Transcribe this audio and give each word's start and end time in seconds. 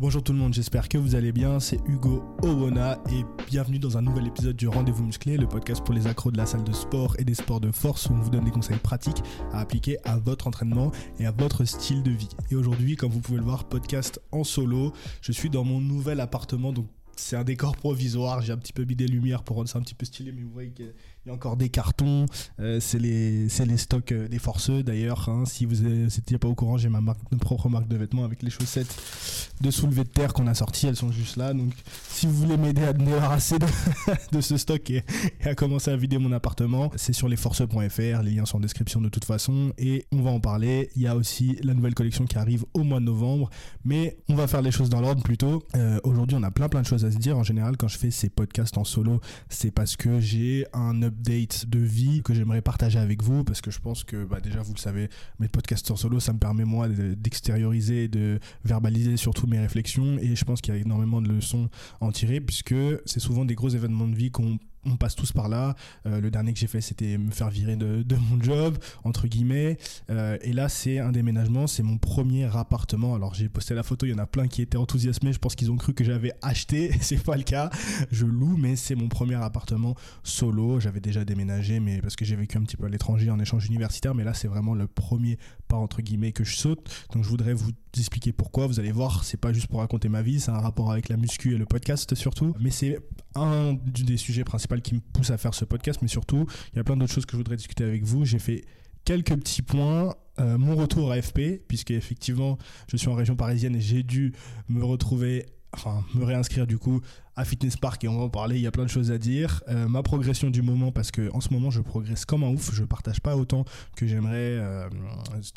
Bonjour 0.00 0.22
tout 0.22 0.32
le 0.32 0.38
monde, 0.38 0.54
j'espère 0.54 0.88
que 0.88 0.96
vous 0.96 1.16
allez 1.16 1.32
bien. 1.32 1.58
C'est 1.58 1.80
Hugo 1.88 2.22
Orona 2.44 3.02
et 3.10 3.24
bienvenue 3.48 3.80
dans 3.80 3.98
un 3.98 4.02
nouvel 4.02 4.28
épisode 4.28 4.54
du 4.54 4.68
Rendez-vous 4.68 5.02
Musclé, 5.02 5.36
le 5.36 5.48
podcast 5.48 5.82
pour 5.84 5.92
les 5.92 6.06
accros 6.06 6.30
de 6.30 6.36
la 6.36 6.46
salle 6.46 6.62
de 6.62 6.72
sport 6.72 7.16
et 7.18 7.24
des 7.24 7.34
sports 7.34 7.60
de 7.60 7.72
force 7.72 8.06
où 8.08 8.12
on 8.12 8.20
vous 8.20 8.30
donne 8.30 8.44
des 8.44 8.52
conseils 8.52 8.78
pratiques 8.78 9.24
à 9.50 9.58
appliquer 9.58 9.98
à 10.04 10.16
votre 10.16 10.46
entraînement 10.46 10.92
et 11.18 11.26
à 11.26 11.32
votre 11.32 11.64
style 11.64 12.04
de 12.04 12.12
vie. 12.12 12.28
Et 12.52 12.54
aujourd'hui, 12.54 12.94
comme 12.94 13.10
vous 13.10 13.18
pouvez 13.18 13.38
le 13.38 13.44
voir, 13.44 13.64
podcast 13.64 14.20
en 14.30 14.44
solo. 14.44 14.92
Je 15.20 15.32
suis 15.32 15.50
dans 15.50 15.64
mon 15.64 15.80
nouvel 15.80 16.20
appartement, 16.20 16.72
donc 16.72 16.86
c'est 17.16 17.34
un 17.34 17.42
décor 17.42 17.76
provisoire. 17.76 18.40
J'ai 18.40 18.52
un 18.52 18.56
petit 18.56 18.72
peu 18.72 18.84
mis 18.84 18.94
des 18.94 19.08
lumières 19.08 19.42
pour 19.42 19.56
rendre 19.56 19.68
ça 19.68 19.80
un 19.80 19.82
petit 19.82 19.96
peu 19.96 20.06
stylé, 20.06 20.30
mais 20.30 20.42
vous 20.42 20.52
voyez 20.52 20.70
qu'il 20.70 20.92
y 21.26 21.30
a 21.30 21.34
encore 21.34 21.56
des 21.56 21.68
cartons. 21.68 22.26
Euh, 22.60 22.80
c'est 22.80 22.98
les, 22.98 23.46
les 23.46 23.76
stocks 23.76 24.12
euh, 24.12 24.28
des 24.28 24.38
forceux 24.38 24.82
d'ailleurs. 24.82 25.28
Hein. 25.28 25.44
Si 25.46 25.64
vous 25.64 25.76
n'étiez 25.76 26.38
pas 26.38 26.48
au 26.48 26.54
courant, 26.54 26.78
j'ai 26.78 26.88
ma 26.88 27.00
propre 27.40 27.68
marque 27.68 27.88
de 27.88 27.96
vêtements 27.96 28.24
avec 28.24 28.42
les 28.42 28.50
chaussettes 28.50 28.94
de 29.60 29.70
soulevé 29.70 30.04
de 30.04 30.08
terre 30.08 30.32
qu'on 30.32 30.46
a 30.46 30.54
sorties. 30.54 30.86
Elles 30.86 30.96
sont 30.96 31.12
juste 31.12 31.36
là. 31.36 31.54
Donc 31.54 31.72
si 32.08 32.26
vous 32.26 32.34
voulez 32.34 32.56
m'aider 32.56 32.82
à 32.82 32.92
me 32.92 33.04
débarrasser 33.04 33.56
de, 34.32 34.40
ce 34.40 34.56
stock 34.56 34.90
et, 34.90 35.04
à 35.44 35.54
commencer 35.54 35.90
à 35.90 35.96
vider 35.96 36.18
mon 36.18 36.32
appartement, 36.32 36.90
c'est 36.96 37.12
sur 37.12 37.28
lesforceux.fr. 37.28 38.22
Les 38.22 38.30
liens 38.32 38.46
sont 38.46 38.58
en 38.58 38.60
description 38.60 39.00
de 39.00 39.08
toute 39.08 39.24
façon. 39.24 39.72
Et 39.78 40.06
on 40.12 40.22
va 40.22 40.30
en 40.30 40.40
parler. 40.40 40.90
Il 40.96 41.02
y 41.02 41.06
a 41.06 41.16
aussi 41.16 41.58
la 41.62 41.74
nouvelle 41.74 41.94
collection 41.94 42.24
qui 42.26 42.38
arrive 42.38 42.64
au 42.74 42.84
mois 42.84 43.00
de 43.00 43.04
novembre. 43.04 43.50
Mais 43.84 44.18
on 44.28 44.34
va 44.34 44.46
faire 44.46 44.62
les 44.62 44.70
choses 44.70 44.88
dans 44.88 45.00
l'ordre 45.00 45.22
plutôt. 45.22 45.62
Euh, 45.76 45.98
aujourd'hui, 46.04 46.36
on 46.38 46.42
a 46.42 46.50
plein 46.50 46.68
plein 46.68 46.82
de 46.82 46.86
choses 46.86 47.04
à 47.04 47.10
se 47.10 47.18
dire. 47.18 47.36
En 47.36 47.42
général, 47.42 47.76
quand 47.76 47.88
je 47.88 47.98
fais 47.98 48.10
ces 48.10 48.28
podcasts 48.28 48.78
en 48.78 48.84
solo, 48.84 49.20
c'est 49.48 49.70
parce 49.70 49.96
que 49.96 50.20
j'ai 50.20 50.66
un 50.72 51.02
de 51.18 51.78
vie 51.78 52.22
que 52.22 52.34
j'aimerais 52.34 52.62
partager 52.62 52.98
avec 52.98 53.22
vous. 53.22 53.44
Parce 53.44 53.60
que 53.60 53.70
je 53.70 53.78
pense 53.78 54.04
que 54.04 54.24
bah, 54.24 54.40
déjà, 54.40 54.62
vous 54.62 54.74
le 54.74 54.78
savez, 54.78 55.08
mes 55.38 55.48
podcasts 55.48 55.90
en 55.90 55.96
solo, 55.96 56.20
ça 56.20 56.32
me 56.32 56.38
permet 56.38 56.64
moi 56.64 56.88
d'extérioriser, 56.88 58.08
de 58.08 58.38
verbaliser 58.64 59.16
surtout 59.16 59.46
mes 59.46 59.58
réflexions. 59.58 60.18
Et 60.18 60.36
je 60.36 60.44
pense 60.44 60.60
qu'il 60.60 60.74
y 60.74 60.76
a 60.76 60.80
énormément 60.80 61.20
de 61.20 61.28
leçons 61.28 61.68
à 62.00 62.06
en 62.06 62.12
tirer 62.12 62.40
puisque 62.40 62.74
c'est 63.04 63.20
souvent 63.20 63.44
des 63.44 63.54
gros 63.54 63.68
événements 63.68 64.08
de 64.08 64.14
vie 64.14 64.30
qu'on 64.30 64.58
on 64.84 64.96
passe 64.96 65.14
tous 65.14 65.32
par 65.32 65.48
là. 65.48 65.74
Euh, 66.06 66.20
le 66.20 66.30
dernier 66.30 66.52
que 66.52 66.58
j'ai 66.58 66.66
fait, 66.66 66.80
c'était 66.80 67.18
me 67.18 67.30
faire 67.30 67.50
virer 67.50 67.76
de, 67.76 68.04
mon 68.30 68.42
job, 68.42 68.78
entre 69.04 69.26
guillemets. 69.26 69.78
Euh, 70.10 70.38
et 70.42 70.52
là, 70.52 70.68
c'est 70.68 70.98
un 70.98 71.12
déménagement, 71.12 71.66
c'est 71.66 71.82
mon 71.82 71.98
premier 71.98 72.44
appartement. 72.44 73.14
Alors, 73.14 73.34
j'ai 73.34 73.48
posté 73.48 73.74
la 73.74 73.82
photo, 73.82 74.06
il 74.06 74.10
y 74.10 74.14
en 74.14 74.18
a 74.18 74.26
plein 74.26 74.48
qui 74.48 74.62
étaient 74.62 74.76
enthousiasmés. 74.76 75.32
Je 75.32 75.38
pense 75.38 75.54
qu'ils 75.54 75.70
ont 75.70 75.76
cru 75.76 75.94
que 75.94 76.04
j'avais 76.04 76.32
acheté. 76.42 76.92
c'est 77.00 77.22
pas 77.22 77.36
le 77.36 77.42
cas. 77.42 77.70
Je 78.10 78.26
loue, 78.26 78.56
mais 78.56 78.76
c'est 78.76 78.94
mon 78.94 79.08
premier 79.08 79.36
appartement 79.36 79.94
solo. 80.22 80.80
J'avais 80.80 81.00
déjà 81.00 81.24
déménagé, 81.24 81.80
mais 81.80 82.00
parce 82.00 82.16
que 82.16 82.24
j'ai 82.24 82.36
vécu 82.36 82.56
un 82.56 82.62
petit 82.62 82.76
peu 82.76 82.86
à 82.86 82.88
l'étranger 82.88 83.30
en 83.30 83.38
échange 83.38 83.66
universitaire. 83.66 84.14
Mais 84.14 84.24
là, 84.24 84.34
c'est 84.34 84.48
vraiment 84.48 84.74
le 84.74 84.86
premier 84.86 85.38
pas, 85.68 85.76
entre 85.76 86.02
guillemets, 86.02 86.32
que 86.32 86.44
je 86.44 86.56
saute. 86.56 86.90
Donc, 87.12 87.24
je 87.24 87.28
voudrais 87.28 87.54
vous 87.54 87.70
expliquer 87.96 88.32
pourquoi. 88.32 88.66
Vous 88.66 88.80
allez 88.80 88.92
voir, 88.92 89.24
c'est 89.24 89.36
pas 89.36 89.52
juste 89.52 89.66
pour 89.66 89.80
raconter 89.80 90.08
ma 90.08 90.22
vie, 90.22 90.40
c'est 90.40 90.50
un 90.50 90.60
rapport 90.60 90.92
avec 90.92 91.08
la 91.08 91.16
muscu 91.16 91.54
et 91.54 91.58
le 91.58 91.66
podcast 91.66 92.14
surtout. 92.14 92.54
Mais 92.60 92.70
c'est 92.70 92.98
un 93.34 93.74
des 93.74 94.16
sujets 94.16 94.44
principaux 94.44 94.67
qui 94.76 94.94
me 94.94 95.00
pousse 95.00 95.30
à 95.30 95.38
faire 95.38 95.54
ce 95.54 95.64
podcast, 95.64 96.00
mais 96.02 96.08
surtout, 96.08 96.46
il 96.72 96.76
y 96.76 96.78
a 96.78 96.84
plein 96.84 96.96
d'autres 96.96 97.12
choses 97.12 97.26
que 97.26 97.32
je 97.32 97.38
voudrais 97.38 97.56
discuter 97.56 97.84
avec 97.84 98.04
vous. 98.04 98.24
J'ai 98.24 98.38
fait 98.38 98.64
quelques 99.04 99.34
petits 99.36 99.62
points. 99.62 100.14
Euh, 100.38 100.56
mon 100.56 100.76
retour 100.76 101.10
à 101.10 101.20
FP, 101.20 101.60
puisque 101.66 101.90
effectivement, 101.90 102.58
je 102.88 102.96
suis 102.96 103.08
en 103.08 103.14
région 103.14 103.34
parisienne 103.34 103.74
et 103.74 103.80
j'ai 103.80 104.04
dû 104.04 104.34
me 104.68 104.84
retrouver, 104.84 105.46
enfin, 105.72 106.04
me 106.14 106.24
réinscrire 106.24 106.66
du 106.66 106.78
coup 106.78 107.00
à 107.38 107.44
Fitness 107.44 107.76
Park 107.76 108.02
et 108.02 108.08
on 108.08 108.18
va 108.18 108.24
en 108.24 108.28
parler, 108.28 108.56
il 108.56 108.62
y 108.62 108.66
a 108.66 108.72
plein 108.72 108.82
de 108.82 108.90
choses 108.90 109.12
à 109.12 109.18
dire. 109.18 109.62
Euh, 109.68 109.86
ma 109.86 110.02
progression 110.02 110.50
du 110.50 110.60
moment, 110.60 110.90
parce 110.90 111.12
que 111.12 111.30
en 111.32 111.40
ce 111.40 111.52
moment 111.52 111.70
je 111.70 111.80
progresse 111.80 112.24
comme 112.24 112.42
un 112.42 112.48
ouf, 112.48 112.74
je 112.74 112.82
partage 112.82 113.20
pas 113.20 113.36
autant 113.36 113.64
que 113.94 114.08
j'aimerais 114.08 114.58
euh, 114.58 114.88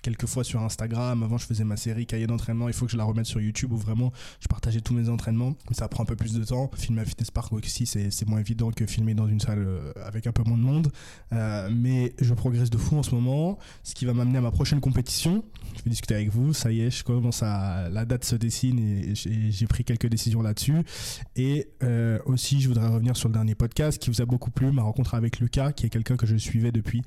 quelques 0.03 0.27
fois 0.27 0.43
sur 0.43 0.61
Instagram. 0.61 1.23
Avant 1.23 1.39
je 1.39 1.47
faisais 1.47 1.63
ma 1.63 1.77
série 1.77 2.05
cahier 2.05 2.27
d'entraînement, 2.27 2.67
il 2.67 2.75
faut 2.75 2.85
que 2.85 2.91
je 2.91 2.97
la 2.97 3.03
remette 3.03 3.25
sur 3.25 3.41
YouTube 3.41 3.73
où 3.73 3.77
vraiment 3.77 4.13
je 4.39 4.47
partageais 4.47 4.81
tous 4.81 4.93
mes 4.93 5.09
entraînements. 5.09 5.55
Ça 5.71 5.87
prend 5.87 6.03
un 6.03 6.05
peu 6.05 6.15
plus 6.15 6.33
de 6.33 6.43
temps. 6.43 6.69
Filmer 6.75 7.01
à 7.01 7.05
Fitness 7.05 7.31
Park 7.31 7.51
aussi, 7.51 7.87
c'est 7.87 8.27
moins 8.27 8.39
évident 8.39 8.69
que 8.69 8.85
filmer 8.85 9.15
dans 9.15 9.27
une 9.27 9.39
salle 9.39 9.65
euh, 9.65 9.91
avec 10.05 10.27
un 10.27 10.31
peu 10.31 10.43
moins 10.43 10.59
de 10.59 10.63
monde. 10.63 10.91
mais 11.31 12.13
je 12.21 12.33
progresse 12.35 12.69
de 12.69 12.77
fou 12.77 12.97
en 12.97 13.03
ce 13.03 13.15
moment, 13.15 13.57
ce 13.81 13.95
qui 13.95 14.05
va 14.05 14.13
m'amener 14.13 14.37
à 14.37 14.41
ma 14.41 14.51
prochaine 14.51 14.81
compétition. 14.81 15.43
Je 15.75 15.83
vais 15.83 15.89
discuter 15.89 16.13
avec 16.13 16.29
vous, 16.29 16.53
ça 16.53 16.71
y 16.71 16.81
est, 16.81 16.91
je 16.91 17.03
commence 17.03 17.41
à. 17.41 17.89
La 17.89 18.05
date 18.05 18.23
se 18.23 18.35
dessine 18.35 18.77
et 18.79 19.15
j'ai 19.15 19.65
pris 19.65 19.83
quelques 19.83 20.07
décisions 20.07 20.43
là-dessus. 20.43 20.83
Et 21.35 21.70
euh, 21.83 22.19
aussi, 22.25 22.61
je 22.61 22.67
voudrais 22.67 22.87
revenir 22.87 23.15
sur 23.15 23.29
le 23.29 23.33
dernier 23.33 23.55
podcast 23.55 24.01
qui 24.01 24.09
vous 24.09 24.21
a 24.21 24.25
beaucoup 24.25 24.51
plu, 24.51 24.71
ma 24.71 24.83
rencontre 24.83 25.15
avec 25.15 25.39
Lucas, 25.39 25.71
qui 25.71 25.85
est 25.85 25.89
quelqu'un 25.89 26.17
que 26.17 26.25
je 26.25 26.35
suivais 26.35 26.71
depuis 26.71 27.01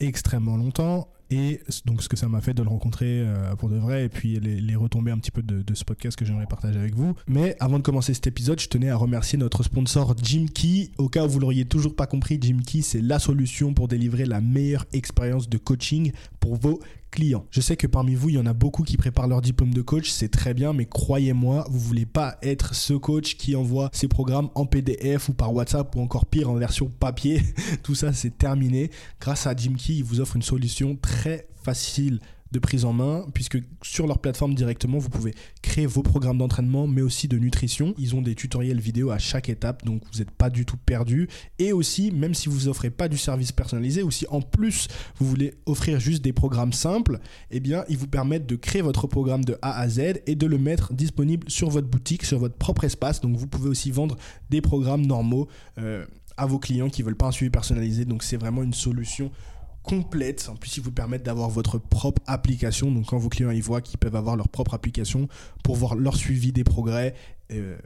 extrêmement 0.00 0.56
longtemps 0.56 1.08
et 1.30 1.60
donc 1.84 2.02
ce 2.02 2.08
que 2.08 2.16
ça 2.16 2.28
m'a 2.28 2.40
fait 2.40 2.54
de 2.54 2.62
le 2.62 2.68
rencontrer 2.68 3.20
euh, 3.20 3.56
pour 3.56 3.68
de 3.68 3.76
vrai 3.76 4.04
et 4.04 4.08
puis 4.08 4.38
les, 4.40 4.76
retombées 4.76 5.10
un 5.10 5.18
petit 5.18 5.30
peu 5.30 5.42
de, 5.42 5.74
ce 5.74 5.84
podcast 5.84 6.18
que 6.18 6.24
j'aimerais 6.24 6.46
partager 6.46 6.78
avec 6.78 6.94
vous. 6.94 7.14
Mais 7.26 7.56
avant 7.60 7.78
de 7.78 7.82
commencer 7.82 8.12
cet 8.14 8.26
épisode, 8.26 8.60
je 8.60 8.68
tenais 8.68 8.90
à 8.90 8.96
remercier 8.96 9.38
notre 9.38 9.62
sponsor 9.62 10.14
Jim 10.22 10.46
Key. 10.52 10.90
Au 10.98 11.08
cas 11.08 11.24
où 11.24 11.28
vous 11.28 11.40
l'auriez 11.40 11.64
toujours 11.64 11.96
pas 11.96 12.06
compris, 12.06 12.38
Jim 12.40 12.58
Key 12.64 12.82
c'est 12.82 13.00
la 13.00 13.18
solution 13.18 13.74
pour 13.74 13.88
délivrer 13.88 14.26
la 14.26 14.40
meilleure 14.40 14.84
expérience 14.92 15.48
de 15.48 15.58
coaching 15.58 16.12
pour 16.40 16.56
vos 16.56 16.80
clients. 17.10 17.46
Je 17.50 17.60
sais 17.60 17.76
que 17.76 17.86
parmi 17.86 18.14
vous, 18.14 18.28
il 18.28 18.34
y 18.34 18.38
en 18.38 18.46
a 18.46 18.52
beaucoup 18.52 18.82
qui 18.82 18.96
préparent 18.96 19.26
leur 19.26 19.40
diplôme 19.40 19.72
de 19.72 19.82
coach, 19.82 20.10
c'est 20.10 20.28
très 20.28 20.54
bien, 20.54 20.72
mais 20.72 20.86
croyez-moi, 20.86 21.66
vous 21.70 21.78
voulez 21.78 22.06
pas 22.06 22.36
être 22.42 22.74
ce 22.74 22.94
coach 22.94 23.36
qui 23.36 23.56
envoie 23.56 23.90
ses 23.92 24.06
programmes 24.06 24.50
en 24.54 24.66
PDF 24.66 25.28
ou 25.28 25.32
par 25.32 25.52
WhatsApp 25.54 25.94
ou 25.96 26.00
encore 26.00 26.26
pire 26.26 26.50
en 26.50 26.54
version 26.54 26.90
papier. 27.00 27.42
Tout 27.82 27.94
ça, 27.94 28.12
c'est 28.12 28.36
terminé. 28.36 28.90
Grâce 29.20 29.46
à 29.46 29.56
Jim 29.56 29.74
Key, 29.78 29.94
il 29.94 30.04
vous 30.04 30.20
offre 30.20 30.36
une 30.36 30.42
solution 30.42 30.96
très 31.00 31.15
facile 31.62 32.20
de 32.52 32.58
prise 32.58 32.84
en 32.84 32.92
main, 32.92 33.26
puisque 33.34 33.58
sur 33.82 34.06
leur 34.06 34.18
plateforme 34.18 34.54
directement, 34.54 34.98
vous 34.98 35.08
pouvez 35.08 35.34
créer 35.62 35.86
vos 35.86 36.02
programmes 36.02 36.38
d'entraînement, 36.38 36.86
mais 36.86 37.02
aussi 37.02 37.28
de 37.28 37.38
nutrition. 37.38 37.94
Ils 37.98 38.14
ont 38.14 38.22
des 38.22 38.34
tutoriels 38.34 38.80
vidéo 38.80 39.10
à 39.10 39.18
chaque 39.18 39.48
étape, 39.48 39.84
donc 39.84 40.02
vous 40.12 40.20
n'êtes 40.20 40.30
pas 40.30 40.48
du 40.48 40.64
tout 40.64 40.76
perdu. 40.76 41.28
Et 41.58 41.72
aussi, 41.72 42.12
même 42.12 42.34
si 42.34 42.48
vous 42.48 42.68
offrez 42.68 42.90
pas 42.90 43.08
du 43.08 43.18
service 43.18 43.52
personnalisé, 43.52 44.02
ou 44.02 44.10
si 44.10 44.26
en 44.30 44.40
plus 44.40 44.88
vous 45.18 45.26
voulez 45.26 45.54
offrir 45.66 45.98
juste 45.98 46.22
des 46.22 46.32
programmes 46.32 46.72
simples, 46.72 47.18
eh 47.50 47.60
bien, 47.60 47.84
ils 47.88 47.98
vous 47.98 48.08
permettent 48.08 48.46
de 48.46 48.56
créer 48.56 48.82
votre 48.82 49.06
programme 49.06 49.44
de 49.44 49.58
A 49.60 49.78
à 49.78 49.88
Z 49.88 50.20
et 50.26 50.36
de 50.36 50.46
le 50.46 50.58
mettre 50.58 50.94
disponible 50.94 51.50
sur 51.50 51.68
votre 51.68 51.88
boutique, 51.88 52.24
sur 52.24 52.38
votre 52.38 52.56
propre 52.56 52.84
espace. 52.84 53.20
Donc 53.20 53.36
vous 53.36 53.48
pouvez 53.48 53.68
aussi 53.68 53.90
vendre 53.90 54.16
des 54.50 54.60
programmes 54.60 55.04
normaux 55.04 55.48
euh, 55.78 56.06
à 56.36 56.46
vos 56.46 56.58
clients 56.58 56.90
qui 56.90 57.02
veulent 57.02 57.16
pas 57.16 57.26
un 57.26 57.32
suivi 57.32 57.50
personnalisé. 57.50 58.04
Donc 58.04 58.22
c'est 58.22 58.36
vraiment 58.36 58.62
une 58.62 58.74
solution 58.74 59.32
complète. 59.86 60.48
En 60.50 60.56
plus, 60.56 60.76
ils 60.76 60.82
vous 60.82 60.92
permettent 60.92 61.22
d'avoir 61.22 61.48
votre 61.48 61.78
propre 61.78 62.20
application. 62.26 62.90
Donc, 62.90 63.06
quand 63.06 63.18
vos 63.18 63.28
clients 63.28 63.50
y 63.50 63.60
voient 63.60 63.80
qu'ils 63.80 63.98
peuvent 63.98 64.16
avoir 64.16 64.36
leur 64.36 64.48
propre 64.48 64.74
application 64.74 65.28
pour 65.62 65.76
voir 65.76 65.94
leur 65.94 66.16
suivi 66.16 66.52
des 66.52 66.64
progrès 66.64 67.14
euh, 67.52 67.76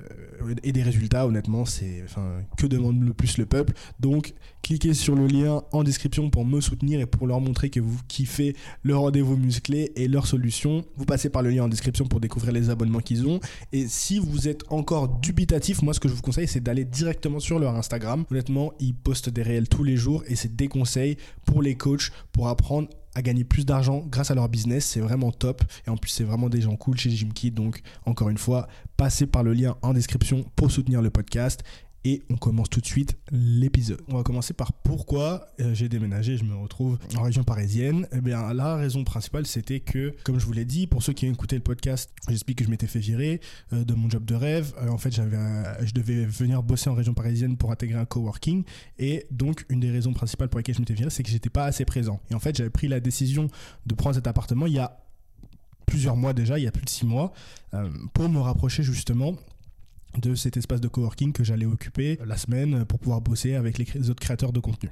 et 0.62 0.72
des 0.72 0.82
résultats, 0.82 1.26
honnêtement, 1.26 1.65
c'est 1.65 2.03
enfin, 2.04 2.43
que 2.56 2.66
demande 2.66 3.03
le 3.03 3.12
plus 3.12 3.37
le 3.38 3.47
peuple. 3.47 3.75
Donc, 3.98 4.32
cliquez 4.62 4.94
sur 4.94 5.15
le 5.15 5.26
lien 5.26 5.62
en 5.72 5.84
description 5.84 6.31
pour 6.31 6.44
me 6.44 6.60
soutenir 6.60 7.00
et 7.00 7.06
pour 7.06 7.26
leur 7.26 7.41
montrer 7.41 7.70
que 7.70 7.81
vous 7.81 7.99
kiffez 8.09 8.56
le 8.82 8.97
rendez-vous 8.97 9.37
musclé 9.37 9.93
et 9.97 10.09
leur 10.09 10.26
solution. 10.26 10.84
Vous 10.97 11.04
passez 11.04 11.28
par 11.28 11.43
le 11.43 11.50
lien 11.50 11.65
en 11.65 11.69
description 11.69 12.06
pour 12.06 12.20
découvrir 12.20 12.53
les 12.53 12.70
abonnements 12.70 13.00
qu'ils 13.00 13.26
ont. 13.26 13.41
Et 13.72 13.87
si 13.87 14.19
vous 14.19 14.49
êtes 14.49 14.62
encore 14.70 15.09
dubitatif, 15.09 15.82
moi, 15.82 15.93
ce 15.93 16.00
que 16.00 16.09
je 16.09 16.15
vous 16.15 16.22
conseille, 16.22 16.49
c'est 16.49 16.62
d'aller 16.62 16.84
directement 16.84 17.41
sur 17.41 17.59
leur 17.59 17.75
Instagram. 17.76 18.25
Honnêtement, 18.31 18.72
ils 18.81 18.94
postent 18.94 19.31
des 19.31 19.43
réels 19.43 19.69
tous 19.69 19.84
les 19.84 19.97
jours 19.97 20.25
et 20.26 20.37
c'est 20.37 20.56
des 20.56 20.69
conseils 20.69 21.16
pour 21.44 21.62
les 21.62 21.75
coachs 21.75 22.12
pour 22.32 22.49
apprendre 22.49 22.88
à 23.15 23.22
gagner 23.22 23.44
plus 23.44 23.65
d'argent 23.66 24.04
grâce 24.09 24.31
à 24.31 24.34
leur 24.34 24.48
business. 24.48 24.87
C'est 24.87 25.00
vraiment 25.00 25.32
top. 25.32 25.62
Et 25.87 25.91
en 25.91 25.97
plus, 25.97 26.10
c'est 26.10 26.25
vraiment 26.25 26.48
des 26.48 26.60
gens 26.60 26.76
cool 26.76 26.97
chez 26.97 27.10
Jimkey. 27.10 27.50
Donc, 27.50 27.82
encore 28.06 28.28
une 28.28 28.38
fois, 28.38 28.69
passez 28.97 29.26
par 29.26 29.43
le 29.43 29.53
lien 29.53 29.76
en 29.82 29.93
description 29.93 30.44
pour 30.56 30.71
soutenir 30.71 31.03
le 31.03 31.10
podcast 31.10 31.62
et 32.05 32.22
on 32.31 32.37
commence 32.37 32.71
tout 32.71 32.81
de 32.81 32.87
suite 32.87 33.19
l'épisode. 33.31 34.00
On 34.09 34.16
va 34.16 34.22
commencer 34.22 34.55
par 34.55 34.72
pourquoi 34.72 35.49
euh, 35.61 35.75
j'ai 35.75 35.88
déménagé, 35.88 36.37
je 36.37 36.44
me 36.44 36.55
retrouve 36.56 36.99
en 37.16 37.22
région 37.22 37.44
parisienne. 37.44 38.06
Eh 38.12 38.21
bien, 38.21 38.53
la 38.55 38.77
raison 38.77 39.05
principale, 39.05 39.47
c'était 39.47 39.81
que, 39.81 40.15
comme 40.25 40.38
je 40.38 40.47
vous 40.47 40.53
l'ai 40.53 40.65
dit, 40.65 40.87
pour 40.87 41.03
ceux 41.03 41.12
qui 41.12 41.27
ont 41.27 41.33
écouté 41.33 41.56
le 41.56 41.62
podcast, 41.62 42.11
j'explique 42.28 42.59
que 42.59 42.65
je 42.65 42.71
m'étais 42.71 42.87
fait 42.87 43.00
virer 43.00 43.41
euh, 43.72 43.84
de 43.84 43.94
mon 43.94 44.09
job 44.09 44.25
de 44.25 44.34
rêve. 44.34 44.72
Euh, 44.78 44.88
en 44.88 44.99
fait, 44.99 45.11
j'avais, 45.11 45.37
je 45.85 45.93
devais 45.93 46.25
venir 46.25 46.62
bosser 46.62 46.88
en 46.88 46.94
région 46.94 47.12
parisienne 47.12 47.56
pour 47.56 47.70
intégrer 47.70 47.99
un 47.99 48.06
coworking. 48.06 48.64
Et 48.99 49.26
donc, 49.31 49.67
une 49.69 49.81
des 49.81 49.91
raisons 49.91 50.14
principales 50.14 50.49
pour 50.49 50.58
lesquelles 50.58 50.76
je 50.76 50.81
m'étais 50.81 50.94
viré, 50.94 51.11
c'est 51.11 51.23
que 51.23 51.31
j'étais 51.31 51.50
pas 51.50 51.64
assez 51.64 51.85
présent. 51.85 52.20
Et 52.31 52.35
en 52.35 52.41
fait, 52.41 52.56
j'avais 52.56 52.70
pris 52.70 52.88
la 52.88 53.00
décision 53.00 53.49
de 53.87 53.94
prendre 53.94 54.14
cet 54.17 54.26
appartement 54.26 54.67
il 54.67 54.73
y 54.75 54.79
a 54.79 55.05
plusieurs 55.87 56.17
mois 56.17 56.32
déjà, 56.32 56.58
il 56.58 56.62
y 56.62 56.69
a 56.69 56.73
plus 56.73 56.85
de 56.85 56.88
six 56.88 57.05
mois, 57.05 57.32
pour 58.14 58.29
me 58.29 58.38
rapprocher 58.38 58.85
justement 58.85 59.35
de 60.19 60.35
cet 60.35 60.57
espace 60.57 60.81
de 60.81 60.89
coworking 60.89 61.33
que 61.33 61.45
j'allais 61.45 61.67
occuper 61.67 62.19
la 62.25 62.37
semaine 62.37 62.85
pour 62.85 62.99
pouvoir 62.99 63.21
bosser 63.21 63.55
avec 63.55 63.79
les 63.79 64.11
autres 64.11 64.21
créateurs 64.21 64.53
de 64.53 64.61
contenu. 64.61 64.91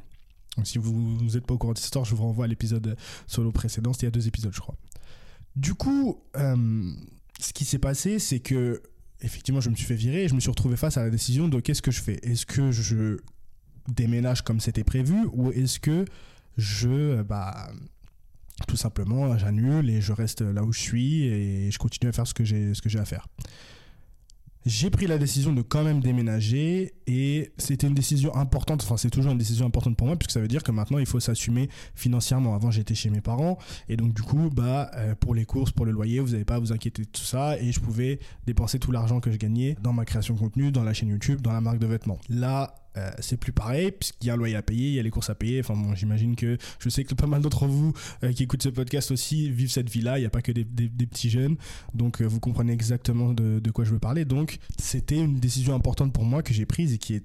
Donc 0.56 0.67
si 0.67 0.79
vous 0.79 1.19
n'êtes 1.23 1.47
pas 1.47 1.55
au 1.55 1.59
courant 1.59 1.73
de 1.73 1.79
cette 1.79 1.87
histoire, 1.87 2.05
je 2.05 2.15
vous 2.15 2.23
renvoie 2.23 2.44
à 2.44 2.49
l'épisode 2.49 2.97
solo 3.26 3.53
précédent, 3.53 3.93
c'était 3.93 4.06
il 4.06 4.09
y 4.09 4.12
a 4.12 4.12
deux 4.12 4.26
épisodes 4.29 4.53
je 4.55 4.61
crois. 4.61 4.76
Du 5.56 5.75
coup, 5.75 6.20
euh, 6.37 6.93
ce 7.41 7.53
qui 7.53 7.65
s'est 7.65 7.79
passé, 7.79 8.19
c'est 8.19 8.41
que 8.41 8.82
effectivement 9.20 9.61
je 9.61 9.70
me 9.70 9.75
suis 9.75 9.87
fait 9.87 9.97
virer 9.97 10.25
et 10.25 10.29
je 10.29 10.35
me 10.35 10.41
suis 10.41 10.50
retrouvé 10.50 10.76
face 10.76 10.97
à 10.97 11.03
la 11.03 11.11
décision 11.11 11.49
de 11.49 11.61
qu'est-ce 11.61 11.82
que 11.82 11.91
je 11.91 12.00
fais? 12.00 12.19
Est-ce 12.23 12.47
que 12.47 12.70
je 12.70 13.19
déménage 13.88 14.43
comme 14.43 14.61
c'était 14.61 14.85
prévu 14.85 15.26
ou 15.32 15.50
est-ce 15.50 15.81
que 15.81 16.05
je... 16.56 17.23
Bah, 17.23 17.70
tout 18.67 18.76
simplement 18.76 19.38
j'annule 19.38 19.88
et 19.88 20.00
je 20.00 20.12
reste 20.12 20.41
là 20.41 20.65
où 20.65 20.73
je 20.73 20.81
suis 20.81 21.26
et 21.26 21.70
je 21.70 21.79
continue 21.79 22.09
à 22.09 22.12
faire 22.12 22.26
ce 22.26 22.35
que 22.35 22.44
j'ai 22.44 22.75
ce 22.75 22.82
que 22.82 22.88
j'ai 22.88 22.99
à 22.99 23.05
faire? 23.05 23.29
J'ai 24.66 24.90
pris 24.90 25.06
la 25.06 25.19
décision 25.19 25.52
de 25.52 25.62
quand 25.62 25.82
même 25.82 26.00
déménager 26.00 26.93
et 27.06 27.52
c'était 27.58 27.87
une 27.87 27.94
décision 27.94 28.34
importante, 28.37 28.82
enfin 28.82 28.96
c'est 28.96 29.10
toujours 29.10 29.32
une 29.32 29.38
décision 29.38 29.66
importante 29.66 29.96
pour 29.96 30.06
moi 30.06 30.16
puisque 30.16 30.32
ça 30.32 30.40
veut 30.40 30.49
dire 30.49 30.62
que 30.62 30.72
maintenant 30.72 30.99
il 30.99 31.06
faut 31.06 31.20
s'assumer 31.20 31.69
financièrement. 31.94 32.55
Avant 32.55 32.70
j'étais 32.70 32.94
chez 32.94 33.10
mes 33.10 33.20
parents 33.20 33.58
et 33.88 33.96
donc 33.96 34.14
du 34.14 34.22
coup 34.22 34.50
bah 34.50 34.90
euh, 34.94 35.14
pour 35.14 35.34
les 35.34 35.44
courses, 35.44 35.70
pour 35.70 35.87
le 35.87 35.93
loyer, 35.93 36.20
vous 36.20 36.31
n'avez 36.31 36.44
pas 36.44 36.56
à 36.56 36.58
vous 36.58 36.72
inquiéter 36.72 37.02
de 37.02 37.08
tout 37.08 37.22
ça 37.22 37.58
et 37.58 37.72
je 37.72 37.81
pouvais 37.81 38.19
dépenser 38.46 38.78
tout 38.78 38.93
l'argent 38.93 39.20
que 39.20 39.31
je 39.31 39.37
gagnais 39.37 39.76
dans 39.82 39.93
ma 39.93 40.05
création 40.05 40.34
de 40.34 40.38
contenu, 40.38 40.70
dans 40.72 40.84
la 40.84 40.93
chaîne 40.93 41.08
YouTube, 41.08 41.40
dans 41.40 41.52
la 41.52 41.60
marque 41.60 41.78
de 41.78 41.87
vêtements. 41.87 42.19
Là 42.28 42.75
euh, 42.98 43.10
c'est 43.20 43.36
plus 43.36 43.52
pareil, 43.52 43.92
puisqu'il 43.92 44.26
y 44.26 44.30
a 44.30 44.34
un 44.34 44.36
loyer 44.36 44.56
à 44.56 44.62
payer, 44.62 44.88
il 44.88 44.94
y 44.94 45.00
a 45.00 45.02
les 45.02 45.10
courses 45.10 45.30
à 45.30 45.34
payer. 45.34 45.60
Enfin 45.60 45.74
bon, 45.74 45.94
j'imagine 45.94 46.36
que 46.36 46.58
je 46.78 46.88
sais 46.88 47.04
que 47.04 47.14
pas 47.14 47.26
mal 47.26 47.42
d'entre 47.42 47.66
vous 47.66 47.92
euh, 48.24 48.32
qui 48.32 48.42
écoutent 48.42 48.62
ce 48.62 48.68
podcast 48.68 49.10
aussi 49.10 49.50
vivent 49.50 49.70
cette 49.70 49.90
vie-là. 49.90 50.18
Il 50.18 50.22
n'y 50.22 50.26
a 50.26 50.30
pas 50.30 50.42
que 50.42 50.52
des, 50.52 50.64
petits 50.64 51.30
jeunes. 51.30 51.56
Donc 51.94 52.20
euh, 52.20 52.26
vous 52.26 52.40
comprenez 52.40 52.72
exactement 52.72 53.32
de, 53.32 53.60
de 53.60 53.70
quoi 53.70 53.84
je 53.84 53.90
veux 53.90 53.98
parler. 53.98 54.24
Donc 54.24 54.58
c'était 54.78 55.18
une 55.18 55.38
décision 55.38 55.74
importante 55.74 56.12
pour 56.12 56.24
moi 56.24 56.42
que 56.42 56.52
j'ai 56.52 56.66
prise 56.66 56.92
et 56.92 56.98
qui 56.98 57.14
est 57.14 57.24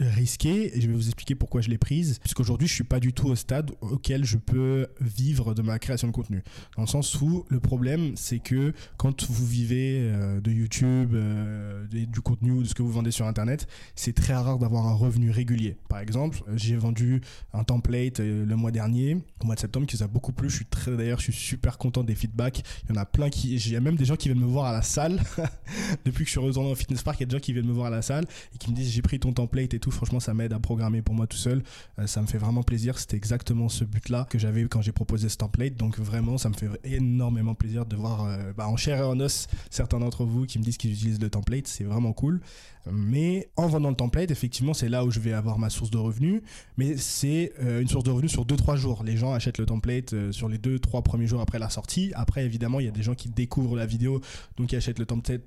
risqué 0.00 0.76
et 0.76 0.80
je 0.80 0.86
vais 0.86 0.94
vous 0.94 1.06
expliquer 1.06 1.34
pourquoi 1.34 1.60
je 1.60 1.68
l'ai 1.68 1.78
prise 1.78 2.18
puisqu'aujourd'hui 2.18 2.66
je 2.66 2.74
suis 2.74 2.84
pas 2.84 3.00
du 3.00 3.12
tout 3.12 3.28
au 3.28 3.36
stade 3.36 3.72
auquel 3.80 4.24
je 4.24 4.38
peux 4.38 4.88
vivre 5.00 5.54
de 5.54 5.62
ma 5.62 5.78
création 5.78 6.08
de 6.08 6.12
contenu. 6.12 6.42
Dans 6.76 6.82
le 6.82 6.88
sens 6.88 7.20
où 7.20 7.44
le 7.48 7.60
problème 7.60 8.12
c'est 8.16 8.38
que 8.38 8.72
quand 8.96 9.30
vous 9.30 9.46
vivez 9.46 9.98
euh, 10.00 10.40
de 10.40 10.50
YouTube 10.50 11.12
euh, 11.14 11.86
du 11.90 12.20
contenu 12.20 12.52
ou 12.52 12.62
de 12.62 12.68
ce 12.68 12.74
que 12.74 12.82
vous 12.82 12.90
vendez 12.90 13.10
sur 13.10 13.26
internet 13.26 13.66
c'est 13.94 14.14
très 14.14 14.34
rare 14.34 14.58
d'avoir 14.58 14.86
un 14.86 14.94
revenu 14.94 15.30
régulier. 15.30 15.76
Par 15.88 16.00
exemple 16.00 16.42
j'ai 16.54 16.76
vendu 16.76 17.20
un 17.52 17.64
template 17.64 18.20
euh, 18.20 18.46
le 18.46 18.56
mois 18.56 18.70
dernier 18.70 19.18
au 19.40 19.46
mois 19.46 19.56
de 19.56 19.60
septembre 19.60 19.86
qui 19.86 19.96
vous 19.96 20.02
a 20.02 20.08
beaucoup 20.08 20.32
plu. 20.32 20.48
D'ailleurs 20.86 21.18
je 21.18 21.24
suis 21.24 21.32
super 21.32 21.76
content 21.76 22.02
des 22.02 22.14
feedbacks. 22.14 22.62
Il 22.84 22.94
y 22.94 22.98
en 22.98 23.00
a 23.00 23.06
plein 23.06 23.28
qui 23.28 23.54
il 23.54 23.70
y 23.70 23.76
a 23.76 23.80
même 23.80 23.96
des 23.96 24.06
gens 24.06 24.16
qui 24.16 24.28
viennent 24.28 24.42
me 24.42 24.46
voir 24.46 24.66
à 24.66 24.72
la 24.72 24.82
salle. 24.82 25.20
Depuis 26.04 26.24
que 26.24 26.28
je 26.28 26.32
suis 26.32 26.40
retourné 26.40 26.70
au 26.70 26.74
fitness 26.74 27.02
park 27.02 27.20
il 27.20 27.22
y 27.22 27.24
a 27.24 27.26
des 27.26 27.36
gens 27.36 27.40
qui 27.40 27.52
viennent 27.52 27.66
me 27.66 27.72
voir 27.72 27.88
à 27.88 27.90
la 27.90 28.02
salle 28.02 28.24
et 28.54 28.58
qui 28.58 28.70
me 28.70 28.76
disent 28.76 28.90
j'ai 28.90 29.02
pris 29.02 29.18
ton 29.18 29.32
template 29.32 29.74
et 29.74 29.78
franchement, 29.90 30.20
ça 30.20 30.34
m'aide 30.34 30.52
à 30.52 30.58
programmer 30.58 31.02
pour 31.02 31.14
moi 31.14 31.26
tout 31.26 31.36
seul. 31.36 31.62
Euh, 31.98 32.06
ça 32.06 32.22
me 32.22 32.26
fait 32.26 32.38
vraiment 32.38 32.62
plaisir. 32.62 32.98
C'était 32.98 33.16
exactement 33.16 33.68
ce 33.68 33.84
but-là 33.84 34.26
que 34.28 34.38
j'avais 34.38 34.62
quand 34.64 34.82
j'ai 34.82 34.92
proposé 34.92 35.28
ce 35.28 35.36
template. 35.36 35.76
Donc 35.76 35.98
vraiment, 35.98 36.38
ça 36.38 36.48
me 36.48 36.54
fait 36.54 36.68
énormément 36.84 37.54
plaisir 37.54 37.86
de 37.86 37.96
voir 37.96 38.24
euh, 38.24 38.52
bah, 38.56 38.68
en 38.68 38.76
chair 38.76 38.98
et 38.98 39.02
en 39.02 39.18
os 39.20 39.48
certains 39.70 39.98
d'entre 39.98 40.24
vous 40.24 40.46
qui 40.46 40.58
me 40.58 40.64
disent 40.64 40.76
qu'ils 40.76 40.92
utilisent 40.92 41.20
le 41.20 41.30
template. 41.30 41.66
C'est 41.66 41.84
vraiment 41.84 42.12
cool. 42.12 42.40
Mais 42.90 43.48
en 43.56 43.68
vendant 43.68 43.90
le 43.90 43.96
template, 43.96 44.30
effectivement, 44.30 44.74
c'est 44.74 44.88
là 44.88 45.04
où 45.04 45.10
je 45.10 45.20
vais 45.20 45.32
avoir 45.32 45.58
ma 45.58 45.70
source 45.70 45.90
de 45.90 45.98
revenus. 45.98 46.42
Mais 46.76 46.96
c'est 46.96 47.52
euh, 47.60 47.80
une 47.80 47.88
source 47.88 48.04
de 48.04 48.10
revenus 48.10 48.32
sur 48.32 48.44
2-3 48.44 48.76
jours. 48.76 49.04
Les 49.04 49.16
gens 49.16 49.32
achètent 49.32 49.58
le 49.58 49.66
template 49.66 50.32
sur 50.32 50.48
les 50.48 50.58
2-3 50.58 51.02
premiers 51.02 51.26
jours 51.26 51.40
après 51.40 51.58
la 51.58 51.70
sortie. 51.70 52.12
Après, 52.14 52.44
évidemment, 52.44 52.80
il 52.80 52.86
y 52.86 52.88
a 52.88 52.92
des 52.92 53.02
gens 53.02 53.14
qui 53.14 53.28
découvrent 53.28 53.76
la 53.76 53.86
vidéo, 53.86 54.20
donc 54.56 54.72
ils 54.72 54.76
achètent 54.76 54.98
le 54.98 55.06
template, 55.06 55.42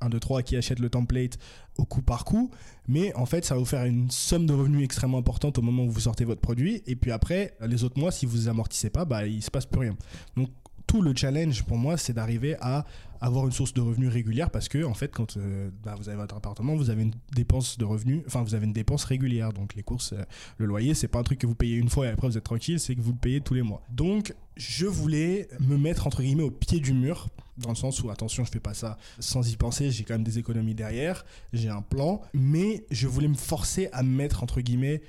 1, 0.00 0.08
2, 0.10 0.20
3 0.20 0.42
qui 0.42 0.56
achètent 0.56 0.80
le 0.80 0.90
template 0.90 1.38
au 1.78 1.84
coup 1.84 2.02
par 2.02 2.24
coup. 2.24 2.50
Mais 2.88 3.14
en 3.14 3.26
fait, 3.26 3.44
ça 3.44 3.54
va 3.54 3.60
vous 3.60 3.66
faire 3.66 3.84
une 3.84 4.10
somme 4.10 4.46
de 4.46 4.52
revenus 4.52 4.84
extrêmement 4.84 5.18
importante 5.18 5.58
au 5.58 5.62
moment 5.62 5.84
où 5.84 5.90
vous 5.90 6.00
sortez 6.00 6.24
votre 6.24 6.40
produit. 6.40 6.82
Et 6.86 6.96
puis 6.96 7.10
après, 7.10 7.56
les 7.60 7.84
autres 7.84 7.98
mois, 7.98 8.10
si 8.10 8.26
vous 8.26 8.48
amortissez 8.48 8.90
pas, 8.90 9.04
bah, 9.04 9.26
il 9.26 9.42
se 9.42 9.50
passe 9.50 9.66
plus 9.66 9.80
rien. 9.80 9.96
Donc, 10.36 10.50
tout 10.86 11.02
le 11.02 11.14
challenge 11.14 11.62
pour 11.64 11.76
moi, 11.76 11.96
c'est 11.96 12.12
d'arriver 12.12 12.56
à 12.60 12.84
avoir 13.20 13.46
une 13.46 13.52
source 13.52 13.74
de 13.74 13.80
revenus 13.80 14.10
régulière 14.10 14.50
parce 14.50 14.68
que 14.68 14.82
en 14.82 14.94
fait 14.94 15.12
quand 15.12 15.36
euh, 15.36 15.70
bah, 15.82 15.94
vous 15.98 16.08
avez 16.08 16.16
votre 16.16 16.36
appartement 16.36 16.74
vous 16.74 16.88
avez 16.90 17.02
une 17.02 17.12
dépense 17.34 17.76
de 17.76 17.84
revenus 17.84 18.22
enfin 18.26 18.42
vous 18.42 18.54
avez 18.54 18.66
une 18.66 18.72
dépense 18.72 19.04
régulière. 19.04 19.52
Donc 19.52 19.74
les 19.74 19.82
courses 19.82 20.14
euh, 20.14 20.24
le 20.58 20.66
loyer 20.66 20.94
c'est 20.94 21.08
pas 21.08 21.18
un 21.18 21.22
truc 21.22 21.38
que 21.38 21.46
vous 21.46 21.54
payez 21.54 21.76
une 21.76 21.90
fois 21.90 22.06
et 22.06 22.10
après 22.10 22.28
vous 22.28 22.38
êtes 22.38 22.44
tranquille 22.44 22.80
c'est 22.80 22.94
que 22.94 23.00
vous 23.00 23.12
le 23.12 23.18
payez 23.18 23.40
tous 23.40 23.54
les 23.54 23.62
mois. 23.62 23.82
Donc 23.90 24.34
je 24.56 24.86
voulais 24.86 25.48
me 25.60 25.76
mettre 25.76 26.06
entre 26.06 26.22
guillemets 26.22 26.42
au 26.42 26.50
pied 26.50 26.80
du 26.80 26.92
mur 26.92 27.28
dans 27.58 27.70
le 27.70 27.74
sens 27.74 28.02
où 28.02 28.10
attention 28.10 28.44
je 28.44 28.50
fais 28.50 28.60
pas 28.60 28.74
ça 28.74 28.96
sans 29.18 29.50
y 29.50 29.56
penser 29.56 29.90
j'ai 29.90 30.04
quand 30.04 30.14
même 30.14 30.24
des 30.24 30.38
économies 30.38 30.74
derrière 30.74 31.26
j'ai 31.52 31.68
un 31.68 31.82
plan 31.82 32.22
mais 32.32 32.86
je 32.90 33.06
voulais 33.06 33.28
me 33.28 33.34
forcer 33.34 33.90
à 33.92 34.02
me 34.02 34.08
mettre 34.08 34.42
entre 34.42 34.62
guillemets 34.62 35.02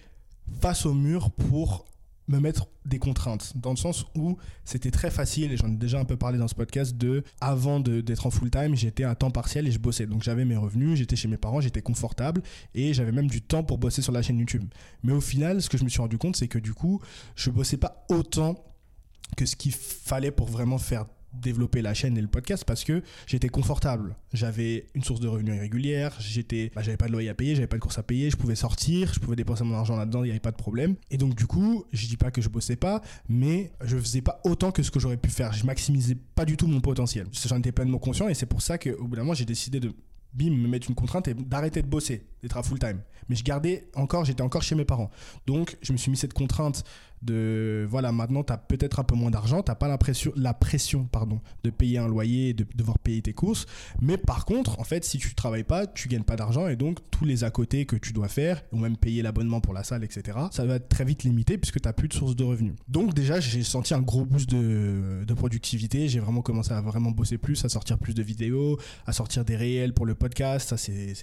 face 0.59 0.85
au 0.85 0.93
mur 0.93 1.31
pour 1.31 1.85
me 2.27 2.39
mettre 2.39 2.67
des 2.85 2.99
contraintes, 2.99 3.53
dans 3.55 3.71
le 3.71 3.75
sens 3.75 4.05
où 4.15 4.37
c'était 4.63 4.91
très 4.91 5.11
facile, 5.11 5.51
et 5.51 5.57
j'en 5.57 5.67
ai 5.67 5.75
déjà 5.75 5.99
un 5.99 6.05
peu 6.05 6.17
parlé 6.17 6.37
dans 6.37 6.47
ce 6.47 6.55
podcast, 6.55 6.95
de, 6.97 7.23
avant 7.41 7.79
d'être 7.79 8.25
en 8.25 8.31
full 8.31 8.49
time, 8.49 8.75
j'étais 8.75 9.03
à 9.03 9.15
temps 9.15 9.31
partiel 9.31 9.67
et 9.67 9.71
je 9.71 9.79
bossais. 9.79 10.05
Donc 10.05 10.23
j'avais 10.23 10.45
mes 10.45 10.55
revenus, 10.55 10.97
j'étais 10.97 11.15
chez 11.15 11.27
mes 11.27 11.37
parents, 11.37 11.61
j'étais 11.61 11.81
confortable, 11.81 12.41
et 12.73 12.93
j'avais 12.93 13.11
même 13.11 13.27
du 13.27 13.41
temps 13.41 13.63
pour 13.63 13.77
bosser 13.77 14.01
sur 14.01 14.11
la 14.11 14.21
chaîne 14.21 14.39
YouTube. 14.39 14.65
Mais 15.03 15.13
au 15.13 15.21
final, 15.21 15.61
ce 15.61 15.69
que 15.69 15.77
je 15.77 15.83
me 15.83 15.89
suis 15.89 16.01
rendu 16.01 16.17
compte, 16.17 16.35
c'est 16.35 16.47
que 16.47 16.59
du 16.59 16.73
coup, 16.73 17.01
je 17.35 17.49
bossais 17.49 17.77
pas 17.77 18.05
autant 18.09 18.55
que 19.37 19.45
ce 19.45 19.55
qu'il 19.55 19.73
fallait 19.73 20.31
pour 20.31 20.47
vraiment 20.47 20.77
faire 20.77 21.05
développer 21.33 21.81
la 21.81 21.93
chaîne 21.93 22.17
et 22.17 22.21
le 22.21 22.27
podcast 22.27 22.65
parce 22.65 22.83
que 22.83 23.03
j'étais 23.27 23.49
confortable. 23.49 24.15
J'avais 24.33 24.87
une 24.95 25.03
source 25.03 25.19
de 25.19 25.27
revenus 25.27 25.59
régulière, 25.59 26.15
j'étais, 26.19 26.71
bah, 26.75 26.81
j'avais 26.81 26.97
pas 26.97 27.07
de 27.07 27.11
loyer 27.11 27.29
à 27.29 27.33
payer, 27.33 27.55
j'avais 27.55 27.67
pas 27.67 27.77
de 27.77 27.81
course 27.81 27.97
à 27.97 28.03
payer, 28.03 28.29
je 28.29 28.37
pouvais 28.37 28.55
sortir, 28.55 29.13
je 29.13 29.19
pouvais 29.19 29.35
dépenser 29.35 29.63
mon 29.63 29.75
argent 29.75 29.95
là-dedans, 29.95 30.23
il 30.23 30.27
n'y 30.27 30.31
avait 30.31 30.39
pas 30.39 30.51
de 30.51 30.57
problème. 30.57 30.95
Et 31.09 31.17
donc 31.17 31.35
du 31.35 31.47
coup, 31.47 31.85
je 31.91 32.07
dis 32.07 32.17
pas 32.17 32.31
que 32.31 32.41
je 32.41 32.49
bossais 32.49 32.75
pas, 32.75 33.01
mais 33.29 33.71
je 33.83 33.97
faisais 33.97 34.21
pas 34.21 34.41
autant 34.43 34.71
que 34.71 34.83
ce 34.83 34.91
que 34.91 34.99
j'aurais 34.99 35.17
pu 35.17 35.29
faire. 35.29 35.53
Je 35.53 35.65
maximisais 35.65 36.15
pas 36.35 36.45
du 36.45 36.57
tout 36.57 36.67
mon 36.67 36.81
potentiel. 36.81 37.27
J'en 37.47 37.57
étais 37.59 37.71
pleinement 37.71 37.99
conscient 37.99 38.27
et 38.27 38.33
c'est 38.33 38.45
pour 38.45 38.61
ça 38.61 38.77
qu'au 38.77 39.07
bout 39.07 39.15
d'un 39.15 39.23
moment, 39.23 39.33
j'ai 39.33 39.45
décidé 39.45 39.79
de 39.79 39.93
bim, 40.33 40.51
me 40.51 40.67
mettre 40.67 40.89
une 40.89 40.95
contrainte 40.95 41.27
et 41.27 41.33
d'arrêter 41.33 41.81
de 41.81 41.87
bosser, 41.87 42.25
d'être 42.41 42.57
à 42.57 42.63
full 42.63 42.79
time. 42.79 43.01
Mais 43.29 43.35
je 43.35 43.43
gardais 43.43 43.89
encore, 43.95 44.25
j'étais 44.25 44.41
encore 44.41 44.63
chez 44.63 44.75
mes 44.75 44.85
parents. 44.85 45.09
Donc, 45.45 45.77
je 45.81 45.93
me 45.93 45.97
suis 45.97 46.11
mis 46.11 46.17
cette 46.17 46.33
contrainte 46.33 46.83
de 47.21 47.85
voilà 47.89 48.11
maintenant 48.11 48.43
tu 48.43 48.53
as 48.53 48.57
peut-être 48.57 48.99
un 48.99 49.03
peu 49.03 49.15
moins 49.15 49.31
d'argent 49.31 49.61
tu 49.61 49.71
pas 49.73 49.87
l'impression 49.87 50.31
la 50.35 50.53
pression 50.53 51.05
pardon 51.05 51.39
de 51.63 51.69
payer 51.69 51.97
un 51.97 52.07
loyer 52.07 52.53
de 52.53 52.65
devoir 52.75 52.99
payer 52.99 53.21
tes 53.21 53.33
courses. 53.33 53.65
Mais 54.01 54.17
par 54.17 54.45
contre 54.45 54.79
en 54.79 54.83
fait 54.83 55.05
si 55.05 55.17
tu 55.17 55.33
travailles 55.35 55.63
pas 55.63 55.87
tu 55.87 56.07
gagnes 56.07 56.23
pas 56.23 56.35
d'argent 56.35 56.67
et 56.67 56.75
donc 56.75 56.99
tous 57.11 57.25
les 57.25 57.43
à 57.43 57.51
côté 57.51 57.85
que 57.85 57.95
tu 57.95 58.13
dois 58.13 58.27
faire 58.27 58.63
ou 58.71 58.77
même 58.77 58.97
payer 58.97 59.21
l'abonnement 59.21 59.61
pour 59.61 59.73
la 59.73 59.83
salle 59.83 60.03
etc 60.03 60.37
ça 60.51 60.65
va 60.65 60.75
être 60.75 60.89
très 60.89 61.05
vite 61.05 61.23
limité 61.23 61.57
puisque 61.57 61.79
tu 61.81 61.91
plus 61.93 62.07
de 62.07 62.13
source 62.13 62.35
de 62.35 62.43
revenus. 62.43 62.73
Donc 62.87 63.13
déjà 63.13 63.39
j'ai 63.39 63.63
senti 63.63 63.93
un 63.93 64.01
gros 64.01 64.25
boost 64.25 64.49
de, 64.49 65.23
de 65.25 65.33
productivité. 65.33 66.07
J'ai 66.07 66.19
vraiment 66.19 66.41
commencé 66.41 66.71
à 66.71 66.81
vraiment 66.81 67.11
bosser 67.11 67.37
plus 67.37 67.63
à 67.65 67.69
sortir 67.69 67.97
plus 67.97 68.13
de 68.13 68.23
vidéos 68.23 68.79
à 69.05 69.13
sortir 69.13 69.45
des 69.45 69.55
réels 69.55 69.93
pour 69.93 70.05
le 70.05 70.15
podcast. 70.15 70.69
Ça 70.69 70.77
c'est 70.77 71.13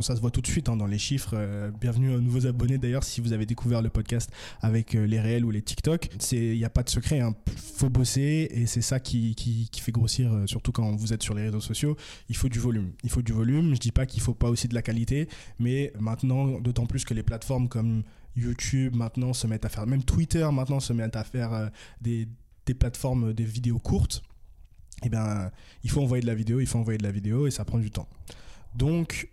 ça 0.00 0.16
se 0.16 0.20
voit 0.20 0.30
tout 0.30 0.40
de 0.40 0.46
suite 0.46 0.68
hein, 0.68 0.76
dans 0.76 0.86
les 0.86 0.98
chiffres. 0.98 1.34
Euh, 1.34 1.70
bienvenue 1.80 2.14
aux 2.14 2.20
nouveaux 2.20 2.46
abonnés 2.46 2.78
d'ailleurs 2.78 3.04
si 3.04 3.20
vous 3.20 3.32
avez 3.32 3.46
découvert 3.46 3.82
le 3.82 3.88
podcast 3.88 4.30
avec 4.60 4.94
euh, 4.94 5.06
les 5.06 5.20
réels 5.20 5.29
ou 5.38 5.50
les 5.50 5.62
TikTok, 5.62 6.08
il 6.32 6.56
n'y 6.56 6.64
a 6.64 6.70
pas 6.70 6.82
de 6.82 6.90
secret. 6.90 7.18
Il 7.18 7.20
hein. 7.20 7.34
faut 7.56 7.88
bosser 7.88 8.48
et 8.50 8.66
c'est 8.66 8.82
ça 8.82 9.00
qui, 9.00 9.34
qui, 9.34 9.80
fait 9.80 9.92
grossir, 9.92 10.32
euh, 10.32 10.46
surtout 10.46 10.72
quand 10.72 10.94
vous 10.94 11.12
êtes 11.12 11.22
sur 11.22 11.34
les 11.34 11.42
réseaux 11.44 11.60
sociaux. 11.60 11.96
Il 12.28 12.36
faut 12.36 12.48
du 12.48 12.58
volume. 12.58 12.92
Il 13.04 13.10
faut 13.10 13.22
du 13.22 13.32
volume. 13.32 13.74
Je 13.74 13.80
dis 13.80 13.92
pas 13.92 14.06
qu'il 14.06 14.20
faut 14.22 14.34
pas 14.34 14.48
aussi 14.48 14.68
de 14.68 14.74
la 14.74 14.82
qualité, 14.82 15.28
mais 15.58 15.92
maintenant, 15.98 16.60
d'autant 16.60 16.86
plus 16.86 17.04
que 17.04 17.14
les 17.14 17.22
plateformes 17.22 17.68
comme 17.68 18.02
YouTube 18.36 18.94
maintenant 18.94 19.32
se 19.32 19.46
mettent 19.46 19.64
à 19.64 19.68
faire, 19.68 19.86
même 19.86 20.04
Twitter 20.04 20.48
maintenant 20.52 20.80
se 20.80 20.92
mettent 20.92 21.16
à 21.16 21.24
faire 21.24 21.52
euh, 21.52 21.68
des, 22.00 22.28
des 22.66 22.74
plateformes, 22.74 23.32
des 23.32 23.44
vidéos 23.44 23.78
courtes. 23.78 24.22
Eh 25.02 25.08
bien, 25.08 25.50
il 25.82 25.90
faut 25.90 26.02
envoyer 26.02 26.20
de 26.20 26.26
la 26.26 26.34
vidéo, 26.34 26.60
il 26.60 26.66
faut 26.66 26.78
envoyer 26.78 26.98
de 26.98 27.02
la 27.02 27.12
vidéo 27.12 27.46
et 27.46 27.50
ça 27.50 27.64
prend 27.64 27.78
du 27.78 27.90
temps. 27.90 28.08
Donc, 28.74 29.30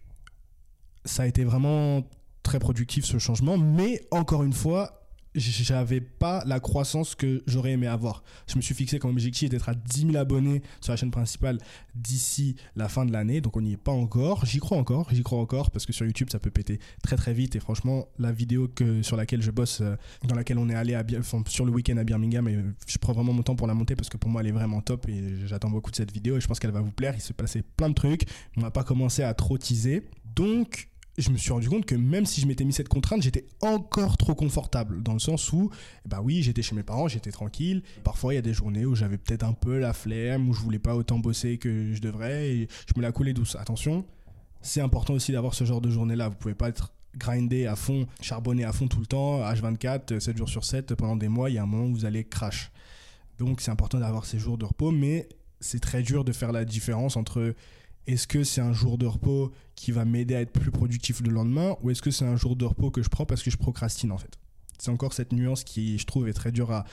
ça 1.06 1.24
a 1.24 1.26
été 1.28 1.44
vraiment 1.44 2.04
très 2.44 2.60
productif 2.60 3.06
ce 3.06 3.18
changement, 3.18 3.58
mais 3.58 4.08
encore 4.12 4.44
une 4.44 4.54
fois, 4.54 4.97
j'avais 5.38 6.02
pas 6.02 6.44
la 6.46 6.60
croissance 6.60 7.16
que 7.16 7.44
j'aurais 7.48 7.72
aimé 7.72 7.88
avoir. 7.88 8.24
Je 8.48 8.56
me 8.56 8.62
suis 8.62 8.76
fixé 8.76 9.00
comme 9.00 9.12
objectif 9.12 9.50
d'être 9.50 9.70
à 9.70 9.76
10 9.76 10.08
000 10.08 10.16
abonnés 10.18 10.62
sur 10.82 10.94
la 10.94 10.98
chaîne 10.98 11.12
principale 11.12 11.60
d'ici 11.96 12.56
la 12.76 12.90
fin 12.90 13.06
de 13.06 13.12
l'année, 13.12 13.42
donc 13.42 13.56
on 13.58 13.62
n'y 13.62 13.74
est 13.74 13.78
pas 13.78 13.92
encore. 13.92 14.46
J'y 14.46 14.60
crois 14.60 14.78
encore, 14.78 15.08
j'y 15.12 15.24
crois 15.24 15.40
encore 15.40 15.72
parce 15.72 15.86
que 15.86 15.94
sur 15.94 16.06
YouTube 16.06 16.30
ça 16.32 16.40
peut 16.40 16.50
péter 16.50 16.80
très 17.04 17.16
très 17.16 17.34
vite 17.34 17.56
et 17.56 17.60
franchement 17.60 18.08
la 18.20 18.32
vidéo 18.32 18.68
que 18.68 19.02
sur 19.02 19.18
laquelle 19.18 19.42
je 19.42 19.52
bosse, 19.52 19.82
euh, 19.82 19.96
dans 20.28 20.36
laquelle 20.36 20.58
on 20.58 20.70
est 20.70 20.76
allé 20.76 20.98
sur 21.48 21.66
le 21.66 21.72
week-end 21.72 21.98
à 21.98 22.04
Birmingham, 22.04 22.74
je 22.88 22.98
prends 22.98 23.14
vraiment 23.14 23.34
mon 23.34 23.44
temps 23.44 23.56
pour 23.56 23.68
la 23.68 23.74
monter 23.74 23.96
parce 23.96 24.10
que 24.10 24.18
pour 24.18 24.30
moi 24.30 24.42
elle 24.42 24.48
est 24.48 24.52
vraiment 24.52 24.82
top 24.82 25.08
et 25.10 25.46
j'attends 25.46 25.70
beaucoup 25.70 25.92
de 25.92 25.96
cette 25.96 26.12
vidéo 26.12 26.38
et 26.38 26.42
je 26.42 26.48
pense 26.48 26.60
qu'elle 26.60 26.72
va 26.72 26.82
vous 26.82 26.92
plaire. 26.92 27.14
Il 27.16 27.22
se 27.22 27.34
passait 27.34 27.64
plein 27.64 27.90
de 27.90 27.94
trucs, 27.94 28.24
on 28.56 28.62
va 28.62 28.72
pas 28.72 28.84
commencer 28.84 29.24
à 29.24 29.34
trop 29.34 29.58
teaser, 29.58 30.04
donc 30.36 30.90
je 31.18 31.32
me 31.32 31.38
suis 31.38 31.52
rendu 31.52 31.68
compte 31.68 31.86
que 31.86 31.96
même 31.96 32.26
si 32.26 32.42
je 32.42 32.48
m'étais 32.48 32.64
mis 32.64 32.74
cette 32.74 32.90
contrainte, 32.90 33.24
j'étais 33.24 33.46
encore 33.62 34.18
trop 34.18 34.36
confortable. 34.36 35.02
Dans 35.02 35.14
le 35.14 35.20
sens 35.20 35.52
où, 35.52 35.72
bah 36.06 36.22
oui, 36.24 36.44
j'étais 36.44 36.62
chez 36.62 36.76
mes 36.76 36.84
parents, 36.84 37.08
j'étais 37.08 37.32
tranquille. 37.32 37.82
Parfois, 38.04 38.34
il 38.34 38.36
y 38.36 38.40
a 38.40 38.44
des 38.44 38.54
journées 38.54 38.86
où 38.86 38.96
j'avais 38.96 39.18
peut-être 39.18 39.44
un 39.44 39.54
peu 39.54 39.80
la 39.80 39.94
flemme, 39.94 40.48
où 40.48 40.54
je 40.54 40.62
voulais 40.62 40.80
pas 40.80 40.96
autant 40.96 41.18
bosser 41.18 41.58
que 41.58 41.94
je 41.94 42.02
devrais, 42.02 42.50
et 42.50 42.68
je 42.88 42.94
me 42.96 43.02
la 43.02 43.12
coulais 43.12 43.34
douce. 43.34 43.56
Attention, 43.56 44.06
c'est 44.62 44.82
important 44.82 45.14
aussi 45.14 45.32
d'avoir 45.32 45.54
ce 45.56 45.64
genre 45.64 45.82
de 45.82 45.90
journée-là. 45.90 46.30
Vous 46.30 46.36
pouvez 46.36 46.56
pas 46.56 46.70
être 46.70 46.94
grindé 47.16 47.66
à 47.66 47.76
fond, 47.76 48.06
charbonné 48.22 48.64
à 48.64 48.72
fond 48.72 48.88
tout 48.88 49.00
le 49.00 49.08
temps, 49.08 49.42
H24, 49.42 50.20
7 50.20 50.38
jours 50.38 50.50
sur 50.50 50.64
7, 50.64 50.94
pendant 50.94 51.16
des 51.16 51.30
mois, 51.30 51.50
il 51.50 51.54
y 51.54 51.58
a 51.58 51.64
un 51.64 51.66
moment 51.66 51.86
où 51.86 51.94
vous 51.94 52.06
allez 52.06 52.24
crash. 52.24 52.72
Donc 53.40 53.62
c'est 53.62 53.72
important 53.72 54.00
d'avoir 54.00 54.26
ces 54.26 54.38
jours 54.38 54.58
de 54.58 54.66
repos, 54.66 54.92
mais 54.92 55.28
c'est 55.60 55.80
très 55.80 56.04
dur 56.04 56.24
de 56.24 56.32
faire 56.32 56.52
la 56.52 56.66
différence 56.66 57.18
entre 57.18 57.56
est-ce 58.08 58.26
que 58.26 58.44
c'est 58.44 58.62
un 58.62 58.74
jour 58.74 58.98
de 58.98 59.06
repos 59.06 59.52
qui 59.76 59.92
va 59.92 60.06
m'aider 60.06 60.36
à 60.36 60.42
être 60.42 60.52
plus 60.52 60.72
productif 60.72 61.22
le 61.22 61.30
lendemain 61.30 61.76
ou 61.82 61.92
est-ce 61.92 62.02
que 62.02 62.10
c'est 62.10 62.26
un 62.26 62.38
jour 62.38 62.56
de 62.56 62.66
repos 62.66 62.90
que 62.90 63.04
je 63.04 63.10
prends 63.10 63.26
parce 63.26 63.44
que 63.44 63.52
je 63.52 63.58
procrastine 63.58 64.12
en 64.12 64.18
fait? 64.18 64.40
C'est 64.80 64.92
encore 64.92 65.14
cette 65.14 65.34
nuance 65.34 65.64
qui, 65.64 65.98
je 65.98 66.06
trouve, 66.06 66.28
est 66.28 66.34
très 66.34 66.52
dure 66.52 66.72
à, 66.72 66.86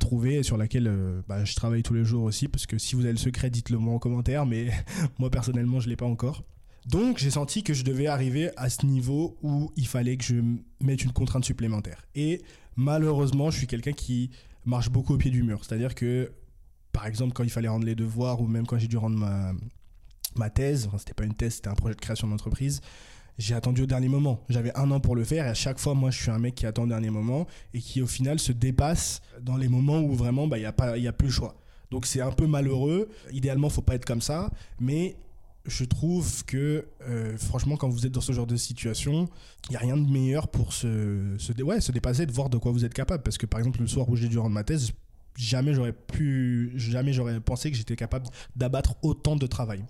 trouver 0.00 0.38
et 0.38 0.42
sur 0.42 0.56
laquelle 0.56 0.88
euh, 0.88 1.22
bah, 1.28 1.44
je 1.44 1.54
travaille 1.54 1.84
tous 1.84 1.94
les 1.94 2.04
jours 2.04 2.24
aussi 2.24 2.48
parce 2.48 2.66
que 2.66 2.78
si 2.78 2.96
vous 2.96 3.02
avez 3.02 3.12
le 3.12 3.18
secret 3.18 3.48
dites-le 3.48 3.78
moi 3.78 3.94
en 3.94 4.00
commentaire 4.00 4.44
mais 4.44 4.72
moi 5.20 5.30
personnellement 5.30 5.78
je 5.78 5.88
l'ai 5.88 5.94
pas 5.94 6.04
encore. 6.04 6.42
Donc 6.86 7.18
j'ai 7.18 7.30
senti 7.30 7.62
que 7.62 7.74
je 7.74 7.84
devais 7.84 8.08
arriver 8.08 8.50
à 8.56 8.70
ce 8.70 8.84
niveau 8.86 9.36
où 9.44 9.70
il 9.76 9.86
fallait 9.86 10.16
que 10.16 10.24
je 10.24 10.34
mette 10.80 11.04
une 11.04 11.12
contrainte 11.12 11.44
supplémentaire. 11.44 12.04
Et 12.16 12.42
malheureusement 12.74 13.52
je 13.52 13.58
suis 13.58 13.66
quelqu'un 13.68 13.92
qui 13.92 14.32
marche 14.64 14.90
beaucoup 14.90 15.14
au 15.14 15.16
pied 15.16 15.30
du 15.30 15.44
mur. 15.44 15.60
C'est 15.64 15.76
à 15.76 15.78
dire 15.78 15.94
que 15.94 16.32
par 16.90 17.06
exemple 17.06 17.32
quand 17.32 17.44
il 17.44 17.50
fallait 17.50 17.68
rendre 17.68 17.86
les 17.86 17.94
devoirs 17.94 18.40
ou 18.40 18.48
même 18.48 18.66
quand 18.66 18.78
j'ai 18.78 18.88
dû 18.88 18.96
rendre 18.96 19.16
ma, 19.16 19.52
ma 20.36 20.50
thèse 20.50 20.86
enfin 20.86 20.98
c'était 20.98 21.14
pas 21.14 21.24
une 21.24 21.34
thèse 21.34 21.54
c'était 21.54 21.68
un 21.68 21.74
projet 21.74 21.94
de 21.94 22.00
création 22.00 22.28
d'entreprise 22.28 22.80
j'ai 23.38 23.54
attendu 23.54 23.82
au 23.82 23.86
dernier 23.86 24.08
moment. 24.08 24.40
J'avais 24.48 24.76
un 24.76 24.90
an 24.90 25.00
pour 25.00 25.16
le 25.16 25.24
faire 25.24 25.46
et 25.46 25.48
à 25.48 25.54
chaque 25.54 25.78
fois, 25.78 25.94
moi, 25.94 26.10
je 26.10 26.20
suis 26.20 26.30
un 26.30 26.38
mec 26.38 26.54
qui 26.54 26.66
attend 26.66 26.84
au 26.84 26.86
dernier 26.86 27.10
moment 27.10 27.46
et 27.72 27.80
qui, 27.80 28.00
au 28.00 28.06
final, 28.06 28.38
se 28.38 28.52
dépasse 28.52 29.22
dans 29.40 29.56
les 29.56 29.68
moments 29.68 30.00
où 30.00 30.14
vraiment, 30.14 30.46
bah, 30.46 30.58
il 30.58 30.60
n'y 30.60 30.66
a, 30.66 30.72
pas, 30.72 30.96
y 30.98 31.08
a 31.08 31.12
plus 31.12 31.28
le 31.28 31.32
choix. 31.32 31.56
Donc, 31.90 32.06
c'est 32.06 32.20
un 32.20 32.30
peu 32.30 32.46
malheureux. 32.46 33.08
Idéalement, 33.32 33.68
faut 33.70 33.82
pas 33.82 33.96
être 33.96 34.04
comme 34.04 34.20
ça. 34.20 34.50
Mais 34.80 35.16
je 35.66 35.84
trouve 35.84 36.44
que, 36.44 36.86
euh, 37.08 37.36
franchement, 37.36 37.76
quand 37.76 37.88
vous 37.88 38.06
êtes 38.06 38.12
dans 38.12 38.20
ce 38.20 38.32
genre 38.32 38.46
de 38.46 38.56
situation, 38.56 39.28
il 39.68 39.70
n'y 39.70 39.76
a 39.76 39.80
rien 39.80 39.96
de 39.96 40.08
meilleur 40.08 40.48
pour 40.48 40.72
se, 40.72 41.34
se, 41.38 41.52
ouais, 41.62 41.80
se 41.80 41.90
dépasser, 41.90 42.26
de 42.26 42.32
voir 42.32 42.50
de 42.50 42.58
quoi 42.58 42.70
vous 42.70 42.84
êtes 42.84 42.94
capable. 42.94 43.22
Parce 43.22 43.38
que, 43.38 43.46
par 43.46 43.58
exemple, 43.58 43.80
le 43.80 43.88
soir 43.88 44.08
où 44.08 44.16
j'ai 44.16 44.28
dû 44.28 44.38
rendre 44.38 44.54
ma 44.54 44.64
thèse, 44.64 44.92
jamais 45.36 45.74
j'aurais 45.74 45.92
pu, 45.92 46.72
jamais 46.76 47.12
j'aurais 47.12 47.40
pensé 47.40 47.70
que 47.70 47.76
j'étais 47.76 47.96
capable 47.96 48.26
d'abattre 48.54 48.94
autant 49.02 49.34
de 49.34 49.46
travail. 49.46 49.84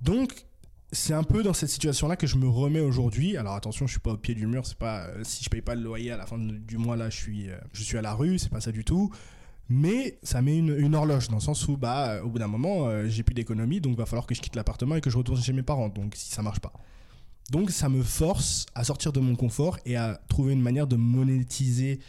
Donc, 0.00 0.46
c'est 0.92 1.12
un 1.12 1.22
peu 1.22 1.42
dans 1.42 1.52
cette 1.52 1.68
situation-là 1.68 2.16
que 2.16 2.26
je 2.26 2.36
me 2.36 2.48
remets 2.48 2.80
aujourd'hui. 2.80 3.36
Alors 3.36 3.54
attention, 3.54 3.86
je 3.86 3.92
suis 3.92 4.00
pas 4.00 4.12
au 4.12 4.16
pied 4.16 4.34
du 4.34 4.46
mur. 4.46 4.64
C'est 4.66 4.78
pas 4.78 5.06
euh, 5.06 5.22
si 5.22 5.44
je 5.44 5.50
paye 5.50 5.60
pas 5.60 5.74
le 5.74 5.82
loyer 5.82 6.12
à 6.12 6.16
la 6.16 6.26
fin 6.26 6.38
du 6.38 6.78
mois 6.78 6.96
là, 6.96 7.10
je 7.10 7.16
suis, 7.16 7.50
euh, 7.50 7.58
je 7.72 7.82
suis 7.82 7.98
à 7.98 8.02
la 8.02 8.14
rue. 8.14 8.38
C'est 8.38 8.50
pas 8.50 8.60
ça 8.60 8.72
du 8.72 8.84
tout. 8.84 9.12
Mais 9.68 10.18
ça 10.22 10.40
met 10.40 10.56
une, 10.56 10.94
horloge 10.94 11.28
dans 11.28 11.36
le 11.36 11.42
sens 11.42 11.68
où 11.68 11.76
bah 11.76 12.12
euh, 12.12 12.22
au 12.22 12.30
bout 12.30 12.38
d'un 12.38 12.46
moment 12.46 13.06
j'ai 13.06 13.22
plus 13.22 13.34
d'économie, 13.34 13.82
donc 13.82 13.98
va 13.98 14.06
falloir 14.06 14.26
que 14.26 14.34
je 14.34 14.40
quitte 14.40 14.56
l'appartement 14.56 14.94
et 14.94 15.02
que 15.02 15.10
je 15.10 15.18
retourne 15.18 15.40
chez 15.42 15.52
mes 15.52 15.62
parents. 15.62 15.90
Donc 15.90 16.14
si 16.16 16.30
ça 16.30 16.40
marche 16.42 16.60
pas. 16.60 16.72
Donc 17.50 17.70
ça 17.70 17.90
me 17.90 18.02
force 18.02 18.64
à 18.74 18.84
sortir 18.84 19.12
de 19.12 19.20
mon 19.20 19.36
confort 19.36 19.78
et 19.84 19.96
à 19.96 20.20
trouver 20.28 20.54
une 20.54 20.62
manière 20.62 20.86
de 20.86 20.96
monétiser 20.96 22.00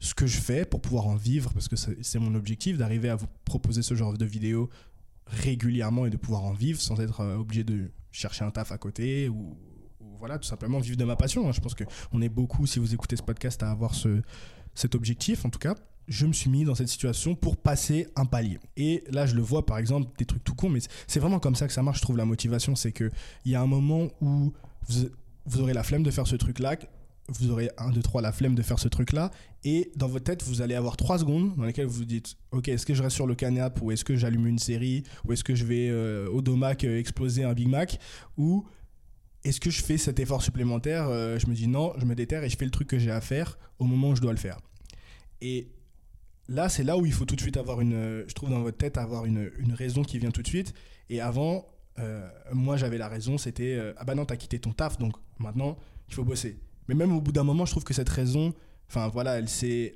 ce 0.00 0.14
que 0.14 0.26
je 0.26 0.38
fais 0.38 0.64
pour 0.64 0.80
pouvoir 0.80 1.06
en 1.06 1.14
vivre 1.14 1.52
parce 1.52 1.68
que 1.68 1.76
c'est 1.76 2.18
mon 2.18 2.34
objectif 2.34 2.76
d'arriver 2.76 3.08
à 3.08 3.16
vous 3.16 3.26
proposer 3.44 3.82
ce 3.82 3.94
genre 3.94 4.14
de 4.14 4.24
vidéos 4.24 4.68
régulièrement 5.30 6.06
et 6.06 6.10
de 6.10 6.16
pouvoir 6.16 6.44
en 6.44 6.52
vivre 6.52 6.80
sans 6.80 7.00
être 7.00 7.24
obligé 7.24 7.64
de 7.64 7.90
chercher 8.12 8.44
un 8.44 8.50
taf 8.50 8.72
à 8.72 8.78
côté 8.78 9.28
ou, 9.28 9.56
voilà, 10.18 10.38
tout 10.38 10.46
simplement 10.46 10.78
vivre 10.80 10.98
de 10.98 11.04
ma 11.04 11.16
passion. 11.16 11.48
Hein. 11.48 11.52
Je 11.52 11.60
pense 11.60 11.74
qu'on 11.74 12.20
est 12.20 12.28
beaucoup, 12.28 12.66
si 12.66 12.78
vous 12.78 12.92
écoutez 12.92 13.16
ce 13.16 13.22
podcast, 13.22 13.62
à 13.62 13.70
avoir 13.70 13.94
ce, 13.94 14.20
cet 14.74 14.94
objectif 14.94 15.44
en 15.44 15.50
tout 15.50 15.58
cas. 15.58 15.74
Je 16.08 16.26
me 16.26 16.32
suis 16.32 16.50
mis 16.50 16.64
dans 16.64 16.74
cette 16.74 16.88
situation 16.88 17.34
pour 17.34 17.56
passer 17.56 18.08
un 18.16 18.24
palier. 18.24 18.58
Et 18.76 19.04
là, 19.10 19.26
je 19.26 19.36
le 19.36 19.42
vois, 19.42 19.64
par 19.64 19.78
exemple, 19.78 20.10
des 20.18 20.24
trucs 20.24 20.42
tout 20.42 20.54
cons, 20.54 20.68
mais 20.68 20.80
c'est 21.06 21.20
vraiment 21.20 21.38
comme 21.38 21.54
ça 21.54 21.68
que 21.68 21.72
ça 21.72 21.82
marche, 21.82 21.98
je 21.98 22.02
trouve, 22.02 22.16
la 22.16 22.24
motivation. 22.24 22.74
C'est 22.74 22.90
qu'il 22.90 23.12
y 23.46 23.54
a 23.54 23.62
un 23.62 23.66
moment 23.66 24.08
où 24.20 24.52
vous, 24.88 25.08
vous 25.46 25.60
aurez 25.60 25.72
la 25.72 25.84
flemme 25.84 26.02
de 26.02 26.10
faire 26.10 26.26
ce 26.26 26.34
truc-là, 26.34 26.76
vous 27.38 27.50
aurez 27.50 27.70
un, 27.78 27.90
deux, 27.90 28.02
trois, 28.02 28.22
la 28.22 28.32
flemme 28.32 28.54
de 28.54 28.62
faire 28.62 28.78
ce 28.78 28.88
truc-là. 28.88 29.30
Et 29.64 29.90
dans 29.96 30.08
votre 30.08 30.24
tête, 30.24 30.42
vous 30.42 30.62
allez 30.62 30.74
avoir 30.74 30.96
trois 30.96 31.18
secondes 31.18 31.56
dans 31.56 31.64
lesquelles 31.64 31.86
vous 31.86 31.98
vous 31.98 32.04
dites 32.04 32.36
Ok, 32.50 32.68
est-ce 32.68 32.86
que 32.86 32.94
je 32.94 33.02
reste 33.02 33.14
sur 33.14 33.26
le 33.26 33.34
canapé 33.34 33.80
ou 33.82 33.92
est-ce 33.92 34.04
que 34.04 34.16
j'allume 34.16 34.46
une 34.46 34.58
série 34.58 35.04
ou 35.24 35.32
est-ce 35.32 35.44
que 35.44 35.54
je 35.54 35.64
vais 35.64 35.88
euh, 35.90 36.28
au 36.28 36.42
domac 36.42 36.84
euh, 36.84 36.98
exploser 36.98 37.44
un 37.44 37.52
Big 37.52 37.68
Mac 37.68 37.98
ou 38.36 38.66
est-ce 39.44 39.60
que 39.60 39.70
je 39.70 39.82
fais 39.82 39.96
cet 39.96 40.18
effort 40.18 40.42
supplémentaire 40.42 41.08
euh, 41.08 41.38
Je 41.38 41.46
me 41.46 41.54
dis 41.54 41.68
non, 41.68 41.92
je 41.98 42.04
me 42.04 42.14
déterre 42.14 42.42
et 42.44 42.50
je 42.50 42.56
fais 42.56 42.64
le 42.64 42.70
truc 42.70 42.88
que 42.88 42.98
j'ai 42.98 43.10
à 43.10 43.20
faire 43.20 43.58
au 43.78 43.84
moment 43.84 44.10
où 44.10 44.16
je 44.16 44.20
dois 44.20 44.32
le 44.32 44.38
faire. 44.38 44.58
Et 45.40 45.72
là, 46.48 46.68
c'est 46.68 46.84
là 46.84 46.98
où 46.98 47.06
il 47.06 47.12
faut 47.12 47.24
tout 47.24 47.36
de 47.36 47.40
suite 47.40 47.56
avoir 47.56 47.80
une, 47.80 48.24
je 48.26 48.34
trouve 48.34 48.50
dans 48.50 48.60
votre 48.60 48.76
tête, 48.76 48.98
avoir 48.98 49.24
une, 49.24 49.50
une 49.58 49.72
raison 49.72 50.02
qui 50.02 50.18
vient 50.18 50.30
tout 50.30 50.42
de 50.42 50.48
suite. 50.48 50.74
Et 51.08 51.20
avant, 51.20 51.66
moi 52.52 52.78
j'avais 52.78 52.96
la 52.96 53.08
raison, 53.08 53.36
c'était 53.36 53.78
ah 53.98 54.04
bah 54.04 54.14
non, 54.14 54.24
t'as 54.24 54.36
quitté 54.36 54.58
ton 54.58 54.72
taf, 54.72 54.96
donc 54.96 55.12
maintenant 55.38 55.76
il 56.08 56.14
faut 56.14 56.24
bosser. 56.24 56.58
Mais 56.90 56.96
même 56.96 57.16
au 57.16 57.20
bout 57.20 57.30
d'un 57.30 57.44
moment, 57.44 57.66
je 57.66 57.70
trouve 57.70 57.84
que 57.84 57.94
cette 57.94 58.08
raison, 58.08 58.52
enfin 58.88 59.06
voilà, 59.06 59.38
elle, 59.38 59.46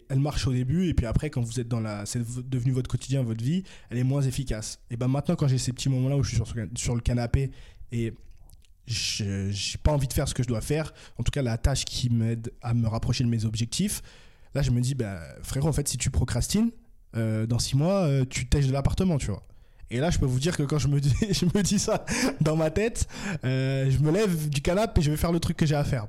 elle 0.09 0.21
marche 0.21 0.47
au 0.47 0.53
début 0.53 0.89
et 0.89 0.95
puis 0.95 1.07
après, 1.07 1.29
quand 1.29 1.41
vous 1.41 1.59
êtes 1.59 1.67
dans 1.67 1.81
la, 1.81 2.07
c'est 2.07 2.23
devenu 2.49 2.71
votre 2.71 2.89
quotidien, 2.89 3.25
votre 3.25 3.43
vie, 3.43 3.65
elle 3.91 3.99
est 3.99 4.05
moins 4.05 4.23
efficace. 4.23 4.79
Et 4.91 4.97
ben 4.97 5.09
maintenant, 5.09 5.35
quand 5.35 5.49
j'ai 5.49 5.59
ces 5.59 5.73
petits 5.73 5.89
moments-là 5.89 6.17
où 6.17 6.23
je 6.23 6.29
suis 6.29 6.37
sur, 6.37 6.47
sur 6.77 6.95
le 6.95 7.01
canapé 7.01 7.51
et 7.91 8.15
j'ai 8.87 9.79
pas 9.83 9.91
envie 9.91 10.07
de 10.07 10.13
faire 10.13 10.29
ce 10.29 10.35
que 10.35 10.45
je 10.45 10.49
dois 10.49 10.61
faire, 10.61 10.95
en 11.19 11.25
tout 11.25 11.33
cas 11.33 11.43
la 11.43 11.59
tâche 11.59 11.85
qui 11.85 12.11
m'aide 12.11 12.53
à 12.63 12.75
me 12.75 12.87
rapprocher 12.87 13.25
de 13.25 13.29
mes 13.29 13.45
objectifs, 13.45 14.03
là 14.55 14.63
je 14.63 14.71
me 14.71 14.81
dis, 14.81 14.95
bah, 14.95 15.21
frérot, 15.43 15.69
en 15.69 15.73
fait, 15.73 15.89
si 15.89 15.99
tu 15.99 16.11
procrastines, 16.11 16.71
euh, 17.17 17.47
dans 17.47 17.59
six 17.59 17.77
mois, 17.77 18.05
euh, 18.05 18.25
tu 18.29 18.47
tèches 18.47 18.69
de 18.69 18.73
l'appartement, 18.73 19.19
tu 19.19 19.27
vois. 19.27 19.43
Et 19.91 19.99
là, 19.99 20.11
je 20.11 20.19
peux 20.19 20.27
vous 20.27 20.41
dire 20.41 20.57
que 20.57 20.63
quand 20.63 20.79
je 20.79 20.89
me 20.89 21.01
dis, 21.01 21.15
je 21.31 21.45
me 21.45 21.63
dis 21.63 21.79
ça 21.79 22.05
dans 22.41 22.57
ma 22.57 22.71
tête, 22.71 23.07
euh, 23.45 23.91
je 23.91 23.99
me 23.99 24.11
lève 24.11 24.49
du 24.49 24.61
canapé 24.61 25.01
et 25.01 25.05
je 25.05 25.11
vais 25.11 25.17
faire 25.17 25.33
le 25.33 25.41
truc 25.41 25.57
que 25.57 25.67
j'ai 25.67 25.75
à 25.75 25.85
faire. 25.85 26.07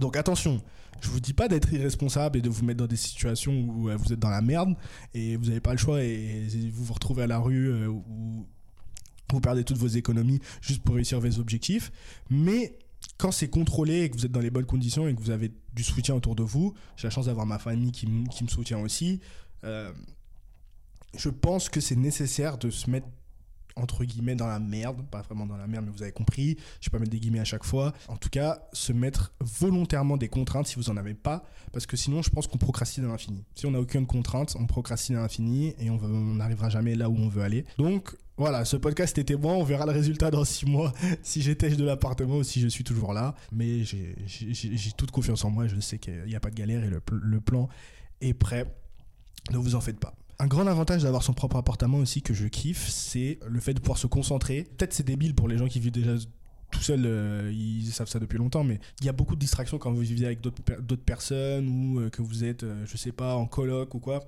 Donc 0.00 0.16
attention, 0.16 0.62
je 1.00 1.08
vous 1.08 1.20
dis 1.20 1.32
pas 1.32 1.48
d'être 1.48 1.72
irresponsable 1.72 2.38
et 2.38 2.42
de 2.42 2.48
vous 2.48 2.64
mettre 2.64 2.78
dans 2.78 2.86
des 2.86 2.96
situations 2.96 3.52
où 3.52 3.88
euh, 3.88 3.96
vous 3.96 4.12
êtes 4.12 4.18
dans 4.18 4.30
la 4.30 4.40
merde 4.40 4.74
et 5.14 5.36
vous 5.36 5.46
n'avez 5.46 5.60
pas 5.60 5.72
le 5.72 5.78
choix 5.78 6.02
et 6.02 6.46
vous 6.72 6.84
vous 6.84 6.94
retrouvez 6.94 7.24
à 7.24 7.26
la 7.26 7.38
rue 7.38 7.68
euh, 7.68 7.88
où 7.88 8.46
vous 9.30 9.40
perdez 9.40 9.64
toutes 9.64 9.78
vos 9.78 9.88
économies 9.88 10.40
juste 10.60 10.82
pour 10.82 10.94
réussir 10.94 11.20
vos 11.20 11.38
objectifs. 11.38 11.90
Mais 12.30 12.76
quand 13.18 13.32
c'est 13.32 13.48
contrôlé 13.48 14.02
et 14.02 14.10
que 14.10 14.16
vous 14.16 14.26
êtes 14.26 14.32
dans 14.32 14.40
les 14.40 14.50
bonnes 14.50 14.66
conditions 14.66 15.08
et 15.08 15.14
que 15.14 15.20
vous 15.20 15.30
avez 15.30 15.52
du 15.74 15.82
soutien 15.82 16.14
autour 16.14 16.34
de 16.34 16.42
vous, 16.42 16.74
j'ai 16.96 17.06
la 17.06 17.10
chance 17.10 17.26
d'avoir 17.26 17.46
ma 17.46 17.58
famille 17.58 17.92
qui, 17.92 18.06
me 18.06 18.48
soutient 18.48 18.78
aussi. 18.78 19.20
Euh, 19.64 19.92
je 21.16 21.28
pense 21.28 21.68
que 21.68 21.80
c'est 21.80 21.96
nécessaire 21.96 22.58
de 22.58 22.70
se 22.70 22.90
mettre 22.90 23.06
entre 23.76 24.04
guillemets 24.04 24.34
dans 24.34 24.46
la 24.46 24.58
merde, 24.58 25.02
pas 25.10 25.22
vraiment 25.22 25.46
dans 25.46 25.56
la 25.56 25.66
merde, 25.66 25.86
mais 25.86 25.92
vous 25.92 26.02
avez 26.02 26.12
compris, 26.12 26.56
je 26.80 26.88
vais 26.88 26.90
pas 26.90 26.98
mettre 26.98 27.10
des 27.10 27.20
guillemets 27.20 27.40
à 27.40 27.44
chaque 27.44 27.64
fois. 27.64 27.92
En 28.08 28.16
tout 28.16 28.28
cas, 28.28 28.62
se 28.72 28.92
mettre 28.92 29.32
volontairement 29.40 30.16
des 30.16 30.28
contraintes 30.28 30.66
si 30.66 30.76
vous 30.76 30.90
en 30.90 30.96
avez 30.96 31.14
pas, 31.14 31.44
parce 31.72 31.86
que 31.86 31.96
sinon, 31.96 32.22
je 32.22 32.30
pense 32.30 32.46
qu'on 32.46 32.58
procrastine 32.58 33.04
à 33.04 33.08
l'infini. 33.08 33.44
Si 33.54 33.66
on 33.66 33.70
n'a 33.70 33.80
aucune 33.80 34.06
contrainte, 34.06 34.56
on 34.58 34.66
procrastine 34.66 35.16
à 35.16 35.20
l'infini 35.20 35.74
et 35.78 35.90
on 35.90 35.98
n'arrivera 36.34 36.68
jamais 36.68 36.94
là 36.94 37.08
où 37.08 37.16
on 37.16 37.28
veut 37.28 37.42
aller. 37.42 37.64
Donc, 37.78 38.14
voilà, 38.36 38.64
ce 38.64 38.76
podcast 38.76 39.16
était 39.18 39.36
bon. 39.36 39.60
On 39.60 39.64
verra 39.64 39.86
le 39.86 39.92
résultat 39.92 40.30
dans 40.30 40.44
six 40.44 40.66
mois 40.66 40.92
si 41.22 41.42
j'étais 41.42 41.70
de 41.70 41.84
l'appartement 41.84 42.36
ou 42.38 42.42
si 42.42 42.60
je 42.60 42.68
suis 42.68 42.84
toujours 42.84 43.12
là. 43.12 43.34
Mais 43.52 43.84
j'ai 43.84 44.14
toute 44.96 45.10
confiance 45.10 45.44
en 45.44 45.50
moi. 45.50 45.66
Je 45.66 45.78
sais 45.80 45.98
qu'il 45.98 46.24
n'y 46.24 46.34
a 46.34 46.40
pas 46.40 46.50
de 46.50 46.54
galère 46.54 46.82
et 46.82 46.88
le, 46.88 47.00
le 47.10 47.40
plan 47.40 47.68
est 48.20 48.34
prêt. 48.34 48.66
Ne 49.50 49.58
vous 49.58 49.74
en 49.74 49.80
faites 49.80 49.98
pas. 49.98 50.14
Un 50.42 50.48
grand 50.48 50.66
avantage 50.66 51.04
d'avoir 51.04 51.22
son 51.22 51.34
propre 51.34 51.54
appartement 51.54 51.98
aussi 51.98 52.20
que 52.20 52.34
je 52.34 52.48
kiffe, 52.48 52.88
c'est 52.88 53.38
le 53.46 53.60
fait 53.60 53.74
de 53.74 53.78
pouvoir 53.78 53.96
se 53.96 54.08
concentrer. 54.08 54.66
Peut-être 54.76 54.92
c'est 54.92 55.06
débile 55.06 55.36
pour 55.36 55.46
les 55.46 55.56
gens 55.56 55.68
qui 55.68 55.78
vivent 55.78 55.92
déjà 55.92 56.14
tout 56.72 56.80
seuls, 56.80 57.04
euh, 57.06 57.52
ils 57.54 57.92
savent 57.92 58.08
ça 58.08 58.18
depuis 58.18 58.38
longtemps, 58.38 58.64
mais 58.64 58.80
il 58.98 59.06
y 59.06 59.08
a 59.08 59.12
beaucoup 59.12 59.36
de 59.36 59.40
distractions 59.40 59.78
quand 59.78 59.92
vous 59.92 60.00
vivez 60.00 60.26
avec 60.26 60.40
d'autres 60.40 61.04
personnes 61.04 61.68
ou 61.68 62.00
euh, 62.00 62.10
que 62.10 62.22
vous 62.22 62.42
êtes, 62.42 62.64
euh, 62.64 62.84
je 62.86 62.96
sais 62.96 63.12
pas, 63.12 63.36
en 63.36 63.46
coloc 63.46 63.94
ou 63.94 64.00
quoi 64.00 64.24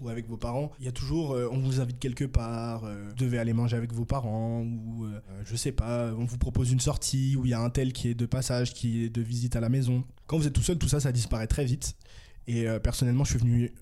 ou 0.00 0.10
avec 0.10 0.28
vos 0.28 0.36
parents, 0.36 0.70
il 0.78 0.84
y 0.84 0.88
a 0.88 0.92
toujours, 0.92 1.30
on 1.30 1.56
vous 1.56 1.80
invite 1.80 1.98
quelque 1.98 2.26
part, 2.26 2.82
vous 2.82 3.14
devez 3.14 3.38
aller 3.38 3.54
manger 3.54 3.78
avec 3.78 3.94
vos 3.94 4.04
parents, 4.04 4.60
ou 4.60 5.06
je 5.46 5.56
sais 5.56 5.72
pas, 5.72 6.12
on 6.12 6.26
vous 6.26 6.36
propose 6.36 6.70
une 6.70 6.80
sortie, 6.80 7.34
ou 7.34 7.46
il 7.46 7.52
y 7.52 7.54
a 7.54 7.60
un 7.60 7.70
tel 7.70 7.94
qui 7.94 8.10
est 8.10 8.14
de 8.14 8.26
passage, 8.26 8.74
qui 8.74 9.04
est 9.04 9.08
de 9.08 9.22
visite 9.22 9.56
à 9.56 9.60
la 9.60 9.70
maison. 9.70 10.04
Quand 10.26 10.36
vous 10.36 10.46
êtes 10.46 10.52
tout 10.52 10.60
seul, 10.60 10.76
tout 10.76 10.86
ça, 10.86 11.00
ça 11.00 11.12
disparaît 11.12 11.46
très 11.46 11.64
vite. 11.64 11.96
Et 12.46 12.66
personnellement, 12.82 13.24
je 13.24 13.30
suis 13.30 13.38
venu 13.38 13.72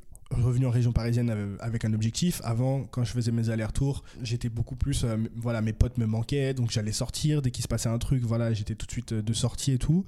revenu 0.42 0.66
en 0.66 0.70
région 0.70 0.92
parisienne 0.92 1.56
avec 1.60 1.84
un 1.84 1.92
objectif. 1.92 2.40
Avant, 2.44 2.84
quand 2.84 3.04
je 3.04 3.12
faisais 3.12 3.32
mes 3.32 3.50
allers-retours, 3.50 4.04
j'étais 4.22 4.48
beaucoup 4.48 4.76
plus. 4.76 5.04
Euh, 5.04 5.16
voilà, 5.36 5.60
mes 5.60 5.72
potes 5.72 5.98
me 5.98 6.06
manquaient, 6.06 6.54
donc 6.54 6.70
j'allais 6.70 6.92
sortir. 6.92 7.42
Dès 7.42 7.50
qu'il 7.50 7.62
se 7.62 7.68
passait 7.68 7.88
un 7.88 7.98
truc, 7.98 8.22
voilà, 8.22 8.52
j'étais 8.52 8.74
tout 8.74 8.86
de 8.86 8.90
suite 8.90 9.12
euh, 9.12 9.22
de 9.22 9.32
sortie 9.32 9.72
et 9.72 9.78
tout. 9.78 10.04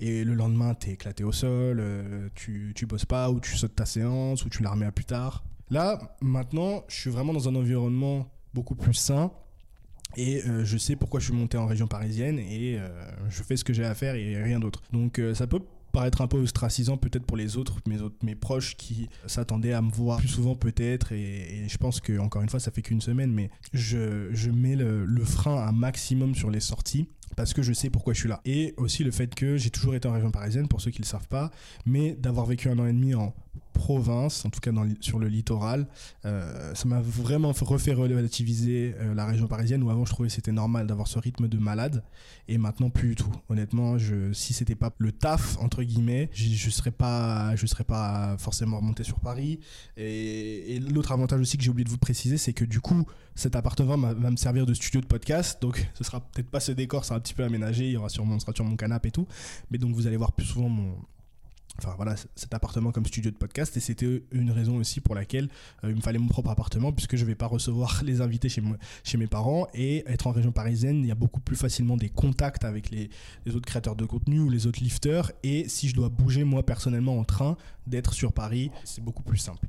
Et 0.00 0.24
le 0.24 0.34
lendemain, 0.34 0.74
t'es 0.74 0.92
éclaté 0.92 1.24
au 1.24 1.32
sol, 1.32 1.78
euh, 1.80 2.28
tu, 2.34 2.72
tu 2.74 2.86
bosses 2.86 3.06
pas, 3.06 3.30
ou 3.30 3.40
tu 3.40 3.56
sautes 3.56 3.76
ta 3.76 3.86
séance, 3.86 4.44
ou 4.44 4.48
tu 4.48 4.62
la 4.62 4.70
remets 4.70 4.86
à 4.86 4.92
plus 4.92 5.04
tard. 5.06 5.44
Là, 5.70 6.16
maintenant, 6.20 6.84
je 6.88 6.96
suis 6.96 7.10
vraiment 7.10 7.32
dans 7.32 7.48
un 7.48 7.54
environnement 7.54 8.30
beaucoup 8.54 8.74
plus 8.74 8.94
sain. 8.94 9.30
Et 10.16 10.40
je 10.62 10.78
sais 10.78 10.96
pourquoi 10.96 11.20
je 11.20 11.26
suis 11.26 11.34
monté 11.34 11.58
en 11.58 11.66
région 11.66 11.88
parisienne 11.88 12.38
et 12.38 12.78
je 13.28 13.42
fais 13.42 13.56
ce 13.56 13.64
que 13.64 13.74
j'ai 13.74 13.84
à 13.84 13.94
faire 13.94 14.14
et 14.14 14.40
rien 14.42 14.60
d'autre. 14.60 14.80
Donc 14.92 15.20
ça 15.34 15.46
peut 15.46 15.60
paraître 15.96 16.20
un 16.20 16.26
peu 16.26 16.36
ostracisant 16.36 16.98
peut-être 16.98 17.24
pour 17.24 17.38
les 17.38 17.56
autres, 17.56 17.78
mes 17.88 18.02
autres, 18.02 18.16
mes 18.22 18.34
proches 18.34 18.76
qui 18.76 19.08
s'attendaient 19.26 19.72
à 19.72 19.80
me 19.80 19.90
voir 19.90 20.18
plus 20.18 20.28
souvent 20.28 20.54
peut-être. 20.54 21.12
Et, 21.12 21.66
je 21.68 21.78
pense 21.78 22.02
que 22.02 22.18
encore 22.18 22.42
une 22.42 22.50
fois, 22.50 22.60
ça 22.60 22.70
fait 22.70 22.82
qu'une 22.82 23.00
semaine, 23.00 23.32
mais 23.32 23.48
je, 23.72 24.28
je 24.32 24.50
mets 24.50 24.76
le, 24.76 25.06
le 25.06 25.24
frein 25.24 25.56
un 25.56 25.72
maximum 25.72 26.34
sur 26.34 26.50
les 26.50 26.60
sorties 26.60 27.08
parce 27.34 27.54
que 27.54 27.62
je 27.62 27.72
sais 27.72 27.88
pourquoi 27.88 28.12
je 28.12 28.20
suis 28.20 28.28
là. 28.28 28.42
Et 28.44 28.74
aussi 28.76 29.04
le 29.04 29.10
fait 29.10 29.34
que 29.34 29.56
j'ai 29.56 29.70
toujours 29.70 29.94
été 29.94 30.06
en 30.06 30.12
région 30.12 30.30
parisienne, 30.30 30.68
pour 30.68 30.82
ceux 30.82 30.90
qui 30.90 31.00
ne 31.00 31.06
le 31.06 31.08
savent 31.08 31.28
pas, 31.28 31.50
mais 31.86 32.14
d'avoir 32.14 32.44
vécu 32.44 32.68
un 32.68 32.78
an 32.78 32.86
et 32.86 32.92
demi 32.92 33.14
en 33.14 33.34
province, 33.72 34.44
en 34.44 34.50
tout 34.50 34.60
cas 34.60 34.70
sur 35.00 35.18
le 35.18 35.28
littoral. 35.28 35.86
Euh, 36.24 36.74
ça 36.74 36.88
m'a 36.88 37.00
vraiment 37.00 37.52
refait 37.60 37.92
relativiser 37.92 38.94
euh, 38.98 39.14
la 39.14 39.26
région 39.26 39.46
parisienne 39.46 39.82
où 39.82 39.90
avant 39.90 40.04
je 40.04 40.10
trouvais 40.12 40.28
c'était 40.28 40.52
normal 40.52 40.86
d'avoir 40.86 41.06
ce 41.08 41.18
rythme 41.18 41.46
de 41.48 41.58
malade 41.58 42.02
et 42.48 42.58
maintenant 42.58 42.90
plus 42.90 43.10
du 43.10 43.14
tout. 43.16 43.32
Honnêtement, 43.48 43.98
je, 43.98 44.32
si 44.32 44.54
c'était 44.54 44.74
pas 44.74 44.92
le 44.98 45.12
taf 45.12 45.58
entre 45.60 45.82
guillemets, 45.82 46.30
je, 46.32 46.48
je 46.48 46.70
serais 46.70 46.90
pas, 46.90 47.54
je 47.56 47.66
serais 47.66 47.84
pas 47.84 48.36
forcément 48.38 48.78
remonté 48.78 49.04
sur 49.04 49.20
Paris. 49.20 49.60
Et, 49.96 50.80
l'autre 50.90 51.12
avantage 51.12 51.40
aussi 51.40 51.56
que 51.56 51.62
j'ai 51.62 51.70
oublié 51.70 51.84
de 51.84 51.90
vous 51.90 51.98
préciser, 51.98 52.38
c'est 52.38 52.52
que 52.52 52.64
du 52.64 52.80
coup 52.80 53.06
cet 53.34 53.54
appartement 53.54 53.96
va 53.98 54.30
me 54.30 54.36
servir 54.36 54.64
de 54.64 54.72
studio 54.72 55.00
de 55.00 55.06
podcast, 55.06 55.60
donc 55.60 55.86
ce 55.94 56.04
sera 56.04 56.20
peut-être 56.20 56.48
pas 56.48 56.60
ce 56.60 56.72
décor, 56.72 57.04
ça 57.04 57.08
sera 57.08 57.18
un 57.18 57.20
petit 57.20 57.34
peu 57.34 57.44
aménagé, 57.44 57.86
il 57.86 57.92
y 57.92 57.96
aura 57.96 58.08
sûrement, 58.08 58.34
on 58.34 58.38
sera 58.38 58.52
sur 58.54 58.64
mon 58.64 58.76
canapé 58.76 59.08
et 59.08 59.12
tout, 59.12 59.26
mais 59.70 59.78
donc 59.78 59.94
vous 59.94 60.06
allez 60.06 60.16
voir 60.16 60.32
plus 60.32 60.46
souvent 60.46 60.68
mon 60.68 60.96
enfin 61.78 61.94
voilà 61.96 62.14
cet 62.34 62.54
appartement 62.54 62.92
comme 62.92 63.06
studio 63.06 63.30
de 63.30 63.36
podcast. 63.36 63.76
Et 63.76 63.80
c'était 63.80 64.22
une 64.32 64.50
raison 64.50 64.76
aussi 64.76 65.00
pour 65.00 65.14
laquelle 65.14 65.48
euh, 65.84 65.90
il 65.90 65.96
me 65.96 66.00
fallait 66.00 66.18
mon 66.18 66.28
propre 66.28 66.50
appartement 66.50 66.92
puisque 66.92 67.16
je 67.16 67.24
vais 67.24 67.34
pas 67.34 67.46
recevoir 67.46 68.02
les 68.04 68.20
invités 68.20 68.48
chez 68.48 68.60
moi 68.60 68.76
chez 69.04 69.18
mes 69.18 69.26
parents. 69.26 69.68
Et 69.74 70.04
être 70.06 70.26
en 70.26 70.32
région 70.32 70.52
parisienne 70.52 71.00
il 71.00 71.06
y 71.06 71.12
a 71.12 71.16
beaucoup 71.16 71.40
plus 71.40 71.56
facilement 71.56 71.96
des 71.96 72.08
contacts 72.08 72.64
avec 72.64 72.90
les, 72.90 73.10
les 73.44 73.54
autres 73.54 73.66
créateurs 73.66 73.96
de 73.96 74.04
contenu 74.04 74.40
ou 74.40 74.50
les 74.50 74.66
autres 74.66 74.82
lifters. 74.82 75.32
Et 75.42 75.68
si 75.68 75.88
je 75.88 75.94
dois 75.94 76.08
bouger 76.08 76.44
moi 76.44 76.64
personnellement 76.64 77.18
en 77.18 77.24
train 77.24 77.56
d'être 77.86 78.14
sur 78.14 78.32
Paris 78.32 78.70
c'est 78.84 79.02
beaucoup 79.02 79.22
plus 79.22 79.38
simple 79.38 79.68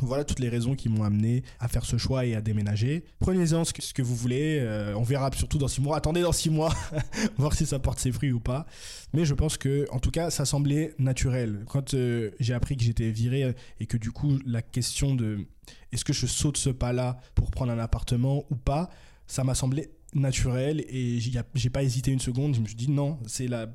voilà 0.00 0.24
toutes 0.24 0.38
les 0.38 0.48
raisons 0.48 0.74
qui 0.74 0.88
m'ont 0.88 1.04
amené 1.04 1.42
à 1.60 1.68
faire 1.68 1.84
ce 1.84 1.96
choix 1.96 2.24
et 2.26 2.34
à 2.34 2.40
déménager. 2.40 3.04
Prenez-en 3.20 3.64
ce 3.64 3.72
que, 3.72 4.02
vous 4.02 4.16
voulez. 4.16 4.58
Euh, 4.60 4.94
on 4.96 5.02
verra 5.02 5.30
surtout 5.32 5.58
dans 5.58 5.68
six 5.68 5.80
mois. 5.80 5.96
Attendez 5.96 6.22
dans 6.22 6.32
six 6.32 6.50
mois, 6.50 6.74
voir 7.36 7.54
si 7.54 7.66
ça 7.66 7.78
porte 7.78 7.98
ses 7.98 8.12
fruits 8.12 8.32
ou 8.32 8.40
pas. 8.40 8.66
Mais 9.12 9.24
je 9.24 9.34
pense 9.34 9.56
que, 9.56 9.86
en 9.90 9.98
tout 9.98 10.10
cas, 10.10 10.30
ça 10.30 10.44
semblait 10.44 10.94
naturel. 10.98 11.64
Quand 11.68 11.94
euh, 11.94 12.30
j'ai 12.40 12.54
appris 12.54 12.76
que 12.76 12.82
j'étais 12.82 13.10
viré 13.10 13.54
et 13.80 13.86
que 13.86 13.96
du 13.96 14.10
coup, 14.10 14.38
la 14.46 14.62
question 14.62 15.14
de 15.14 15.46
est-ce 15.92 16.04
que 16.04 16.12
je 16.12 16.26
saute 16.26 16.56
ce 16.56 16.70
pas-là 16.70 17.18
pour 17.34 17.50
prendre 17.50 17.72
un 17.72 17.78
appartement 17.78 18.44
ou 18.50 18.56
pas, 18.56 18.90
ça 19.26 19.44
m'a 19.44 19.54
semblé 19.54 19.90
naturel 20.14 20.84
et 20.88 21.18
j'ai 21.54 21.70
pas 21.70 21.82
hésité 21.82 22.10
une 22.10 22.20
seconde. 22.20 22.54
Je 22.54 22.60
me 22.60 22.66
suis 22.66 22.76
dit 22.76 22.90
non, 22.90 23.18
c'est 23.26 23.46
la, 23.46 23.66